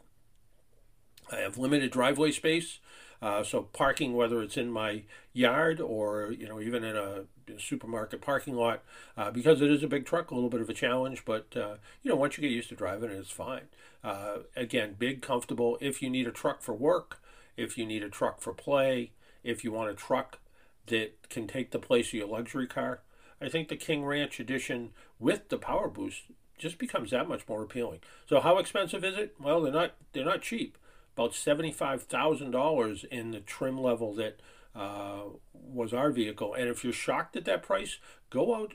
I 1.30 1.36
have 1.36 1.58
limited 1.58 1.90
driveway 1.90 2.32
space. 2.32 2.78
Uh, 3.20 3.42
so 3.42 3.62
parking, 3.62 4.14
whether 4.14 4.40
it's 4.42 4.56
in 4.56 4.70
my 4.70 5.02
yard 5.32 5.80
or 5.80 6.32
you 6.32 6.48
know 6.48 6.60
even 6.60 6.84
in 6.84 6.96
a, 6.96 7.24
supermarket 7.58 8.20
parking 8.20 8.54
lot, 8.54 8.82
uh, 9.16 9.30
because 9.30 9.62
it 9.62 9.70
is 9.70 9.82
a 9.82 9.88
big 9.88 10.04
truck, 10.04 10.30
a 10.30 10.34
little 10.34 10.50
bit 10.50 10.60
of 10.60 10.68
a 10.68 10.74
challenge. 10.74 11.24
But 11.24 11.56
uh, 11.56 11.76
you 12.02 12.10
know 12.10 12.16
once 12.16 12.36
you 12.36 12.42
get 12.42 12.50
used 12.50 12.68
to 12.68 12.74
driving 12.74 13.10
it, 13.10 13.16
it's 13.16 13.30
fine. 13.30 13.62
Uh, 14.04 14.38
again, 14.54 14.94
big, 14.98 15.20
comfortable. 15.22 15.76
If 15.80 16.00
you 16.00 16.10
need 16.10 16.26
a 16.26 16.32
truck 16.32 16.62
for 16.62 16.74
work, 16.74 17.20
if 17.56 17.76
you 17.76 17.84
need 17.84 18.04
a 18.04 18.08
truck 18.08 18.40
for 18.40 18.52
play, 18.52 19.12
if 19.42 19.64
you 19.64 19.72
want 19.72 19.90
a 19.90 19.94
truck 19.94 20.38
that 20.86 21.28
can 21.28 21.46
take 21.46 21.72
the 21.72 21.78
place 21.78 22.08
of 22.08 22.14
your 22.14 22.28
luxury 22.28 22.66
car, 22.66 23.00
I 23.40 23.48
think 23.48 23.68
the 23.68 23.76
King 23.76 24.04
Ranch 24.04 24.40
Edition 24.40 24.90
with 25.18 25.48
the 25.48 25.58
Power 25.58 25.88
Boost 25.88 26.22
just 26.58 26.78
becomes 26.78 27.10
that 27.10 27.28
much 27.28 27.48
more 27.48 27.62
appealing. 27.62 28.00
So 28.26 28.40
how 28.40 28.58
expensive 28.58 29.04
is 29.04 29.16
it? 29.16 29.34
Well, 29.40 29.62
they're 29.62 29.72
not 29.72 29.94
they're 30.12 30.24
not 30.24 30.42
cheap 30.42 30.76
about 31.18 31.32
$75,000 31.32 33.04
in 33.06 33.32
the 33.32 33.40
trim 33.40 33.76
level 33.76 34.14
that 34.14 34.40
uh, 34.72 35.22
was 35.52 35.92
our 35.92 36.12
vehicle. 36.12 36.54
And 36.54 36.68
if 36.68 36.84
you're 36.84 36.92
shocked 36.92 37.34
at 37.34 37.44
that 37.46 37.64
price, 37.64 37.98
go 38.30 38.54
out 38.54 38.74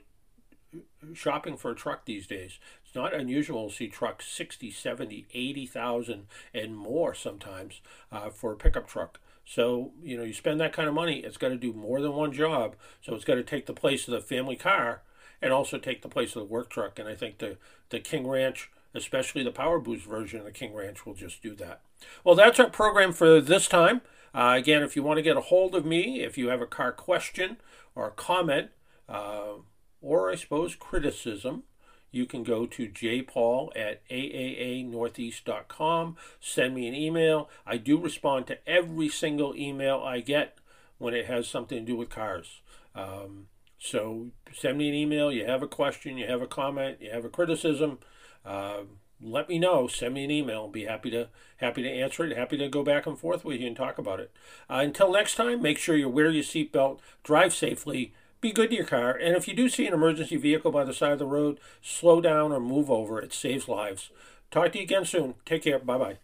shopping 1.14 1.56
for 1.56 1.72
a 1.72 1.76
truck 1.76 2.04
these 2.04 2.28
days. 2.28 2.60
It's 2.84 2.96
not 2.96 3.14
unusual 3.14 3.70
to 3.70 3.76
see 3.76 3.88
trucks 3.88 4.28
60, 4.28 4.72
70, 4.72 5.28
80,000 5.34 6.26
and 6.54 6.76
more 6.76 7.14
sometimes 7.14 7.80
uh, 8.12 8.30
for 8.30 8.52
a 8.52 8.58
pickup 8.58 8.88
truck. 8.88 9.22
So, 9.46 9.92
you 10.04 10.18
know, 10.18 10.24
you 10.24 10.34
spend 10.34 10.60
that 10.60 10.74
kind 10.74 10.90
of 10.90 10.94
money, 10.94 11.20
it's 11.20 11.38
got 11.38 11.50
to 11.50 11.58
do 11.58 11.72
more 11.72 12.02
than 12.02 12.14
one 12.14 12.34
job. 12.34 12.76
So 13.02 13.16
it's 13.16 13.26
got 13.26 13.36
to 13.36 13.44
take 13.44 13.68
the 13.68 13.74
place 13.74 14.06
of 14.08 14.14
the 14.14 14.22
family 14.22 14.58
car 14.58 15.04
and 15.44 15.54
also 15.54 15.78
take 15.78 16.02
the 16.02 16.10
place 16.10 16.36
of 16.36 16.42
the 16.42 16.54
work 16.54 16.70
truck. 16.70 16.98
And 16.98 17.08
I 17.08 17.14
think 17.14 17.38
the, 17.38 17.58
the 17.90 18.00
King 18.00 18.28
Ranch 18.28 18.72
especially 18.94 19.44
the 19.44 19.52
Power 19.52 19.80
Boost 19.80 20.06
version 20.06 20.40
of 20.40 20.46
the 20.46 20.52
King 20.52 20.74
Ranch 20.74 21.06
will 21.06 21.14
just 21.14 21.42
do 21.42 21.56
that. 21.56 21.82
Well, 22.24 22.36
that's 22.36 22.60
our 22.60 22.70
program 22.70 23.14
for 23.14 23.42
this 23.42 23.68
time. 23.68 24.02
Uh, 24.34 24.56
again, 24.58 24.84
if 24.84 24.96
you 24.96 25.04
want 25.04 25.18
to 25.18 25.24
get 25.24 25.38
a 25.38 25.42
hold 25.42 25.76
of 25.76 25.86
me, 25.86 26.22
if 26.22 26.38
you 26.38 26.50
have 26.50 26.62
a 26.62 26.68
car 26.68 26.92
question 26.92 27.58
or 27.96 28.12
comment, 28.12 28.70
uh, 29.08 29.54
or 30.02 30.32
I 30.32 30.36
suppose 30.36 30.76
criticism, 30.76 31.64
you 32.12 32.26
can 32.26 32.44
go 32.44 32.66
to 32.68 32.90
jpaul 32.90 33.70
at 33.76 34.08
aaanortheast.com. 34.10 36.18
Send 36.40 36.76
me 36.76 36.88
an 36.88 36.96
email. 36.96 37.50
I 37.66 37.78
do 37.78 37.98
respond 37.98 38.48
to 38.48 38.58
every 38.68 39.10
single 39.10 39.56
email 39.56 40.02
I 40.04 40.20
get 40.20 40.58
when 40.98 41.14
it 41.14 41.26
has 41.26 41.48
something 41.48 41.80
to 41.80 41.86
do 41.86 41.98
with 41.98 42.10
cars. 42.10 42.62
Um, 42.96 43.48
so 43.84 44.28
send 44.54 44.78
me 44.78 44.88
an 44.88 44.96
email. 44.96 45.30
You 45.30 45.46
have 45.46 45.62
a 45.62 45.68
question, 45.68 46.18
you 46.18 46.26
have 46.26 46.42
a 46.42 46.48
comment, 46.48 47.00
you 47.02 47.12
have 47.12 47.26
a 47.26 47.30
criticism. 47.30 48.00
Uh, 48.46 48.84
let 49.22 49.50
me 49.50 49.60
know. 49.60 49.88
Send 49.88 50.14
me 50.14 50.24
an 50.24 50.32
email. 50.32 50.62
I'll 50.62 50.68
be 50.70 50.86
happy 50.86 51.12
to 51.12 51.28
happy 51.58 51.84
to 51.84 51.90
answer 51.90 52.24
it. 52.24 52.38
Happy 52.38 52.58
to 52.58 52.70
go 52.70 52.82
back 52.82 53.06
and 53.06 53.20
forth 53.20 53.44
with 53.44 53.60
you 53.60 53.68
and 53.68 53.76
talk 53.76 53.98
about 53.98 54.22
it. 54.22 54.32
Uh, 54.70 54.76
until 54.76 55.12
next 55.12 55.36
time, 55.36 55.62
make 55.62 55.78
sure 55.78 55.98
you 55.98 56.08
wear 56.08 56.30
your 56.32 56.44
seatbelt, 56.44 57.00
drive 57.24 57.54
safely, 57.54 58.14
be 58.40 58.54
good 58.54 58.70
to 58.70 58.76
your 58.76 58.86
car, 58.86 59.12
and 59.12 59.36
if 59.36 59.48
you 59.50 59.54
do 59.54 59.68
see 59.68 59.86
an 59.86 59.94
emergency 59.94 60.38
vehicle 60.38 60.72
by 60.72 60.86
the 60.86 60.94
side 60.94 61.12
of 61.12 61.20
the 61.20 61.26
road, 61.26 61.60
slow 61.82 62.22
down 62.22 62.54
or 62.54 62.62
move 62.62 62.90
over. 62.90 63.20
It 63.20 63.34
saves 63.34 63.68
lives. 63.68 64.12
Talk 64.50 64.72
to 64.72 64.78
you 64.78 64.86
again 64.86 65.04
soon. 65.06 65.36
Take 65.46 65.64
care. 65.64 65.80
Bye 65.80 65.98
bye. 65.98 66.18